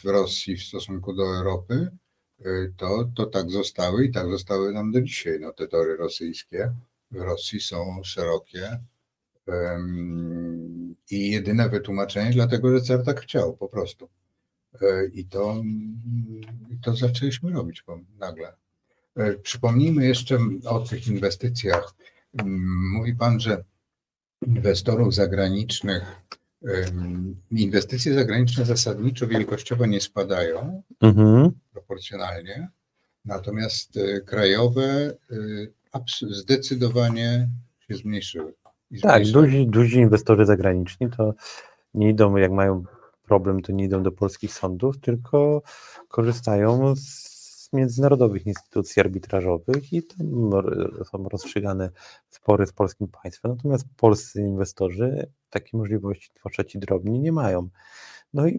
w 0.03 0.05
Rosji 0.05 0.57
w 0.57 0.63
stosunku 0.63 1.13
do 1.13 1.23
Europy, 1.23 1.89
to, 2.77 3.09
to 3.17 3.27
tak 3.27 3.51
zostały 3.51 4.05
i 4.05 4.13
tak 4.13 4.31
zostały 4.31 4.73
nam 4.73 4.93
do 4.93 5.01
dzisiaj. 5.01 5.41
No, 5.41 5.53
te 5.53 5.69
tory 5.69 5.97
rosyjskie 5.97 6.73
w 7.11 7.17
Rosji 7.17 7.61
są 7.61 8.01
szerokie. 8.05 8.81
I 11.11 11.31
jedyne 11.31 11.69
wytłumaczenie, 11.69 12.31
dlatego 12.31 12.79
że 12.79 12.81
car 12.85 13.05
tak 13.05 13.21
chciał, 13.21 13.57
po 13.57 13.69
prostu. 13.69 14.09
E, 14.83 15.07
I 15.07 15.25
to, 15.25 15.63
i 16.71 16.79
to 16.83 16.97
zaczęliśmy 16.97 17.53
robić 17.53 17.85
nagle. 18.19 18.53
E, 19.17 19.35
Przypomnijmy 19.35 20.07
jeszcze 20.07 20.39
o 20.65 20.81
tych 20.81 21.07
inwestycjach. 21.09 21.95
Mówi 22.93 23.15
Pan, 23.17 23.41
że 23.41 23.65
inwestorów 24.47 25.15
zagranicznych, 25.15 26.03
inwestycje 27.51 28.15
zagraniczne 28.15 28.65
zasadniczo 28.65 29.27
wielkościowo 29.27 29.87
nie 29.87 30.01
spadają 30.01 30.83
Mhm. 31.01 31.51
proporcjonalnie, 31.73 32.69
natomiast 33.25 33.97
e, 33.97 34.21
krajowe 34.21 35.17
zdecydowanie 36.31 37.49
się 37.81 37.95
zmniejszyły. 37.95 38.55
Tak, 39.03 39.25
zmniejszyły. 39.25 39.43
duzi, 39.43 39.67
duzi 39.67 39.99
inwestorzy 39.99 40.45
zagraniczni 40.45 41.11
to 41.11 41.35
nie 41.95 42.11
idą, 42.11 42.37
jak 42.37 42.53
mają 42.53 42.85
problem, 43.23 43.63
to 43.63 43.73
nie 43.73 43.85
idą 43.85 44.03
do 44.03 44.13
polskich 44.13 44.53
sądów, 44.53 45.01
tylko 45.01 45.63
korzystają 46.09 46.97
z 46.97 47.73
międzynarodowych 47.73 48.47
instytucji 48.47 49.01
arbitrażowych 49.01 49.93
i 49.93 50.03
tam 50.03 50.51
są 51.11 51.29
rozstrzygane 51.29 51.91
spory 52.31 52.67
z 52.67 52.73
polskim 52.73 53.09
państwem. 53.23 53.53
Natomiast 53.57 53.87
polscy 53.97 54.41
inwestorzy 54.41 55.31
takiej 55.51 55.79
możliwości, 55.79 56.31
zwłaszcza 56.39 56.65
ci 56.65 56.79
drobni, 56.79 57.21
nie 57.21 57.33
mają. 57.33 57.69
No 58.35 58.47
i 58.47 58.59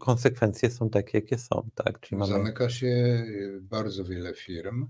konsekwencje 0.00 0.70
są 0.70 0.90
takie, 0.90 1.18
jakie 1.18 1.38
są, 1.38 1.68
tak? 1.74 2.00
Czyli 2.00 2.18
mamy 2.18 2.32
Zamyka 2.32 2.70
się 2.70 3.24
bardzo 3.60 4.04
wiele 4.04 4.34
firm. 4.34 4.86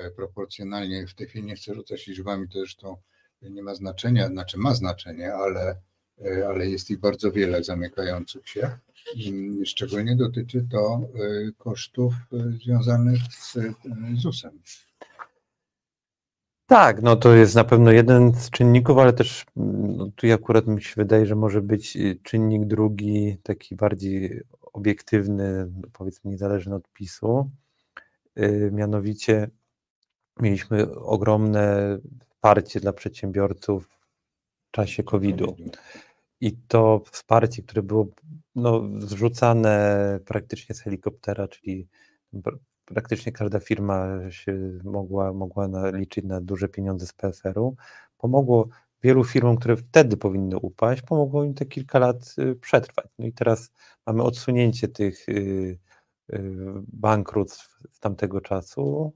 E, 0.00 0.10
Proporcjonalnie 0.10 1.06
w 1.06 1.14
tej 1.14 1.26
chwili 1.26 1.44
nie 1.44 1.56
chcę 1.56 1.74
rzucać 1.74 2.06
liczbami, 2.06 2.48
to 2.48 2.58
zresztą 2.58 2.96
nie 3.42 3.62
ma 3.62 3.74
znaczenia, 3.74 4.28
znaczy 4.28 4.58
ma 4.58 4.74
znaczenie, 4.74 5.34
ale, 5.34 5.80
e, 6.24 6.48
ale 6.48 6.68
jest 6.68 6.90
ich 6.90 7.00
bardzo 7.00 7.32
wiele 7.32 7.64
zamykających 7.64 8.48
się. 8.48 8.78
Szczególnie 9.64 10.16
dotyczy 10.16 10.66
to 10.70 11.00
e, 11.14 11.52
kosztów 11.58 12.14
związanych 12.62 13.20
z 13.30 13.58
ZUS-em. 14.14 14.60
Tak, 16.70 17.02
no 17.02 17.16
to 17.16 17.34
jest 17.34 17.54
na 17.54 17.64
pewno 17.64 17.90
jeden 17.90 18.34
z 18.34 18.50
czynników, 18.50 18.98
ale 18.98 19.12
też 19.12 19.44
mm, 19.56 19.96
no, 19.96 20.06
tu 20.16 20.32
akurat 20.34 20.66
mi 20.66 20.82
się 20.82 20.94
wydaje, 20.96 21.26
że 21.26 21.34
może 21.34 21.62
być 21.62 21.96
y, 21.96 22.18
czynnik 22.22 22.64
drugi, 22.64 23.38
taki 23.42 23.76
bardziej 23.76 24.40
obiektywny, 24.72 25.72
powiedzmy 25.92 26.30
niezależny 26.30 26.74
od 26.74 26.92
PiSu. 26.92 27.50
Y, 28.38 28.70
Mianowicie 28.72 29.50
mieliśmy 30.42 30.94
ogromne 30.94 31.98
wsparcie 32.30 32.80
dla 32.80 32.92
przedsiębiorców 32.92 33.88
w 34.68 34.70
czasie 34.70 35.02
COVID-u. 35.02 35.56
I 36.40 36.52
to 36.68 37.02
wsparcie, 37.10 37.62
które 37.62 37.82
było 37.82 38.06
no, 38.54 38.82
zrzucane 38.98 40.20
praktycznie 40.24 40.74
z 40.74 40.80
helikoptera, 40.80 41.48
czyli 41.48 41.88
pr- 42.34 42.58
praktycznie 42.84 43.32
każda 43.32 43.60
firma 43.60 44.06
się 44.30 44.78
mogła, 44.84 45.32
mogła 45.32 45.68
na, 45.68 45.90
liczyć 45.90 46.24
na 46.24 46.40
duże 46.40 46.68
pieniądze 46.68 47.06
z 47.06 47.12
PFR-u, 47.12 47.76
pomogło 48.18 48.68
wielu 49.02 49.24
firmom, 49.24 49.56
które 49.56 49.76
wtedy 49.76 50.16
powinny 50.16 50.58
upaść, 50.58 51.02
pomogło 51.02 51.44
im 51.44 51.54
te 51.54 51.66
kilka 51.66 51.98
lat 51.98 52.34
y, 52.38 52.56
przetrwać. 52.56 53.06
No 53.18 53.26
i 53.26 53.32
teraz 53.32 53.72
mamy 54.06 54.22
odsunięcie 54.22 54.88
tych 54.88 55.28
y, 55.28 55.78
bankructw 56.92 57.80
z 57.92 58.00
tamtego 58.00 58.40
czasu 58.40 59.12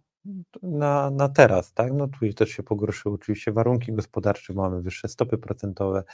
na, 0.62 1.10
na 1.10 1.28
teraz, 1.28 1.72
tak? 1.72 1.92
No 1.92 2.08
tu 2.08 2.32
też 2.32 2.50
się 2.50 2.62
pogorszyły 2.62 3.14
oczywiście 3.14 3.52
warunki 3.52 3.92
gospodarcze, 3.92 4.54
mamy 4.54 4.82
wyższe 4.82 5.08
stopy 5.08 5.38
procentowe, 5.38 6.04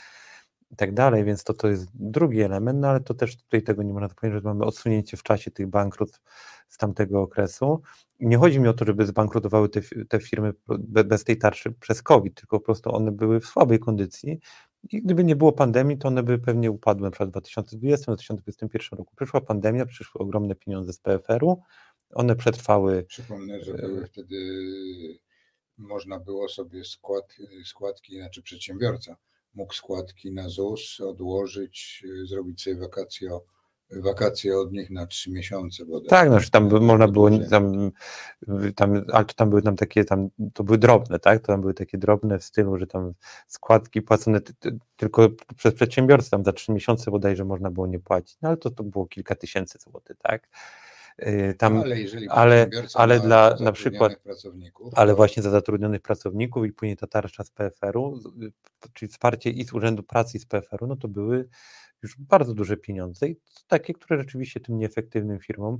i 0.71 0.75
tak 0.75 0.93
dalej, 0.93 1.23
więc 1.23 1.43
to, 1.43 1.53
to 1.53 1.67
jest 1.67 1.87
drugi 1.93 2.41
element, 2.41 2.79
no 2.79 2.87
ale 2.87 2.99
to 2.99 3.13
też 3.13 3.37
tutaj 3.37 3.63
tego 3.63 3.83
nie 3.83 3.93
można 3.93 4.09
powiedzieć, 4.09 4.43
że 4.43 4.49
mamy 4.49 4.65
odsunięcie 4.65 5.17
w 5.17 5.23
czasie 5.23 5.51
tych 5.51 5.67
bankructw 5.67 6.21
z 6.67 6.77
tamtego 6.77 7.21
okresu. 7.21 7.81
Nie 8.19 8.37
chodzi 8.37 8.59
mi 8.59 8.67
o 8.67 8.73
to, 8.73 8.85
żeby 8.85 9.05
zbankrutowały 9.05 9.69
te, 9.69 9.81
te 10.09 10.19
firmy 10.19 10.53
bez 11.07 11.23
tej 11.23 11.37
tarczy 11.37 11.71
przez 11.71 12.03
COVID, 12.03 12.35
tylko 12.35 12.59
po 12.59 12.65
prostu 12.65 12.95
one 12.95 13.11
były 13.11 13.39
w 13.39 13.45
słabej 13.45 13.79
kondycji 13.79 14.39
i 14.89 15.01
gdyby 15.01 15.23
nie 15.23 15.35
było 15.35 15.51
pandemii, 15.51 15.97
to 15.97 16.07
one 16.07 16.23
by 16.23 16.39
pewnie 16.39 16.71
upadły 16.71 17.03
na 17.03 17.11
przykład 17.11 17.29
w 17.29 17.75
2020-2021 17.79 18.97
roku. 18.97 19.15
Przyszła 19.15 19.41
pandemia, 19.41 19.85
przyszły 19.85 20.21
ogromne 20.21 20.55
pieniądze 20.55 20.93
z 20.93 20.99
PFR-u, 20.99 21.61
one 22.13 22.35
przetrwały. 22.35 23.03
Przypomnę, 23.03 23.63
że 23.63 23.73
były 23.73 24.05
wtedy 24.05 24.35
można 25.77 26.19
było 26.19 26.49
sobie 26.49 26.85
skład, 26.85 27.35
składki, 27.65 28.17
znaczy 28.17 28.41
przedsiębiorca 28.41 29.15
mógł 29.53 29.73
składki 29.73 30.31
na 30.31 30.49
ZUS 30.49 30.99
odłożyć, 30.99 32.03
y, 32.05 32.25
zrobić 32.27 32.61
sobie 32.61 32.75
wakacje, 32.75 33.39
wakacje 33.91 34.57
od 34.57 34.71
nich 34.71 34.89
na 34.89 35.07
trzy 35.07 35.31
miesiące. 35.31 35.85
Bodaj. 35.85 36.09
Tak, 36.09 36.29
znaczy 36.29 36.51
tam 36.51 36.69
by, 36.69 36.79
można 36.79 37.07
było, 37.07 37.29
tam, 37.49 37.91
tam, 38.75 39.05
ale 39.11 39.25
to 39.25 39.33
tam 39.33 39.49
były 39.49 39.61
tam 39.61 39.75
takie, 39.75 40.05
tam, 40.05 40.29
to 40.53 40.63
były 40.63 40.77
drobne, 40.77 41.19
tak, 41.19 41.39
to 41.39 41.47
tam 41.47 41.61
były 41.61 41.73
takie 41.73 41.97
drobne 41.97 42.39
w 42.39 42.43
stylu, 42.43 42.77
że 42.77 42.87
tam 42.87 43.13
składki 43.47 44.01
płacone 44.01 44.41
tylko 44.95 45.29
przez 45.55 45.73
przedsiębiorcę, 45.73 46.29
tam 46.29 46.43
za 46.43 46.53
trzy 46.53 46.71
miesiące 46.71 47.11
bodajże 47.11 47.45
można 47.45 47.71
było 47.71 47.87
nie 47.87 47.99
płacić, 47.99 48.37
no 48.41 48.49
ale 48.49 48.57
to, 48.57 48.69
to 48.69 48.83
było 48.83 49.07
kilka 49.07 49.35
tysięcy 49.35 49.79
złotych, 49.79 50.17
tak. 50.17 50.47
Y, 51.19 51.55
tam, 51.57 51.77
ale 51.77 52.01
jeżeli 52.01 52.29
ale, 52.29 52.69
ale 52.93 53.19
dla 53.19 53.55
na 53.59 53.71
przykład, 53.71 54.13
ale 54.95 55.15
właśnie 55.15 55.43
za 55.43 55.49
zatrudnionych 55.49 56.01
pracowników 56.01 56.65
i 56.65 56.73
później 56.73 56.97
ta 56.97 57.07
tarcza 57.07 57.43
z 57.43 57.51
PFR-u, 57.51 58.19
czyli 58.93 59.11
wsparcie 59.11 59.49
i 59.49 59.65
z 59.65 59.73
Urzędu 59.73 60.03
Pracy 60.03 60.37
i 60.37 60.39
z 60.39 60.45
PFR-u, 60.45 60.87
no 60.87 60.95
to 60.95 61.07
były 61.07 61.49
już 62.03 62.17
bardzo 62.19 62.53
duże 62.53 62.77
pieniądze 62.77 63.27
i 63.27 63.35
takie, 63.67 63.93
które 63.93 64.19
rzeczywiście 64.19 64.59
tym 64.59 64.77
nieefektywnym 64.77 65.39
firmom 65.39 65.77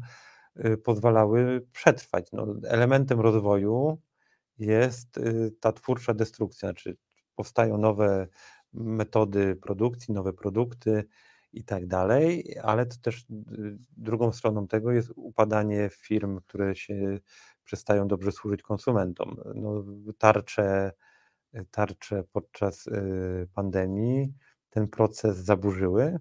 y, 0.66 0.78
pozwalały 0.78 1.68
przetrwać. 1.72 2.28
No, 2.34 2.48
elementem 2.68 3.20
rozwoju 3.20 4.02
jest 4.58 5.18
y, 5.18 5.52
ta 5.60 5.72
twórcza 5.72 6.14
destrukcja, 6.14 6.70
znaczy 6.70 6.98
powstają 7.36 7.78
nowe 7.78 8.28
metody 8.74 9.56
produkcji, 9.56 10.14
nowe 10.14 10.34
produkty, 10.34 11.04
i 11.54 11.64
tak 11.64 11.88
dalej, 11.88 12.56
ale 12.64 12.86
to 12.86 12.96
też 13.02 13.22
y, 13.22 13.26
drugą 13.98 14.32
stroną 14.32 14.68
tego 14.68 14.92
jest 14.92 15.12
upadanie 15.16 15.90
firm, 15.92 16.40
które 16.48 16.76
się 16.76 17.20
przestają 17.64 18.08
dobrze 18.08 18.32
służyć 18.32 18.62
konsumentom. 18.62 19.36
No, 19.56 19.84
tarcze, 20.18 20.92
tarcze 21.72 22.24
podczas 22.32 22.88
y, 22.88 23.48
pandemii 23.54 24.34
ten 24.70 24.88
proces 24.88 25.38
zaburzyły, 25.38 26.20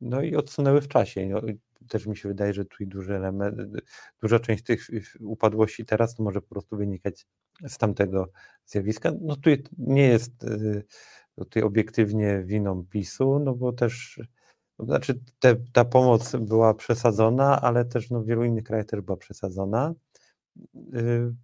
no 0.00 0.22
i 0.22 0.36
odsunęły 0.36 0.80
w 0.80 0.88
czasie. 0.88 1.28
No, 1.28 1.40
też 1.88 2.06
mi 2.06 2.16
się 2.16 2.28
wydaje, 2.28 2.52
że 2.54 2.64
tu 2.64 2.76
duży 2.86 3.16
element, 3.16 3.56
duża 4.20 4.38
część 4.38 4.64
tych 4.64 4.86
upadłości 5.20 5.84
teraz 5.84 6.18
może 6.18 6.40
po 6.40 6.48
prostu 6.48 6.76
wynikać 6.76 7.26
z 7.68 7.78
tamtego 7.78 8.28
zjawiska. 8.66 9.12
No 9.20 9.36
tu 9.36 9.50
nie 9.78 10.08
jest 10.08 10.44
y, 10.44 10.84
tutaj 11.36 11.62
obiektywnie 11.62 12.42
winą 12.44 12.86
PiSu, 12.90 13.38
no 13.38 13.54
bo 13.54 13.72
też 13.72 14.20
znaczy, 14.84 15.20
te, 15.38 15.56
ta 15.72 15.84
pomoc 15.84 16.36
była 16.36 16.74
przesadzona, 16.74 17.60
ale 17.60 17.84
też 17.84 18.10
no, 18.10 18.20
w 18.20 18.26
wielu 18.26 18.44
innych 18.44 18.64
krajach 18.64 18.86
też 18.86 19.00
była 19.00 19.16
przesadzona. 19.16 19.94
Y, 20.94 21.34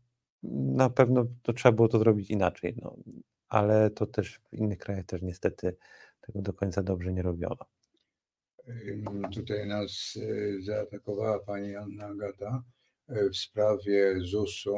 na 0.43 0.91
pewno 0.91 1.27
to 1.43 1.53
trzeba 1.53 1.73
było 1.73 1.89
to 1.89 1.99
zrobić 1.99 2.31
inaczej, 2.31 2.77
no, 2.83 2.97
ale 3.49 3.91
to 3.91 4.07
też 4.07 4.41
w 4.53 4.53
innych 4.53 4.79
krajach 4.79 5.07
też 5.07 5.23
niestety 5.23 5.77
tego 6.21 6.43
do 6.43 6.53
końca 6.53 6.83
dobrze 6.83 7.13
nie 7.13 7.23
robiono. 7.23 7.67
Tutaj 9.35 9.67
nas 9.67 10.17
y, 10.17 10.59
zaatakowała 10.63 11.39
pani 11.39 11.77
Anna 11.77 12.07
Agata 12.07 12.63
y, 13.11 13.31
w 13.31 13.37
sprawie 13.37 14.21
ZUS-u. 14.21 14.77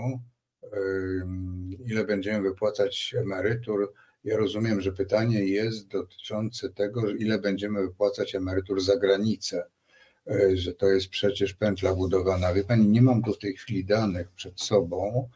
Ile 1.87 2.05
będziemy 2.05 2.43
wypłacać 2.43 3.15
emerytur? 3.19 3.93
Ja 4.25 4.37
rozumiem, 4.37 4.81
że 4.81 4.93
pytanie 4.93 5.45
jest 5.45 5.89
dotyczące 5.89 6.71
tego, 6.71 7.11
ile 7.11 7.39
będziemy 7.39 7.83
wypłacać 7.83 8.35
emerytur 8.35 8.81
za 8.81 8.97
granicę, 8.97 9.65
e, 10.27 10.57
że 10.57 10.75
to 10.75 10.89
jest 10.89 11.09
przecież 11.09 11.55
pętla 11.55 11.95
budowana. 11.95 12.55
Wie 12.55 12.65
Pani, 12.65 12.89
nie 12.89 13.03
mam 13.03 13.23
tu 13.23 13.33
w 13.33 13.39
tej 13.39 13.57
chwili 13.57 13.85
danych 13.85 14.31
przed 14.31 14.61
sobą, 14.61 15.29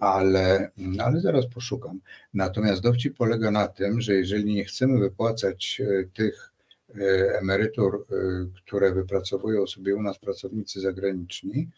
ale, 0.00 0.70
ale 0.98 1.20
zaraz 1.20 1.46
poszukam. 1.46 2.00
Natomiast 2.34 2.82
dowcip 2.82 3.16
polega 3.16 3.50
na 3.50 3.68
tym, 3.68 4.00
że 4.00 4.14
jeżeli 4.14 4.54
nie 4.54 4.64
chcemy 4.64 4.98
wypłacać 4.98 5.80
e, 5.80 6.04
tych 6.04 6.52
e, 6.88 7.38
emerytur, 7.38 8.06
które 8.56 8.92
wypracowują 8.92 9.66
sobie 9.66 9.96
u 9.96 10.02
nas 10.02 10.18
pracownicy 10.18 10.80
zagraniczni, 10.80 11.68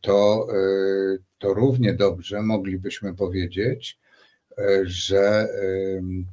to, 0.00 0.46
to 1.38 1.54
równie 1.54 1.94
dobrze 1.94 2.42
moglibyśmy 2.42 3.14
powiedzieć, 3.14 3.99
że 4.84 5.48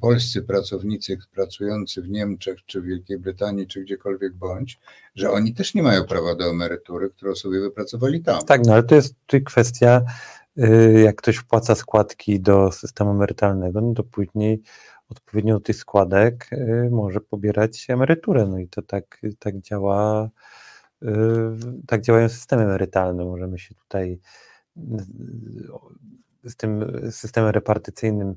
polscy 0.01 0.41
pracownicy 0.41 1.17
pracujący 1.35 2.01
w 2.01 2.09
Niemczech, 2.09 2.57
czy 2.65 2.81
w 2.81 2.85
Wielkiej 2.85 3.17
Brytanii, 3.17 3.67
czy 3.67 3.81
gdziekolwiek 3.81 4.33
bądź, 4.33 4.79
że 5.15 5.31
oni 5.31 5.53
też 5.53 5.73
nie 5.73 5.83
mają 5.83 6.03
prawa 6.03 6.35
do 6.35 6.49
emerytury, 6.49 7.09
którą 7.09 7.35
sobie 7.35 7.59
wypracowali 7.59 8.23
tam. 8.23 8.41
Tak, 8.41 8.61
no 8.65 8.73
ale 8.73 8.83
to 8.83 8.95
jest 8.95 9.15
kwestia, 9.45 10.01
y, 10.57 11.01
jak 11.05 11.15
ktoś 11.15 11.37
wpłaca 11.37 11.75
składki 11.75 12.39
do 12.39 12.71
systemu 12.71 13.11
emerytalnego, 13.11 13.81
no 13.81 13.93
to 13.93 14.03
później 14.03 14.61
odpowiednio 15.09 15.53
do 15.53 15.59
tych 15.59 15.75
składek 15.75 16.47
y, 16.51 16.89
może 16.91 17.21
pobierać 17.21 17.85
emeryturę. 17.89 18.47
No 18.47 18.59
i 18.59 18.67
to 18.67 18.81
tak, 18.81 19.21
tak 19.39 19.57
działa, 19.61 20.29
y, 21.03 21.07
tak 21.87 22.01
działają 22.01 22.29
systemy 22.29 22.63
emerytalne. 22.63 23.25
Możemy 23.25 23.59
się 23.59 23.75
tutaj 23.75 24.19
z 26.47 26.55
tym 26.55 27.01
systemem 27.11 27.49
repartycyjnym 27.49 28.35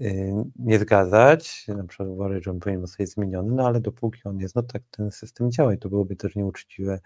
y, 0.00 0.32
nie 0.58 0.78
zgadzać, 0.78 1.66
na 1.68 1.84
przykład 1.84 2.08
uważać, 2.08 2.44
że 2.44 2.50
on 2.50 2.60
powinien 2.60 2.80
zostać 2.80 3.08
zmieniony, 3.08 3.54
no 3.54 3.66
ale 3.66 3.80
dopóki 3.80 4.20
on 4.24 4.38
jest, 4.38 4.54
no 4.54 4.62
tak 4.62 4.82
ten 4.90 5.10
system 5.10 5.50
działa 5.50 5.74
i 5.74 5.78
to 5.78 5.88
byłoby 5.88 6.16
też 6.16 6.36
nieuczciwe, 6.36 7.00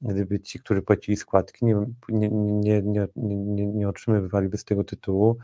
gdyby 0.00 0.40
ci, 0.40 0.58
którzy 0.58 0.82
płacili 0.82 1.16
składki, 1.16 1.64
nie, 1.64 1.74
nie, 2.08 2.28
nie, 2.28 2.82
nie, 2.82 3.08
nie, 3.16 3.66
nie 3.66 3.88
otrzymywaliby 3.88 4.58
z 4.58 4.64
tego 4.64 4.84
tytułu 4.84 5.38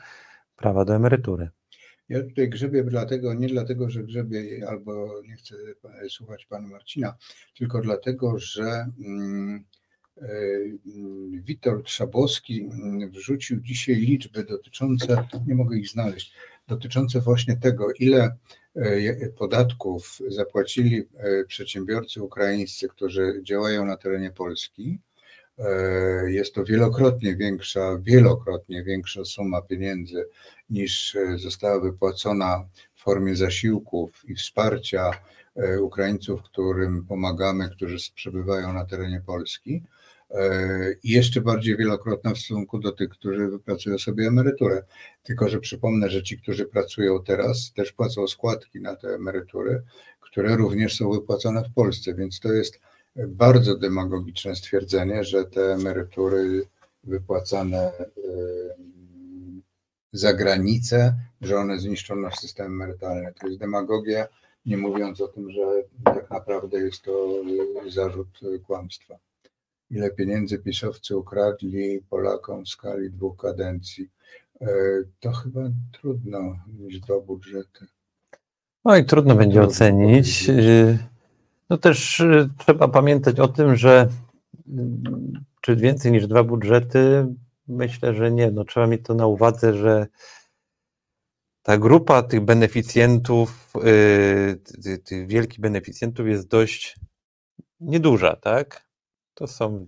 prawa 0.57 0.84
do 0.84 0.94
emerytury. 0.94 1.51
Ja 2.09 2.22
tutaj 2.22 2.48
grzebię 2.48 2.84
dlatego, 2.84 3.34
nie 3.34 3.48
dlatego, 3.48 3.90
że 3.90 4.05
grzebię 4.05 4.68
albo 4.68 5.22
nie 5.28 5.36
chcę 5.36 5.55
słuchać 6.09 6.46
pana 6.46 6.68
Marcina, 6.68 7.16
tylko 7.59 7.80
dlatego, 7.80 8.38
że 8.38 8.86
mm, 9.07 9.64
Witold 11.33 11.91
Szabowski 11.91 12.61
mm, 12.61 13.11
wrzucił 13.11 13.61
dzisiaj 13.61 13.97
liczby 13.97 14.45
dotyczące, 14.45 15.29
nie 15.47 15.55
mogę 15.55 15.79
ich 15.79 15.89
znaleźć, 15.89 16.33
dotyczące 16.69 17.21
właśnie 17.21 17.57
tego, 17.57 17.93
ile 17.93 18.37
e, 18.77 19.29
podatków 19.29 20.19
zapłacili 20.29 20.97
e, 21.17 21.45
przedsiębiorcy 21.45 22.23
ukraińscy, 22.23 22.89
którzy 22.89 23.41
działają 23.43 23.87
na 23.87 23.97
terenie 23.97 24.31
Polski. 24.31 24.99
Jest 26.27 26.55
to 26.55 26.65
wielokrotnie 26.65 27.37
większa, 27.37 27.99
wielokrotnie 28.03 28.85
większa 28.85 29.25
suma 29.25 29.63
pieniędzy 29.63 30.25
niż 30.71 31.17
została 31.37 31.81
wypłacona 31.81 32.69
w 32.95 33.03
formie 33.03 33.37
zasiłków 33.37 34.25
i 34.29 34.35
wsparcia 34.35 35.11
Ukraińców, 35.81 36.43
którym 36.43 37.07
pomagamy, 37.07 37.71
którzy 37.71 37.97
przebywają 38.15 38.73
na 38.73 38.85
terenie 38.85 39.23
Polski. 39.27 39.83
E, 40.31 40.93
i 41.03 41.11
jeszcze 41.11 41.41
bardziej 41.41 41.76
wielokrotna 41.76 42.35
w 42.35 42.39
stosunku 42.39 42.78
do 42.78 42.93
tych, 42.93 43.09
którzy 43.09 43.49
wypracują 43.49 43.99
sobie 43.99 44.26
emeryturę. 44.26 44.85
Tylko, 45.22 45.49
że 45.49 45.61
przypomnę, 45.61 46.11
że 46.11 46.22
ci, 46.22 46.39
którzy 46.39 46.66
pracują 46.66 47.22
teraz, 47.24 47.72
też 47.72 47.93
płacą 47.93 48.26
składki 48.26 48.81
na 48.81 48.97
te 48.97 49.09
emerytury, 49.09 49.83
które 50.20 50.57
również 50.57 50.97
są 50.97 51.11
wypłacane 51.11 51.64
w 51.64 51.74
Polsce, 51.74 52.14
więc 52.14 52.41
to 52.41 52.53
jest 52.53 52.81
bardzo 53.16 53.76
demagogiczne 53.76 54.57
stwierdzenie, 54.57 55.24
że 55.24 55.45
te 55.45 55.74
emerytury 55.74 56.62
wypłacane 57.05 57.78
e, 57.78 58.12
za 60.12 60.35
granicę, 60.35 61.14
że 61.41 61.57
one 61.57 61.78
zniszczą 61.78 62.16
nasz 62.16 62.37
system 62.37 62.66
emerytalny. 62.66 63.33
To 63.41 63.47
jest 63.47 63.61
demagogia, 63.61 64.26
nie 64.66 64.76
mówiąc 64.76 65.20
o 65.20 65.28
tym, 65.28 65.51
że 65.51 65.62
tak 66.05 66.31
naprawdę 66.31 66.78
jest 66.78 67.03
to 67.03 67.43
zarzut 67.89 68.41
kłamstwa 68.66 69.18
ile 69.91 70.11
pieniędzy 70.11 70.59
pisowcy 70.59 71.16
ukradli 71.16 72.03
Polakom 72.11 72.64
w 72.64 72.68
skali 72.68 73.11
dwóch 73.11 73.36
kadencji. 73.36 74.09
E, 74.61 74.66
To 75.20 75.32
chyba 75.32 75.61
trudno 75.93 76.57
mieć 76.78 77.01
dwa 77.01 77.20
budżety. 77.20 77.86
No 78.84 78.97
i 78.97 79.05
trudno 79.05 79.34
będzie 79.34 79.55
Trudno 79.55 79.70
ocenić. 79.70 80.47
powiedzieć. 80.47 80.64
Y, 80.66 80.99
No 81.70 81.78
też 81.78 82.20
y, 82.20 82.49
trzeba 82.59 82.88
pamiętać 82.88 83.41
o 83.41 83.49
tym, 83.49 83.76
że 83.76 84.09
y, 84.68 84.72
czy 85.61 85.76
więcej 85.76 86.12
niż 86.12 86.26
dwa 86.26 86.45
budżety? 86.45 87.26
Myślę, 87.68 88.14
że 88.14 88.30
nie. 88.30 88.51
No, 88.51 88.64
trzeba 88.64 88.86
mieć 88.86 89.05
to 89.05 89.14
na 89.14 89.26
uwadze, 89.26 89.74
że 89.74 90.07
ta 91.62 91.78
grupa 91.78 92.22
tych 92.22 92.41
beneficjentów, 92.41 93.72
ty- 94.82 94.99
tych 94.99 95.26
wielkich 95.26 95.61
beneficjentów 95.61 96.26
jest 96.28 96.49
dość 96.49 96.97
nieduża, 97.80 98.36
tak? 98.36 98.89
To 99.41 99.47
są 99.47 99.86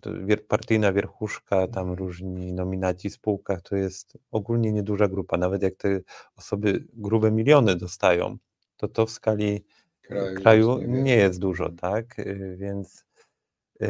partyjna 0.49 0.93
wierchuszka, 0.93 1.69
tam 1.69 1.93
różni 1.93 2.53
nominaci 2.53 3.11
w 3.11 3.13
spółkach, 3.13 3.63
to 3.63 3.77
jest 3.77 4.19
ogólnie 4.31 4.73
nieduża 4.73 5.09
grupa. 5.09 5.37
Nawet 5.37 5.63
jak 5.63 5.75
te 5.75 6.01
osoby 6.37 6.85
grube 6.93 7.31
miliony 7.31 7.77
dostają, 7.77 8.37
to 8.77 8.89
to 8.89 9.07
w 9.07 9.11
skali 9.11 9.65
Kraju, 10.03 10.37
kraju 10.37 10.79
niewiele. 10.79 11.03
nie 11.03 11.17
jest 11.17 11.39
dużo, 11.39 11.69
tak? 11.69 12.19
Y, 12.19 12.57
Więc 12.61 13.07
y, 13.83 13.87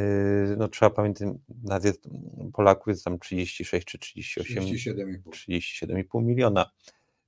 no, 0.59 0.69
trzeba 0.69 0.91
pamiętać, 0.91 1.29
nas 1.65 1.85
jest, 1.85 2.09
Polaków 2.53 2.87
jest 2.87 3.05
tam 3.05 3.19
36 3.19 3.87
czy 3.87 3.99
38, 3.99 4.63
37,5. 4.63 5.23
37,5 5.31 6.23
miliona. 6.23 6.71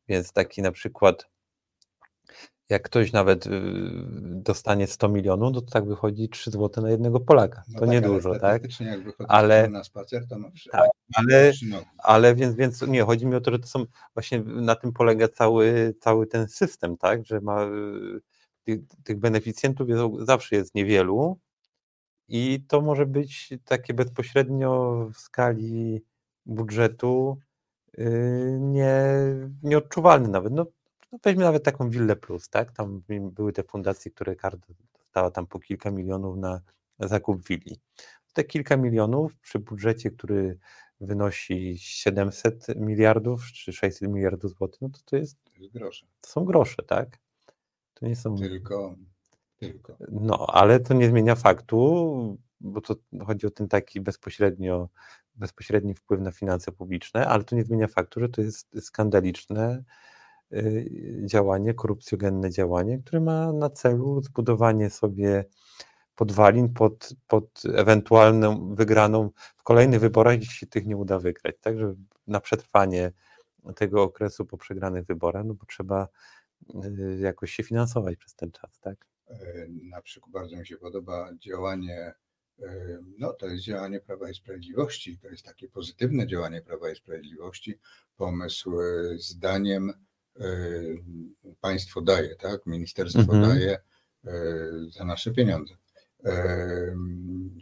Więc 0.09 0.33
taki 0.33 0.63
na 0.63 0.73
przykład, 0.73 1.31
jak 2.71 2.83
ktoś 2.83 3.13
nawet 3.13 3.47
y, 3.47 3.51
dostanie 4.25 4.87
100 4.87 5.09
milionów, 5.09 5.53
no 5.55 5.61
to 5.61 5.71
tak 5.71 5.85
wychodzi 5.87 6.29
3 6.29 6.51
zł 6.51 6.85
na 6.85 6.91
jednego 6.91 7.21
Polaka. 7.21 7.63
No 7.69 7.75
to 7.75 7.87
tak, 7.87 7.91
niedużo, 7.95 8.31
ale 8.31 8.41
tak? 8.41 8.63
jak 8.81 9.15
Ale- 9.29 9.69
na 9.69 9.85
spacer, 9.85 10.29
to 10.29 10.39
ma 10.39 10.51
trzy, 10.51 10.71
Tak, 10.71 10.89
ale, 11.15 11.53
ale 11.99 12.35
więc, 12.35 12.55
więc 12.55 12.83
nie, 12.83 13.03
chodzi 13.03 13.27
mi 13.27 13.35
o 13.35 13.41
to, 13.41 13.51
że 13.51 13.59
to 13.59 13.67
są 13.67 13.85
właśnie 14.15 14.41
na 14.41 14.75
tym 14.75 14.93
polega 14.93 15.29
cały, 15.29 15.95
cały 16.01 16.27
ten 16.27 16.49
system, 16.49 16.97
tak? 16.97 17.27
Że 17.27 17.41
ma 17.41 17.65
y, 17.65 18.21
tych, 18.65 18.81
tych 19.05 19.19
beneficjentów 19.19 19.89
jest, 19.89 20.03
zawsze 20.19 20.57
jest 20.57 20.75
niewielu 20.75 21.39
i 22.29 22.65
to 22.69 22.81
może 22.81 23.07
być 23.07 23.55
takie 23.65 23.95
bezpośrednio 23.95 24.95
w 25.15 25.19
skali 25.19 26.05
budżetu 26.47 27.39
y, 27.99 28.59
nie, 28.61 29.05
nieodczuwalne 29.63 30.29
nawet. 30.29 30.53
No, 30.53 30.67
no 31.15 31.19
weźmy 31.23 31.45
nawet 31.45 31.63
taką 31.65 31.91
Willę 31.91 32.17
Plus, 32.17 32.49
tak? 32.49 32.73
Tam 32.73 33.03
były 33.09 33.53
te 33.53 33.63
fundacje, 33.63 34.11
które 34.11 34.37
każda 34.37 34.67
dostała 34.99 35.31
tam 35.31 35.47
po 35.47 35.59
kilka 35.59 35.91
milionów 35.91 36.37
na 36.37 36.61
zakup 37.01 37.49
willi. 37.49 37.81
Te 38.33 38.45
kilka 38.45 38.77
milionów 38.77 39.37
przy 39.37 39.59
budżecie, 39.59 40.11
który 40.11 40.59
wynosi 41.01 41.79
700 41.79 42.67
miliardów 42.77 43.45
czy 43.53 43.73
600 43.73 44.09
miliardów 44.11 44.51
złotych, 44.51 44.81
no 44.81 44.89
to 44.89 44.99
to, 45.05 45.17
jest, 45.17 45.45
To 45.45 45.63
jest 45.63 45.73
grosze. 45.73 46.07
to 46.21 46.31
są 46.31 46.45
grosze, 46.45 46.83
tak? 46.83 47.19
To 47.95 48.07
nie 48.07 48.17
są. 48.17 48.37
Tylko, 48.37 48.95
tylko. 49.57 49.97
No, 50.11 50.47
ale 50.47 50.81
to 50.81 50.95
nie 50.95 51.09
zmienia 51.09 51.35
faktu, 51.35 52.39
bo 52.61 52.81
to 52.81 52.95
chodzi 53.27 53.47
o 53.47 53.51
ten 53.51 53.69
taki 53.69 54.01
bezpośrednio, 54.01 54.89
bezpośredni 55.35 55.95
wpływ 55.95 56.21
na 56.21 56.33
finanse 56.33 56.73
publiczne, 56.73 57.27
ale 57.27 57.45
to 57.45 57.57
nie 57.57 57.65
zmienia 57.65 57.89
faktu, 57.89 58.21
że 58.21 58.29
to 58.29 58.43
jest 58.43 58.85
skandaliczne 58.85 59.85
działanie, 61.25 61.75
korupcjogenne 61.75 62.51
działanie, 62.51 62.99
które 62.99 63.21
ma 63.21 63.53
na 63.53 63.71
celu 63.71 64.23
zbudowanie 64.23 64.91
sobie 64.91 65.45
podwalin 66.15 66.73
pod, 66.73 67.09
pod 67.27 67.63
ewentualną 67.75 68.75
wygraną 68.75 69.31
w 69.57 69.63
kolejnych 69.63 70.01
wyborach, 70.01 70.39
jeśli 70.39 70.55
się 70.55 70.67
tych 70.67 70.87
nie 70.87 70.97
uda 70.97 71.19
wygrać. 71.19 71.57
Także 71.61 71.95
na 72.27 72.41
przetrwanie 72.41 73.13
tego 73.77 74.03
okresu 74.03 74.47
po 74.47 74.57
przegranych 74.59 75.07
wyborach, 75.07 75.45
no 75.45 75.55
bo 75.55 75.67
trzeba 75.67 76.09
y, 76.85 77.19
jakoś 77.21 77.53
się 77.53 77.63
finansować 77.63 78.17
przez 78.17 78.35
ten 78.35 78.51
czas, 78.53 78.81
tak? 78.81 79.07
E, 79.29 79.37
Na 79.69 80.03
przykład 80.03 80.33
bardzo 80.33 80.57
mi 80.57 80.67
się 80.67 80.77
podoba 80.77 81.31
działanie, 81.35 82.15
e, 82.63 82.99
no 83.19 83.33
to 83.33 83.47
jest 83.47 83.65
działanie 83.65 84.01
Prawa 84.01 84.31
i 84.31 84.35
Sprawiedliwości, 84.35 85.19
to 85.19 85.29
jest 85.29 85.45
takie 85.45 85.69
pozytywne 85.69 86.27
działanie 86.27 86.63
Prawa 86.63 86.91
i 86.91 86.97
Sprawiedliwości, 86.97 87.79
pomysł 88.17 88.81
e, 88.81 88.85
zdaniem 89.19 89.93
państwo 91.61 92.01
daje, 92.01 92.37
tak, 92.37 92.67
ministerstwo 92.67 93.21
Mhm. 93.21 93.43
daje 93.43 93.79
e, 94.27 94.31
za 94.91 95.05
nasze 95.05 95.31
pieniądze. 95.31 95.75
E, 96.25 96.95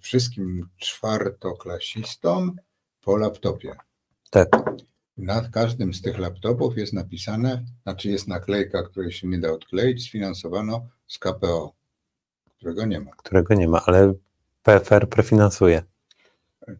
Wszystkim 0.02 0.68
czwartoklasistom 0.78 2.56
po 3.00 3.16
laptopie. 3.16 3.74
Tak. 4.30 4.48
Nad 5.16 5.48
każdym 5.50 5.94
z 5.94 6.02
tych 6.02 6.18
laptopów 6.18 6.76
jest 6.78 6.92
napisane, 6.92 7.64
znaczy 7.82 8.08
jest 8.10 8.28
naklejka, 8.28 8.82
której 8.82 9.12
się 9.12 9.28
nie 9.28 9.38
da 9.38 9.52
odkleić, 9.52 10.04
sfinansowano 10.04 10.88
z 11.06 11.18
KPO, 11.18 11.72
którego 12.58 12.84
nie 12.86 13.00
ma. 13.00 13.10
którego 13.16 13.54
nie 13.54 13.68
ma, 13.68 13.82
ale 13.86 14.14
PFR 14.62 15.08
prefinansuje. 15.08 15.82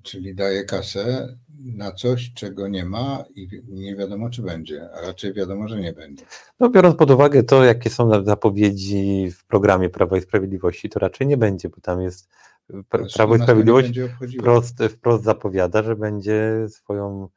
Czyli 0.03 0.35
daje 0.35 0.65
kasę 0.65 1.37
na 1.65 1.93
coś, 1.93 2.33
czego 2.35 2.69
nie 2.69 2.85
ma 2.85 3.25
i 3.35 3.49
nie 3.69 3.97
wiadomo, 3.97 4.31
czy 4.31 4.43
będzie, 4.43 4.89
a 4.95 5.01
raczej 5.01 5.33
wiadomo, 5.33 5.69
że 5.69 5.81
nie 5.81 5.93
będzie. 5.93 6.25
No, 6.61 6.71
biorąc 6.71 6.97
pod 6.97 7.11
uwagę 7.11 7.43
to, 7.43 7.65
jakie 7.65 7.91
są 7.91 8.25
zapowiedzi 8.25 9.31
w 9.31 9.45
programie 9.47 9.91
Prawa 9.91 10.19
i 10.19 10.21
Sprawiedliwości, 10.21 10.89
to 10.89 11.01
raczej 11.01 11.27
nie 11.27 11.37
będzie, 11.37 11.69
bo 11.69 11.81
tam 11.81 12.03
jest 12.03 12.29
Znaczy, 12.69 13.15
Prawo 13.15 13.37
i 13.37 13.43
Sprawiedliwość 13.43 14.01
wprost, 14.39 14.83
wprost 14.91 15.25
zapowiada, 15.25 15.83
że 15.83 15.97
będzie 15.97 16.67
swoją 16.69 17.29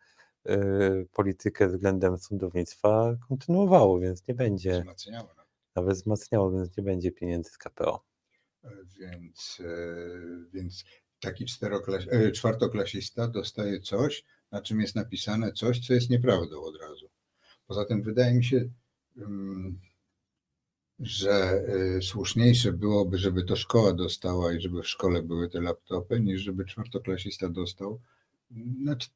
y, 0.49 1.07
politykę 1.13 1.67
względem 1.67 2.17
sądownictwa 2.17 3.15
kontynuowało, 3.27 3.99
więc 3.99 4.27
nie 4.27 4.33
będzie, 4.33 4.79
Wzmacniało 4.79 5.33
nas. 5.37 5.45
nawet 5.75 5.95
wzmacniało, 5.95 6.51
więc 6.51 6.77
nie 6.77 6.83
będzie 6.83 7.11
pieniędzy 7.11 7.49
z 7.49 7.57
KPO. 7.57 8.03
Więc, 8.99 9.61
e, 9.65 9.67
więc 10.53 10.85
taki 11.25 11.45
e, 12.09 12.31
czwartoklasista 12.31 13.27
dostaje 13.27 13.79
coś, 13.79 14.23
na 14.51 14.61
czym 14.61 14.81
jest 14.81 14.95
napisane 14.95 15.51
coś, 15.51 15.87
co 15.87 15.93
jest 15.93 16.09
nieprawdą 16.09 16.61
od 16.61 16.81
razu. 16.81 17.09
Poza 17.67 17.85
tym 17.85 18.03
wydaje 18.03 18.33
mi 18.33 18.43
się, 18.43 18.69
mm, 19.17 19.79
że 20.99 21.33
e, 21.97 22.01
słuszniejsze 22.01 22.73
byłoby, 22.73 23.17
żeby 23.17 23.43
to 23.43 23.55
szkoła 23.55 23.93
dostała 23.93 24.53
i 24.53 24.61
żeby 24.61 24.81
w 24.81 24.87
szkole 24.87 25.23
były 25.23 25.49
te 25.49 25.61
laptopy, 25.61 26.19
niż 26.19 26.41
żeby 26.41 26.65
czwartoklasista 26.65 27.49
dostał. 27.49 28.01
Znaczy, 28.83 29.09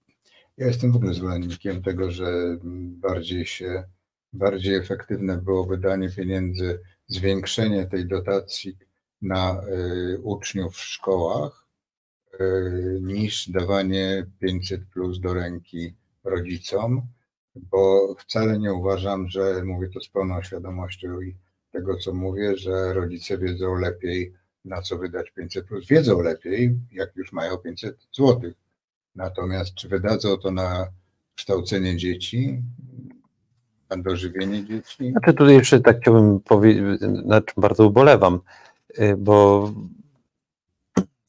ja 0.58 0.68
jestem 0.68 0.92
w 0.92 0.96
ogóle 0.96 1.14
zwolennikiem 1.14 1.82
tego, 1.82 2.12
że 2.12 2.58
bardziej 3.02 3.46
się, 3.46 3.84
bardziej 4.34 4.76
efektywne 4.76 5.38
byłoby 5.38 5.78
danie 5.78 6.10
pieniędzy, 6.10 6.80
zwiększenie 7.08 7.86
tej 7.86 8.08
dotacji 8.08 8.78
na 9.22 9.62
y, 9.64 10.20
uczniów 10.24 10.76
w 10.76 10.84
szkołach 10.84 11.69
niż 13.02 13.50
dawanie 13.50 14.26
500 14.40 14.82
plus 14.86 15.20
do 15.20 15.34
ręki 15.34 15.94
rodzicom, 16.24 17.02
bo 17.56 18.16
wcale 18.20 18.60
nie 18.60 18.74
uważam, 18.74 19.30
że 19.30 19.64
mówię 19.64 19.90
to 19.90 20.02
z 20.02 20.10
pełną 20.10 20.44
świadomością 20.44 21.22
i 21.22 21.36
tego, 21.72 21.98
co 21.98 22.14
mówię, 22.14 22.58
że 22.58 22.94
rodzice 22.94 23.38
wiedzą 23.38 23.76
lepiej, 23.76 24.34
na 24.66 24.82
co 24.82 24.98
wydać 24.98 25.32
500 25.32 25.66
plus. 25.68 25.88
Wiedzą 25.88 26.22
lepiej, 26.22 26.80
jak 26.92 27.16
już 27.16 27.32
mają 27.34 27.58
500 27.58 28.08
złotych. 28.12 28.54
Natomiast 29.16 29.76
czy 29.76 29.90
wydadzą 29.90 30.38
to 30.38 30.52
na 30.52 30.88
kształcenie 31.36 31.98
dzieci, 31.98 32.62
na 33.90 33.98
dożywienie 33.98 34.66
dzieci? 34.66 35.12
Znaczy 35.12 35.34
tutaj 35.34 35.56
jeszcze 35.56 35.80
tak 35.80 36.02
chciałbym 36.02 36.40
powiedzieć, 36.40 36.84
na 37.26 37.42
czym 37.42 37.62
bardzo 37.62 37.88
ubolewam, 37.88 38.40
y, 39.00 39.16
bo 39.18 39.72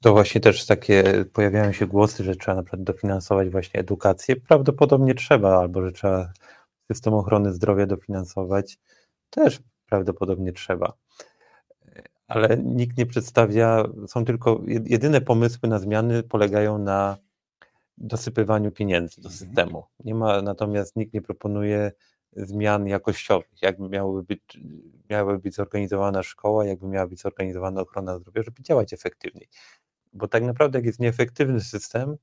to 0.03 0.13
właśnie 0.13 0.41
też 0.41 0.67
takie 0.67 1.25
pojawiają 1.33 1.73
się 1.73 1.87
głosy, 1.87 2.25
że 2.25 2.37
trzeba 2.37 2.55
na 2.55 2.63
przykład 2.63 2.83
dofinansować 2.83 3.49
właśnie 3.51 3.81
edukację. 3.81 4.37
Prawdopodobnie 4.37 5.15
trzeba, 5.15 5.59
albo 5.59 5.83
że 5.83 5.93
trzeba 5.93 6.33
system 6.93 7.15
ochrony 7.15 7.53
zdrowia 7.53 7.87
dofinansować. 7.87 8.79
Też 9.31 9.61
prawdopodobnie 9.87 10.53
trzeba. 10.53 10.93
Ale 12.29 12.57
nikt 12.57 12.99
nie 12.99 13.07
przedstawia, 13.07 13.85
są 14.07 14.25
tylko 14.25 14.57
jed- 14.57 14.91
jedyne 14.91 15.21
pomysły 15.21 15.69
na 15.69 15.79
zmiany 15.79 16.23
polegają 16.23 16.79
na 16.79 17.17
dosypywaniu 17.99 18.73
pieniędzy 18.73 19.21
do 19.21 19.29
Mhm. 19.29 19.39
systemu. 19.39 19.85
Nie 20.05 20.15
ma, 20.15 20.43
natomiast 20.43 20.97
nikt 20.97 21.15
nie 21.15 21.23
proponuje 21.23 21.93
zmian 22.33 22.87
jakościowych, 22.87 23.63
jakby 23.63 23.89
miały 23.89 24.23
być, 24.23 24.41
miałaby 25.11 25.39
być 25.39 25.55
zorganizowana 25.55 26.23
szkoła, 26.23 26.65
jakby 26.67 26.87
miała 26.89 27.07
być 27.07 27.21
zorganizowana 27.21 27.81
ochrona 27.81 28.19
zdrowia, 28.19 28.43
żeby 28.43 28.63
działać 28.63 28.93
efektywniej. 28.93 29.49
Bo 30.13 30.29
tak 30.29 30.43
naprawdę, 30.43 30.79
jak 30.79 30.87
jest 30.87 31.01
nieefektywny 31.01 31.61
system, 31.61 32.17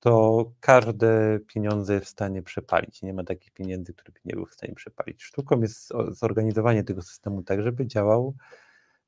to 0.00 0.44
każde 0.60 1.38
pieniądze 1.46 2.00
w 2.00 2.08
stanie 2.08 2.42
przepalić. 2.42 3.02
Nie 3.02 3.14
ma 3.14 3.24
takich 3.24 3.52
pieniędzy, 3.52 3.94
które 3.94 4.12
by 4.12 4.20
nie 4.24 4.34
był 4.34 4.46
w 4.46 4.54
stanie 4.54 4.74
przepalić. 4.74 5.22
Sztuką 5.22 5.60
jest 5.60 5.92
zorganizowanie 6.08 6.84
tego 6.84 7.02
systemu 7.02 7.42
tak, 7.42 7.62
żeby 7.62 7.86
działał 7.86 8.34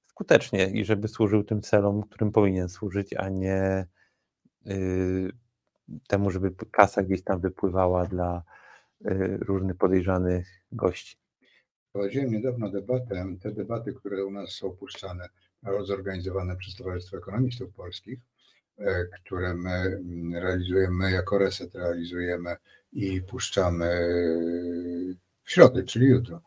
skutecznie 0.06 0.66
i 0.66 0.84
żeby 0.84 1.08
służył 1.08 1.44
tym 1.44 1.62
celom, 1.62 2.02
którym 2.02 2.32
powinien 2.32 2.68
służyć, 2.68 3.14
a 3.14 3.28
nie 3.28 3.86
yy, 4.64 5.32
temu, 6.08 6.30
żeby 6.30 6.54
kasa 6.70 7.02
gdzieś 7.02 7.24
tam 7.24 7.40
wypływała 7.40 8.06
dla, 8.06 8.42
różnych 9.40 9.76
podejrzanych 9.76 10.46
gości. 10.72 11.16
Prowadziłem 11.92 12.30
niedawno 12.30 12.70
debatę, 12.70 13.36
te 13.42 13.52
debaty, 13.52 13.92
które 13.92 14.24
u 14.24 14.30
nas 14.30 14.50
są 14.50 14.70
puszczane, 14.70 15.28
zorganizowane 15.84 16.56
przez 16.56 16.74
Towarzystwo 16.74 17.16
Ekonomistów 17.16 17.74
Polskich, 17.74 18.18
które 19.24 19.54
my 19.54 19.70
mm, 19.70 20.34
realizujemy, 20.34 21.10
jako 21.10 21.38
Reset 21.38 21.74
realizujemy 21.74 22.56
i 22.92 23.22
puszczamy 23.22 23.86
w 25.44 25.50
środę, 25.50 25.82
czyli 25.82 26.06
jutro. 26.06 26.40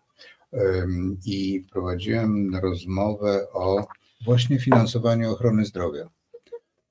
I 1.26 1.65
prowadziłem 1.72 2.55
rozmowę 2.55 3.51
o 3.51 3.88
właśnie 4.26 4.59
finansowaniu 4.59 5.32
ochrony 5.32 5.65
zdrowia. 5.65 6.09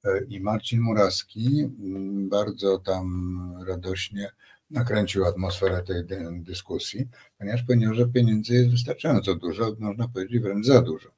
E, 0.05 0.25
I 0.29 0.41
Marcin 0.41 0.81
Muraski 0.81 1.61
mm, 1.61 2.29
bardzo 2.29 2.79
tam 2.79 3.65
radośnie 3.67 4.31
nakręcił 4.71 5.25
atmosferę 5.25 5.83
tej 5.83 6.05
dyskusji, 6.43 7.09
ponieważ 7.39 7.63
powiedział, 7.63 7.95
że 7.95 8.09
pieniędzy 8.09 8.55
jest 8.55 8.71
wystarczająco 8.71 9.35
dużo, 9.35 9.77
można 9.79 10.09
powiedzieć 10.09 10.43
wręcz 10.43 10.67
za 10.67 10.83
dużo. 10.83 11.18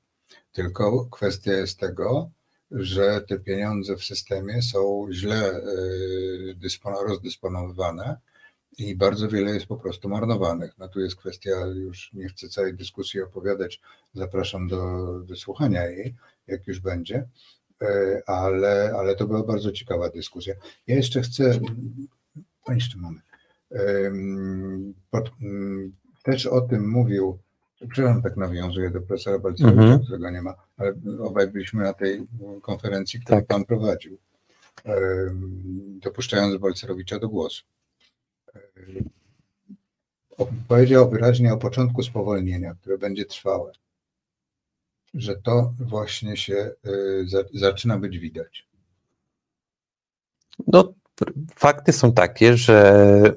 Tylko 0.53 1.07
kwestia 1.11 1.53
jest 1.53 1.79
tego, 1.79 2.31
że 2.71 3.21
te 3.21 3.39
pieniądze 3.39 3.97
w 3.97 4.05
systemie 4.05 4.63
są 4.63 5.09
źle 5.13 5.51
e, 5.53 7.03
rozdysponowywane 7.09 8.17
i 8.79 8.97
bardzo 8.97 9.29
wiele 9.29 9.51
jest 9.51 9.67
po 9.67 9.77
prostu 9.77 10.09
marnowanych. 10.09 10.79
No 10.79 10.89
tu 10.89 11.01
jest 11.01 11.17
kwestia, 11.17 11.51
już 11.75 12.13
nie 12.13 12.29
chcę 12.29 12.49
całej 12.49 12.75
dyskusji 12.75 13.21
opowiadać, 13.21 13.81
zapraszam 14.15 14.69
do 14.69 15.05
wysłuchania 15.25 15.87
jej, 15.87 16.15
jak 16.47 16.67
już 16.67 16.81
będzie, 16.81 17.29
e, 17.83 18.23
ale, 18.27 18.93
ale 18.99 19.17
to 19.17 19.27
była 19.27 19.43
bardzo 19.43 19.73
ciekawa 19.73 20.11
dyskusja. 20.11 20.55
Ja 20.87 20.97
jeszcze 20.97 21.23
chcę, 21.23 21.61
jeszcze 22.69 22.99
mamy, 22.99 23.21
pod, 25.11 25.31
też 26.23 26.47
o 26.47 26.61
tym 26.61 26.91
mówił, 26.91 27.39
przepraszam, 27.89 28.23
tak 28.23 28.37
nawiązuję 28.37 28.91
do 28.91 29.01
profesora 29.01 29.39
Balcerowicza, 29.39 29.83
mm 29.83 29.99
-hmm. 29.99 30.05
którego 30.05 30.31
nie 30.31 30.43
ma, 30.43 30.55
ale 30.77 30.95
obaj 31.21 31.49
byliśmy 31.49 31.83
na 31.83 31.93
tej 31.93 32.27
konferencji, 32.63 33.21
którą 33.21 33.39
tak. 33.39 33.47
pan 33.47 33.65
prowadził, 33.65 34.19
dopuszczając 36.03 36.61
Balcerowicza 36.61 37.19
do 37.19 37.29
głosu 37.29 37.65
powiedział 40.69 41.11
wyraźnie 41.11 41.53
o 41.53 41.57
początku 41.57 42.03
spowolnienia, 42.03 42.75
które 42.75 42.99
będzie 42.99 43.25
trwałe, 43.25 43.73
że 45.15 45.37
to 45.37 45.75
właśnie 45.79 46.37
się 46.37 46.71
y, 46.87 47.27
zaczyna 47.55 47.99
być 47.99 48.19
widać. 48.19 48.69
No, 50.67 50.93
fakty 51.55 51.93
są 51.93 52.13
takie, 52.13 52.57
że 52.57 53.35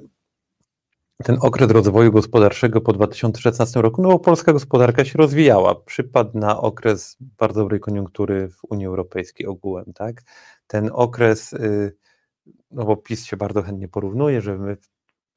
ten 1.24 1.38
okres 1.42 1.70
rozwoju 1.70 2.12
gospodarczego 2.12 2.82
po 2.82 2.94
2016 2.94 3.82
roku, 3.82 4.02
no 4.02 4.10
bo 4.10 4.20
polska 4.20 4.54
gospodarka 4.54 5.06
się 5.06 5.18
rozwijała, 5.18 5.76
przypadł 5.76 6.38
na 6.38 6.62
okres 6.62 7.18
bardzo 7.20 7.62
dobrej 7.62 7.80
koniunktury 7.80 8.50
w 8.50 8.60
Unii 8.70 8.86
Europejskiej 8.86 9.48
ogółem, 9.48 9.86
tak? 9.96 10.22
Ten 10.68 10.90
okres, 10.94 11.54
y, 11.54 11.96
no 12.72 12.86
bo 12.86 12.98
PiS 12.98 13.26
się 13.26 13.38
bardzo 13.38 13.62
chętnie 13.62 13.88
porównuje, 13.88 14.42
że 14.42 14.58
my 14.58 14.78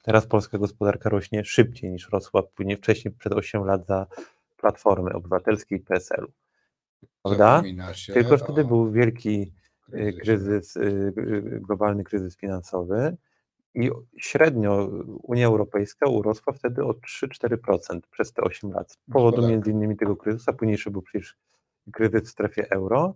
Teraz 0.06 0.26
polska 0.26 0.58
gospodarka 0.58 1.10
rośnie 1.10 1.44
szybciej 1.44 1.90
niż 1.90 2.08
rosła 2.08 2.42
później 2.42 2.76
wcześniej 2.76 3.14
przed 3.14 3.32
8 3.32 3.64
lat 3.64 3.86
za 3.86 4.06
Platformy 4.56 5.12
Obywatelskiej 5.12 5.78
i 5.78 5.82
PSL-u. 5.82 6.32
Prawda? 7.22 7.62
Tylko 8.14 8.38
wtedy 8.38 8.64
był 8.64 8.92
wielki 8.92 9.52
y, 9.94 10.12
kryzys, 10.20 10.76
y, 10.76 11.12
globalny 11.66 12.04
kryzys 12.04 12.36
finansowy 12.36 13.16
i 13.76 13.90
średnio 14.16 14.90
Unia 15.22 15.46
Europejska 15.46 16.08
urosła 16.08 16.52
wtedy 16.52 16.84
o 16.84 16.90
3-4% 16.90 18.00
przez 18.10 18.32
te 18.32 18.42
8 18.42 18.70
lat. 18.70 18.92
Z 18.92 18.98
powodu 19.12 19.48
między 19.48 19.70
innymi 19.70 19.96
tego 19.96 20.16
kryzysu, 20.16 20.50
a 20.50 20.52
późniejszy 20.52 20.90
był 20.90 21.02
przecież 21.02 21.36
kryzys 21.92 22.22
w 22.22 22.28
strefie 22.28 22.70
euro 22.70 23.14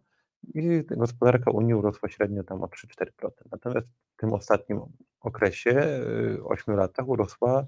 i 0.54 0.84
gospodarka 0.90 1.50
Unii 1.50 1.74
urosła 1.74 2.08
średnio 2.08 2.44
tam 2.44 2.62
o 2.62 2.66
3-4%. 2.66 3.30
Natomiast 3.52 3.86
w 4.16 4.20
tym 4.20 4.32
ostatnim 4.32 4.80
okresie, 5.20 6.00
8 6.44 6.74
y, 6.74 6.76
latach, 6.76 7.08
urosła 7.08 7.66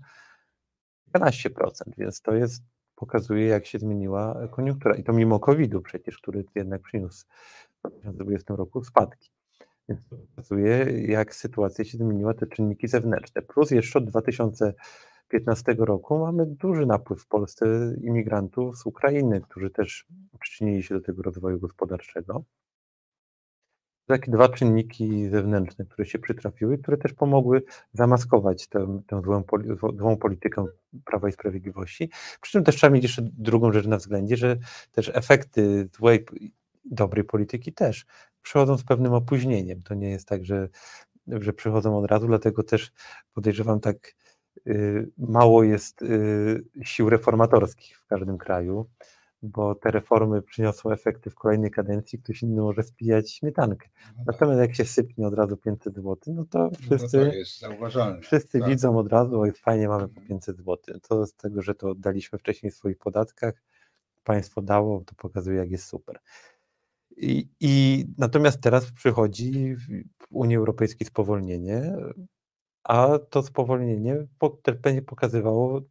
12%, 1.15 1.71
więc 1.99 2.23
to 2.23 2.35
jest, 2.35 2.63
pokazuje, 2.95 3.47
jak 3.47 3.67
się 3.67 3.79
zmieniła 3.79 4.49
koniunktura. 4.51 4.95
I 4.95 5.05
to 5.05 5.13
mimo 5.13 5.41
COVID-u 5.41 5.81
przecież, 5.81 6.19
który 6.19 6.45
jednak 6.55 6.83
przyniósł 6.83 7.27
w 7.79 7.81
2020 7.81 8.55
roku 8.57 8.85
spadki. 8.85 9.31
Więc 9.89 10.09
pokazuje, 10.09 10.87
jak 11.07 11.35
sytuacja 11.35 11.85
się 11.85 11.99
zmieniła, 11.99 12.35
te 12.35 12.47
czynniki 12.47 12.89
zewnętrzne. 12.89 13.43
Plus 13.43 13.71
jeszcze 13.71 13.99
od 13.99 14.05
2015 14.05 15.75
roku 15.79 16.19
mamy 16.19 16.47
duży 16.47 16.87
napływ 16.87 17.23
w 17.23 17.29
Polsce 17.29 17.67
imigrantów 18.03 18.79
z 18.79 18.87
Ukrainy, 18.87 19.41
którzy 19.41 19.71
też 19.71 20.07
przyczynili 20.41 20.83
się 20.83 20.95
do 20.95 21.01
tego 21.01 21.23
rozwoju 21.23 21.61
gospodarczego 21.61 22.45
takie 24.07 24.33
dwa 24.33 24.49
czynniki 24.49 25.29
zewnętrzne, 25.29 25.85
które 25.85 26.07
się 26.07 26.19
przytrafiły, 26.19 26.79
które 26.79 26.97
też 26.97 27.13
pomogły 27.13 27.63
zamaskować 27.93 28.69
tę, 28.69 29.03
tę 29.07 29.23
złą, 29.25 29.43
złą 29.99 30.17
politykę 30.17 30.65
Prawa 31.05 31.29
i 31.29 31.33
Sprawiedliwości. 31.33 32.11
Przy 32.41 32.53
czym 32.53 32.65
też 32.65 32.77
trzeba 32.77 32.95
mieć 32.95 33.03
jeszcze 33.03 33.23
drugą 33.23 33.73
rzecz 33.73 33.87
na 33.87 33.97
względzie, 33.97 34.37
że 34.37 34.57
też 34.93 35.11
efekty 35.15 35.89
złej, 35.97 36.27
dobrej 36.85 37.25
polityki 37.25 37.73
też 37.73 38.07
przychodzą 38.43 38.79
z 38.79 38.85
pewnym 38.85 39.13
opóźnieniem. 39.13 39.83
To 39.83 39.95
nie 39.95 40.11
jest 40.11 40.29
tak, 40.29 40.45
że, 40.45 40.69
że 41.27 41.53
przychodzą 41.53 41.99
od 41.99 42.11
razu, 42.11 42.27
dlatego 42.27 42.63
też 42.63 42.93
podejrzewam 43.35 43.81
tak, 43.81 44.15
y, 44.67 45.11
mało 45.19 45.63
jest 45.63 46.03
y, 46.03 46.65
sił 46.85 47.11
reformatorskich 47.11 47.99
w 47.99 48.07
każdym 48.07 48.39
kraju 48.39 48.87
bo 49.43 49.75
te 49.75 49.91
reformy 49.91 50.43
przyniosą 50.43 50.91
efekty 50.91 51.31
w 51.31 51.35
kolejnej 51.35 51.71
kadencji, 51.71 52.19
ktoś 52.19 52.43
inny 52.43 52.63
może 52.63 52.83
spijać 52.83 53.33
śmietankę. 53.33 53.89
No 54.17 54.25
tak. 54.25 54.27
Natomiast 54.27 54.61
jak 54.61 54.75
się 54.75 54.85
sypnie 54.85 55.27
od 55.27 55.35
razu 55.35 55.57
500 55.57 55.95
zł, 55.95 56.17
no 56.27 56.45
to 56.45 56.71
wszyscy, 56.81 57.19
no 57.19 57.31
to 57.31 57.37
jest 57.37 57.61
zauważalne. 57.61 58.21
wszyscy 58.21 58.59
tak. 58.59 58.69
widzą 58.69 58.99
od 58.99 59.09
razu, 59.09 59.41
oj 59.41 59.53
fajnie 59.53 59.89
mamy 59.89 60.09
po 60.09 60.21
500 60.21 60.57
zł. 60.57 60.79
To 61.09 61.27
z 61.27 61.35
tego, 61.35 61.63
że 61.63 61.75
to 61.75 61.91
oddaliśmy 61.91 62.39
wcześniej 62.39 62.73
w 62.73 62.75
swoich 62.75 62.99
podatkach, 62.99 63.55
państwo 64.25 64.63
dało, 64.63 65.03
to 65.07 65.15
pokazuje 65.15 65.59
jak 65.59 65.71
jest 65.71 65.85
super. 65.85 66.21
I, 67.17 68.07
natomiast 68.19 68.61
teraz 68.61 68.93
przychodzi 68.93 69.77
w 69.77 69.87
Unii 70.31 70.57
Europejskiej 70.57 71.07
spowolnienie, 71.07 71.97
a 72.85 73.19
to 73.31 73.43
spowolnienie 73.43 74.27
będzie 74.83 75.03
pokazywało 75.03 75.83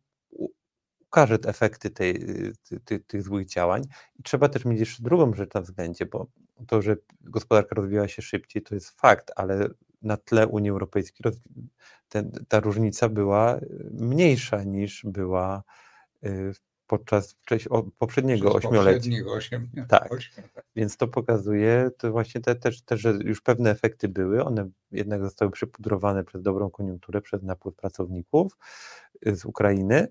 ukaże 1.11 1.38
efekty 1.45 1.89
tej, 1.89 2.26
ty, 2.86 2.99
tych 2.99 3.24
złych 3.24 3.47
działań. 3.47 3.84
I 4.19 4.24
trzeba 4.24 4.49
też 4.49 4.65
mieć 4.65 4.80
jeszcze 4.80 5.03
drugą 5.03 5.34
rzecz 5.34 5.53
na 5.53 5.61
względzie, 5.61 6.05
bo 6.05 6.28
to, 6.67 6.82
że 6.82 6.95
gospodarka 7.22 7.76
rozwijała 7.76 8.07
się 8.07 8.22
szybciej, 8.22 8.61
to 8.61 8.76
jest 8.76 8.89
fakt, 9.01 9.32
ale 9.36 9.69
na 10.01 10.17
tle 10.17 10.47
Unii 10.47 10.69
Europejskiej 10.69 11.32
ten, 12.09 12.32
ta 12.47 12.59
różnica 12.59 13.09
była 13.09 13.59
mniejsza 13.91 14.63
niż 14.63 15.05
była 15.05 15.63
y, 16.26 16.53
podczas 16.92 17.36
poprzedniego 17.98 18.54
ośmiolecia. 18.54 19.10
Tak. 19.88 20.10
Więc 20.76 20.98
to 20.98 21.08
pokazuje, 21.08 21.89
to 21.98 22.12
właśnie 22.12 22.42
te, 22.42 22.56
też, 22.56 22.82
też, 22.82 23.02
że 23.02 23.10
już 23.24 23.42
pewne 23.42 23.70
efekty 23.70 24.08
były, 24.08 24.44
one 24.44 24.70
jednak 24.92 25.24
zostały 25.24 25.52
przypudrowane 25.52 26.24
przez 26.24 26.42
dobrą 26.42 26.70
koniunkturę, 26.70 27.22
przez 27.22 27.44
napływ 27.44 27.76
pracowników 27.76 28.58
y, 29.28 29.36
z 29.36 29.46
Ukrainy, 29.46 30.08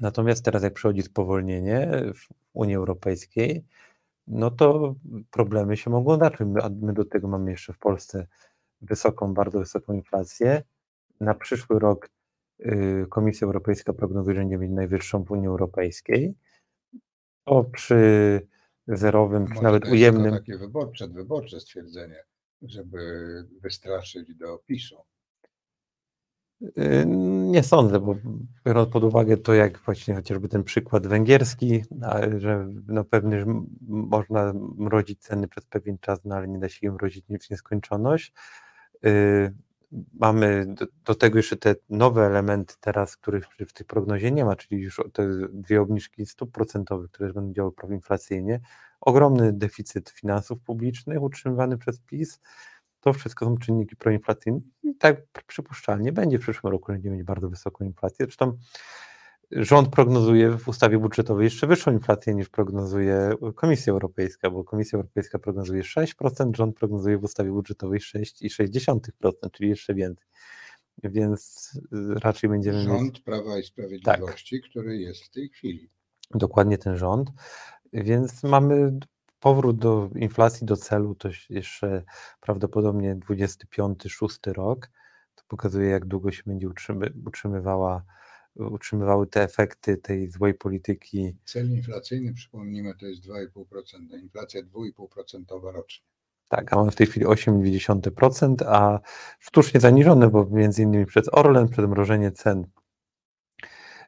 Natomiast 0.00 0.44
teraz, 0.44 0.62
jak 0.62 0.74
przychodzi 0.74 1.02
spowolnienie 1.02 1.90
w 2.14 2.28
Unii 2.52 2.76
Europejskiej, 2.76 3.64
no 4.26 4.50
to 4.50 4.94
problemy 5.30 5.76
się 5.76 5.90
mogą 5.90 6.18
zacząć. 6.18 6.50
My, 6.54 6.60
my 6.86 6.92
do 6.92 7.04
tego 7.04 7.28
mamy 7.28 7.50
jeszcze 7.50 7.72
w 7.72 7.78
Polsce 7.78 8.26
wysoką, 8.80 9.34
bardzo 9.34 9.58
wysoką 9.58 9.92
inflację. 9.92 10.62
Na 11.20 11.34
przyszły 11.34 11.78
rok 11.78 12.10
Komisja 13.08 13.46
Europejska 13.46 13.92
prognozuje, 13.92 14.36
że 14.36 14.46
nie 14.46 14.58
będzie 14.58 14.74
najwyższą 14.74 15.24
w 15.24 15.30
Unii 15.30 15.46
Europejskiej. 15.46 16.34
To 17.44 17.64
przy 17.64 18.40
zerowym, 18.88 19.46
czy 19.54 19.62
nawet 19.62 19.88
ujemnym. 19.88 20.32
To 20.32 20.38
takie 20.38 20.58
wyborcze, 20.58 20.92
przedwyborcze 20.92 21.60
stwierdzenie, 21.60 22.24
żeby 22.62 22.98
wystraszyć 23.60 24.34
do 24.34 24.58
PiSu. 24.58 24.96
Y, 26.62 27.04
nie 27.50 27.62
sądzę, 27.62 28.00
bo 28.00 28.16
biorąc 28.66 28.88
pod 28.88 29.04
uwagę 29.04 29.36
to, 29.36 29.54
jak 29.54 29.78
właśnie 29.78 30.14
chociażby 30.14 30.48
ten 30.48 30.64
przykład 30.64 31.06
węgierski, 31.06 31.82
że 32.38 32.68
no 32.86 33.04
pewnie 33.04 33.40
że 33.40 33.46
można 33.88 34.52
mrozić 34.76 35.20
ceny 35.20 35.48
przez 35.48 35.66
pewien 35.66 35.98
czas, 35.98 36.24
no 36.24 36.34
ale 36.34 36.48
nie 36.48 36.58
da 36.58 36.68
się 36.68 36.86
je 36.86 36.92
mrozić 36.92 37.24
w 37.26 37.50
nieskończoność. 37.50 38.32
Mamy 40.12 40.66
do, 40.68 40.86
do, 41.04 41.14
tego 41.14 41.38
jeszcze 41.38 41.56
te 41.56 41.74
nowe 41.88 42.26
elementy 42.26 42.74
teraz, 42.80 43.16
których 43.16 43.46
w 43.68 43.72
tej 43.72 43.86
prognozie 43.86 44.30
nie 44.30 44.44
ma, 44.44 44.56
czyli 44.56 44.82
już 44.82 45.00
te 45.12 45.28
dwie 45.52 45.80
obniżki 45.80 46.26
stóp 46.26 46.52
procentowych, 46.52 47.10
które 47.10 47.32
będą 47.32 47.52
działały 47.52 47.72
proinflacyjnie, 47.72 48.60
ogromny 49.00 49.52
deficyt 49.52 50.10
finansów 50.10 50.60
publicznych 50.60 51.22
utrzymywany 51.22 51.78
przez 51.78 52.00
PiS, 52.00 52.40
to 53.00 53.12
wszystko 53.12 53.44
są 53.46 53.56
czynniki 53.56 53.96
proinflacyjne 53.96 54.60
i 54.82 54.94
tak 54.94 55.16
przypuszczalnie 55.46 56.12
będzie 56.12 56.38
w 56.38 56.42
przyszłym 56.42 56.72
roku, 56.72 56.92
będziemy 56.92 57.16
mieć 57.16 57.26
bardzo 57.26 57.48
wysoką 57.48 57.84
inflację. 57.84 58.26
Zresztą 58.26 58.58
rząd 59.50 59.88
prognozuje 59.88 60.50
w 60.50 60.68
ustawie 60.68 60.98
budżetowej 60.98 61.44
jeszcze 61.44 61.66
wyższą 61.66 61.92
inflację 61.92 62.34
niż 62.34 62.48
prognozuje 62.48 63.30
Komisja 63.54 63.92
Europejska, 63.92 64.50
bo 64.50 64.64
Komisja 64.64 64.96
Europejska 64.96 65.38
prognozuje 65.38 65.82
6%, 65.82 66.56
rząd 66.56 66.76
prognozuje 66.76 67.18
w 67.18 67.24
ustawie 67.24 67.50
budżetowej 67.50 68.00
6,6%, 68.00 69.32
czyli 69.52 69.68
jeszcze 69.68 69.94
więcej. 69.94 70.26
Więc 71.04 71.70
y, 71.92 72.14
raczej 72.20 72.50
będziemy 72.50 72.82
rząd 72.82 73.02
mieć... 73.02 73.20
Prawa 73.20 73.58
i 73.58 73.62
Sprawiedliwości, 73.62 74.60
tak. 74.60 74.70
który 74.70 74.96
jest 74.96 75.22
w 75.22 75.30
tej 75.30 75.48
chwili. 75.48 75.90
Dokładnie 76.34 76.78
ten 76.78 76.96
rząd. 76.96 77.30
Więc 77.92 78.42
mamy 78.42 78.98
powrót 79.40 79.78
do 79.78 80.10
inflacji, 80.14 80.66
do 80.66 80.76
celu, 80.76 81.14
to 81.14 81.28
jeszcze 81.50 82.02
prawdopodobnie 82.40 83.16
25-6 83.16 84.52
rok. 84.52 84.90
To 85.34 85.42
pokazuje, 85.48 85.88
jak 85.90 86.04
długo 86.04 86.32
się 86.32 86.42
będzie 86.46 86.68
utrzymywała 87.26 88.02
utrzymywały 88.58 89.26
te 89.26 89.42
efekty 89.42 89.96
tej 89.96 90.30
złej 90.30 90.54
polityki. 90.54 91.36
Cel 91.44 91.70
inflacyjny, 91.70 92.34
przypomnijmy, 92.34 92.94
to 92.94 93.06
jest 93.06 93.22
2,5%, 93.22 94.18
inflacja 94.22 94.62
2,5% 94.62 95.72
rocznie. 95.72 96.06
Tak, 96.48 96.72
a 96.72 96.76
mamy 96.76 96.90
w 96.90 96.96
tej 96.96 97.06
chwili 97.06 97.26
8,2%, 97.26 98.54
a 98.66 99.00
sztucznie 99.38 99.80
zaniżone, 99.80 100.28
bo 100.30 100.46
między 100.50 100.82
innymi 100.82 101.06
przez 101.06 101.28
Orlen, 101.32 101.68
przedmrożenie 101.68 102.32
cen 102.32 102.66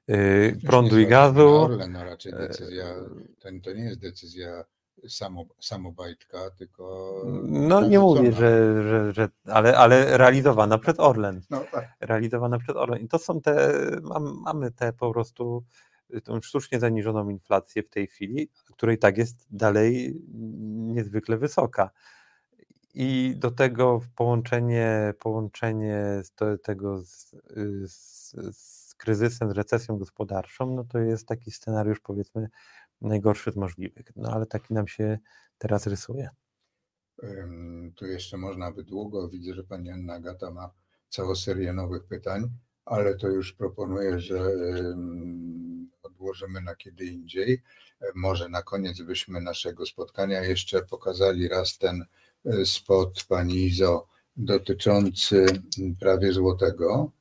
yy, 0.09 0.59
prądu 0.66 0.99
i 0.99 1.07
gazu. 1.07 1.49
Orlen, 1.49 1.92
no 1.92 2.05
raczej 2.05 2.32
decyzja, 2.32 2.94
to, 3.38 3.49
to 3.62 3.72
nie 3.72 3.84
jest 3.84 4.01
decyzja 4.01 4.64
samo, 5.09 5.44
samobajtka, 5.61 6.51
tylko. 6.51 7.12
No 7.42 7.86
nie 7.86 7.99
mówię, 7.99 8.32
że, 8.32 8.82
że, 8.82 9.12
że 9.12 9.28
ale, 9.44 9.76
ale 9.76 10.18
realizowana 10.18 10.78
przed 10.78 11.01
Orlen. 11.01 11.40
No, 11.51 11.64
tak. 11.72 11.88
Realizowana 12.01 12.59
przed 12.59 12.76
Orlen. 12.76 13.01
I 13.01 13.09
to 13.09 13.18
są 13.18 13.40
te, 13.40 13.72
mamy 14.44 14.70
te 14.70 14.92
po 14.92 15.12
prostu 15.12 15.64
tą 16.24 16.40
sztucznie 16.40 16.80
zaniżoną 16.80 17.28
inflację 17.28 17.82
w 17.82 17.88
tej 17.88 18.07
chwili, 18.07 18.51
której 18.72 18.99
tak 18.99 19.18
jest 19.18 19.46
dalej 19.51 20.20
niezwykle 20.68 21.36
wysoka. 21.36 21.90
I 22.94 23.34
do 23.36 23.51
tego 23.51 24.01
połączenie, 24.16 25.14
połączenie 25.18 26.22
tego 26.62 27.03
z, 27.05 27.34
z, 27.86 28.34
z 28.57 28.94
kryzysem, 28.94 29.51
z 29.51 29.53
recesją 29.53 29.99
gospodarczą, 29.99 30.74
no 30.74 30.84
to 30.84 30.99
jest 30.99 31.26
taki 31.26 31.51
scenariusz 31.51 32.01
powiedzmy 32.01 32.49
najgorszy 33.01 33.53
z 33.53 33.57
możliwych. 33.57 34.07
No 34.16 34.30
ale 34.32 34.46
taki 34.46 34.74
nam 34.74 34.88
się 34.88 35.18
teraz 35.59 35.86
rysuje. 35.86 36.28
Tu 37.94 38.07
jeszcze 38.07 38.36
można 38.36 38.72
by 38.72 38.84
długo. 38.84 39.28
Widzę, 39.28 39.55
że 39.55 39.64
pani 39.64 39.90
Anna 39.90 40.14
Agata 40.14 40.51
ma 40.51 40.70
całą 41.09 41.34
serię 41.34 41.72
nowych 41.72 42.05
pytań, 42.05 42.51
ale 42.84 43.16
to 43.16 43.28
już 43.28 43.53
proponuję, 43.53 44.20
że 44.20 44.51
odłożymy 46.03 46.61
na 46.61 46.74
kiedy 46.74 47.05
indziej. 47.05 47.62
Może 48.14 48.49
na 48.49 48.62
koniec 48.62 49.03
byśmy 49.03 49.40
naszego 49.40 49.86
spotkania 49.86 50.44
jeszcze 50.44 50.82
pokazali 50.82 51.49
raz 51.49 51.78
ten 51.78 52.05
e, 52.44 52.64
spot 52.64 53.24
pani 53.28 53.66
Izo 53.66 54.09
dotyczący 54.36 55.46
prawie 56.01 56.32
złotego, 56.32 57.12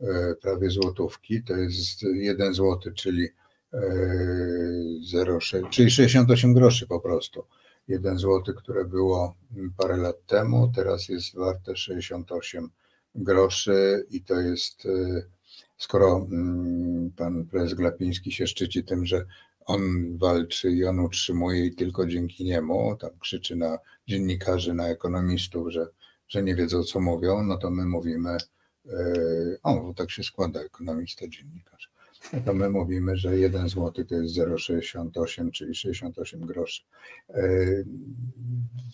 e, 0.00 0.34
prawie 0.34 0.70
złotówki. 0.70 1.42
To 1.42 1.56
jest 1.56 2.02
jeden 2.02 2.54
złoty, 2.54 2.92
czyli 2.92 3.28
0,6, 3.74 5.70
czyli 5.70 5.90
68 5.90 6.54
groszy 6.54 6.86
po 6.86 7.00
prostu. 7.00 7.44
1 7.88 8.18
zł, 8.18 8.54
które 8.56 8.84
było 8.84 9.34
parę 9.76 9.96
lat 9.96 10.26
temu, 10.26 10.72
teraz 10.74 11.08
jest 11.08 11.34
warte 11.34 11.76
68 11.76 12.70
groszy 13.14 14.06
i 14.10 14.22
to 14.22 14.40
jest, 14.40 14.86
y, 14.86 15.30
skoro 15.78 16.26
mm, 16.30 17.10
pan 17.16 17.46
prezes 17.46 17.74
Glapiński 17.74 18.32
się 18.32 18.46
szczyci 18.46 18.84
tym, 18.84 19.06
że 19.06 19.24
on 19.66 19.82
walczy 20.18 20.70
i 20.70 20.84
on 20.84 21.00
utrzymuje 21.00 21.66
i 21.66 21.74
tylko 21.74 22.06
dzięki 22.06 22.44
niemu, 22.44 22.96
tam 22.96 23.10
krzyczy 23.18 23.56
na 23.56 23.78
dziennikarzy, 24.08 24.74
na 24.74 24.88
ekonomistów, 24.88 25.72
że, 25.72 25.86
że 26.28 26.42
nie 26.42 26.54
wiedzą 26.54 26.82
co 26.82 27.00
mówią, 27.00 27.42
no 27.42 27.58
to 27.58 27.70
my 27.70 27.86
mówimy, 27.86 28.36
y, 28.86 29.58
o, 29.62 29.94
tak 29.96 30.10
się 30.10 30.22
składa 30.22 30.60
ekonomista, 30.60 31.28
dziennikarz 31.28 31.93
to 32.44 32.54
my 32.54 32.70
mówimy, 32.70 33.16
że 33.16 33.38
1 33.38 33.68
zł 33.68 34.04
to 34.04 34.14
jest 34.14 34.36
0,68, 34.36 35.50
czyli 35.50 35.74
68 35.74 36.40
groszy. 36.40 36.82
E, 37.28 37.42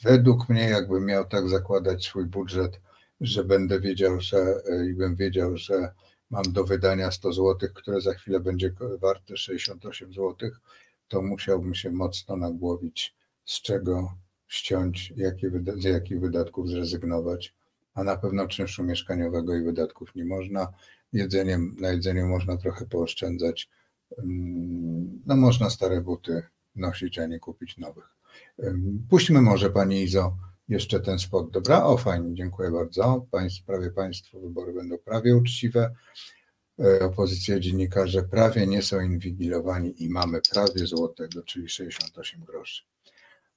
według 0.03 0.49
mnie, 0.49 0.63
jakbym 0.63 1.05
miał 1.05 1.25
tak 1.25 1.49
zakładać 1.49 2.05
swój 2.05 2.27
budżet, 2.27 2.81
że 3.21 3.45
będę 3.45 3.81
wiedział, 3.81 4.21
że 4.21 4.39
e, 4.39 4.87
i 4.87 4.95
bym 4.95 5.17
wiedział, 5.17 5.57
że 5.57 5.93
mam 6.31 6.45
do 6.53 6.65
wydania 6.65 7.11
100 7.11 7.33
zł, 7.33 7.69
które 7.75 8.01
za 8.01 8.15
chwilę 8.15 8.41
będzie 8.41 8.73
warte 9.01 9.37
68 9.37 10.13
zł, 10.13 10.51
to 11.09 11.23
musiałbym 11.23 11.75
się 11.75 11.91
mocno 11.91 12.37
nagłowić, 12.37 13.15
z 13.45 13.63
czego 13.63 14.15
ściąć, 14.49 15.13
z 15.77 15.85
jakich 15.85 16.21
wydatków 16.21 16.69
zrezygnować, 16.69 17.55
a 17.95 18.05
na 18.05 18.17
pewno 18.17 18.49
czynszu 18.49 18.85
mieszkaniowego 18.85 19.57
i 19.57 19.65
wydatków 19.65 20.15
nie 20.15 20.25
można 20.25 20.73
jedzeniem, 21.13 21.77
na 21.81 21.89
jedzeniu 21.89 22.27
można 22.27 22.57
trochę 22.57 22.87
pooszczędzać. 22.87 23.69
No 25.27 25.37
można 25.37 25.71
stare 25.71 26.01
buty 26.01 26.43
nosić, 26.75 27.19
a 27.19 27.27
nie 27.27 27.39
kupić 27.39 27.79
nowych. 27.79 28.17
Puśćmy 29.09 29.43
może 29.43 29.71
Pani 29.71 30.03
Izo 30.03 30.37
jeszcze 30.71 31.01
ten 31.01 31.19
spot, 31.19 31.51
dobra? 31.51 31.85
O, 31.85 31.97
fajnie, 31.97 32.35
dziękuję 32.35 32.71
bardzo. 32.71 33.27
Państw, 33.31 33.65
prawie 33.65 33.91
Państwo 33.91 34.41
wybory 34.41 34.73
będą 34.73 34.99
prawie 34.99 35.37
uczciwe. 35.37 35.95
E, 36.81 37.05
opozycja 37.05 37.61
dziennikarze 37.61 38.23
prawie 38.23 38.67
nie 38.67 38.83
są 38.83 39.01
inwigilowani 39.01 40.05
i 40.05 40.11
mamy 40.11 40.41
prawie 40.53 40.87
złotego, 40.87 41.43
czyli 41.43 41.69
68 41.69 42.45
groszy. 42.45 42.83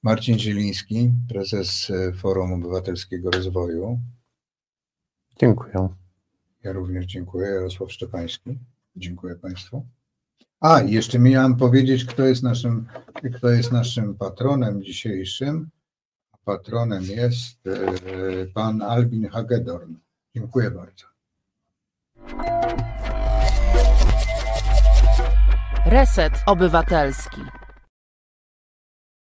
Marcin 0.03 0.39
Zieliński, 0.39 1.11
prezes 1.29 1.89
e, 1.89 2.13
Forum 2.13 2.53
Obywatelskiego 2.53 3.31
Rozwoju. 3.31 3.99
Dziękuję. 5.39 6.02
Ja 6.63 6.71
również 6.71 7.05
dziękuję. 7.05 7.49
Jarosław 7.49 7.91
Szczepański. 7.91 8.59
Dziękuję 8.95 9.35
Państwu. 9.35 9.85
A, 10.59 10.81
jeszcze 10.81 11.19
miałem 11.19 11.55
powiedzieć, 11.55 12.05
kto 12.05 12.23
jest 12.23 12.43
naszym, 12.43 12.87
kto 13.35 13.49
jest 13.49 13.71
naszym 13.71 14.15
patronem 14.15 14.83
dzisiejszym. 14.83 15.69
Patronem 16.45 17.03
jest 17.03 17.67
e, 17.67 18.45
pan 18.53 18.81
Albin 18.81 19.29
Hagedorn. 19.29 19.93
Dziękuję 20.35 20.71
bardzo. 20.71 21.05
Reset 25.85 26.33
Obywatelski. 26.45 27.41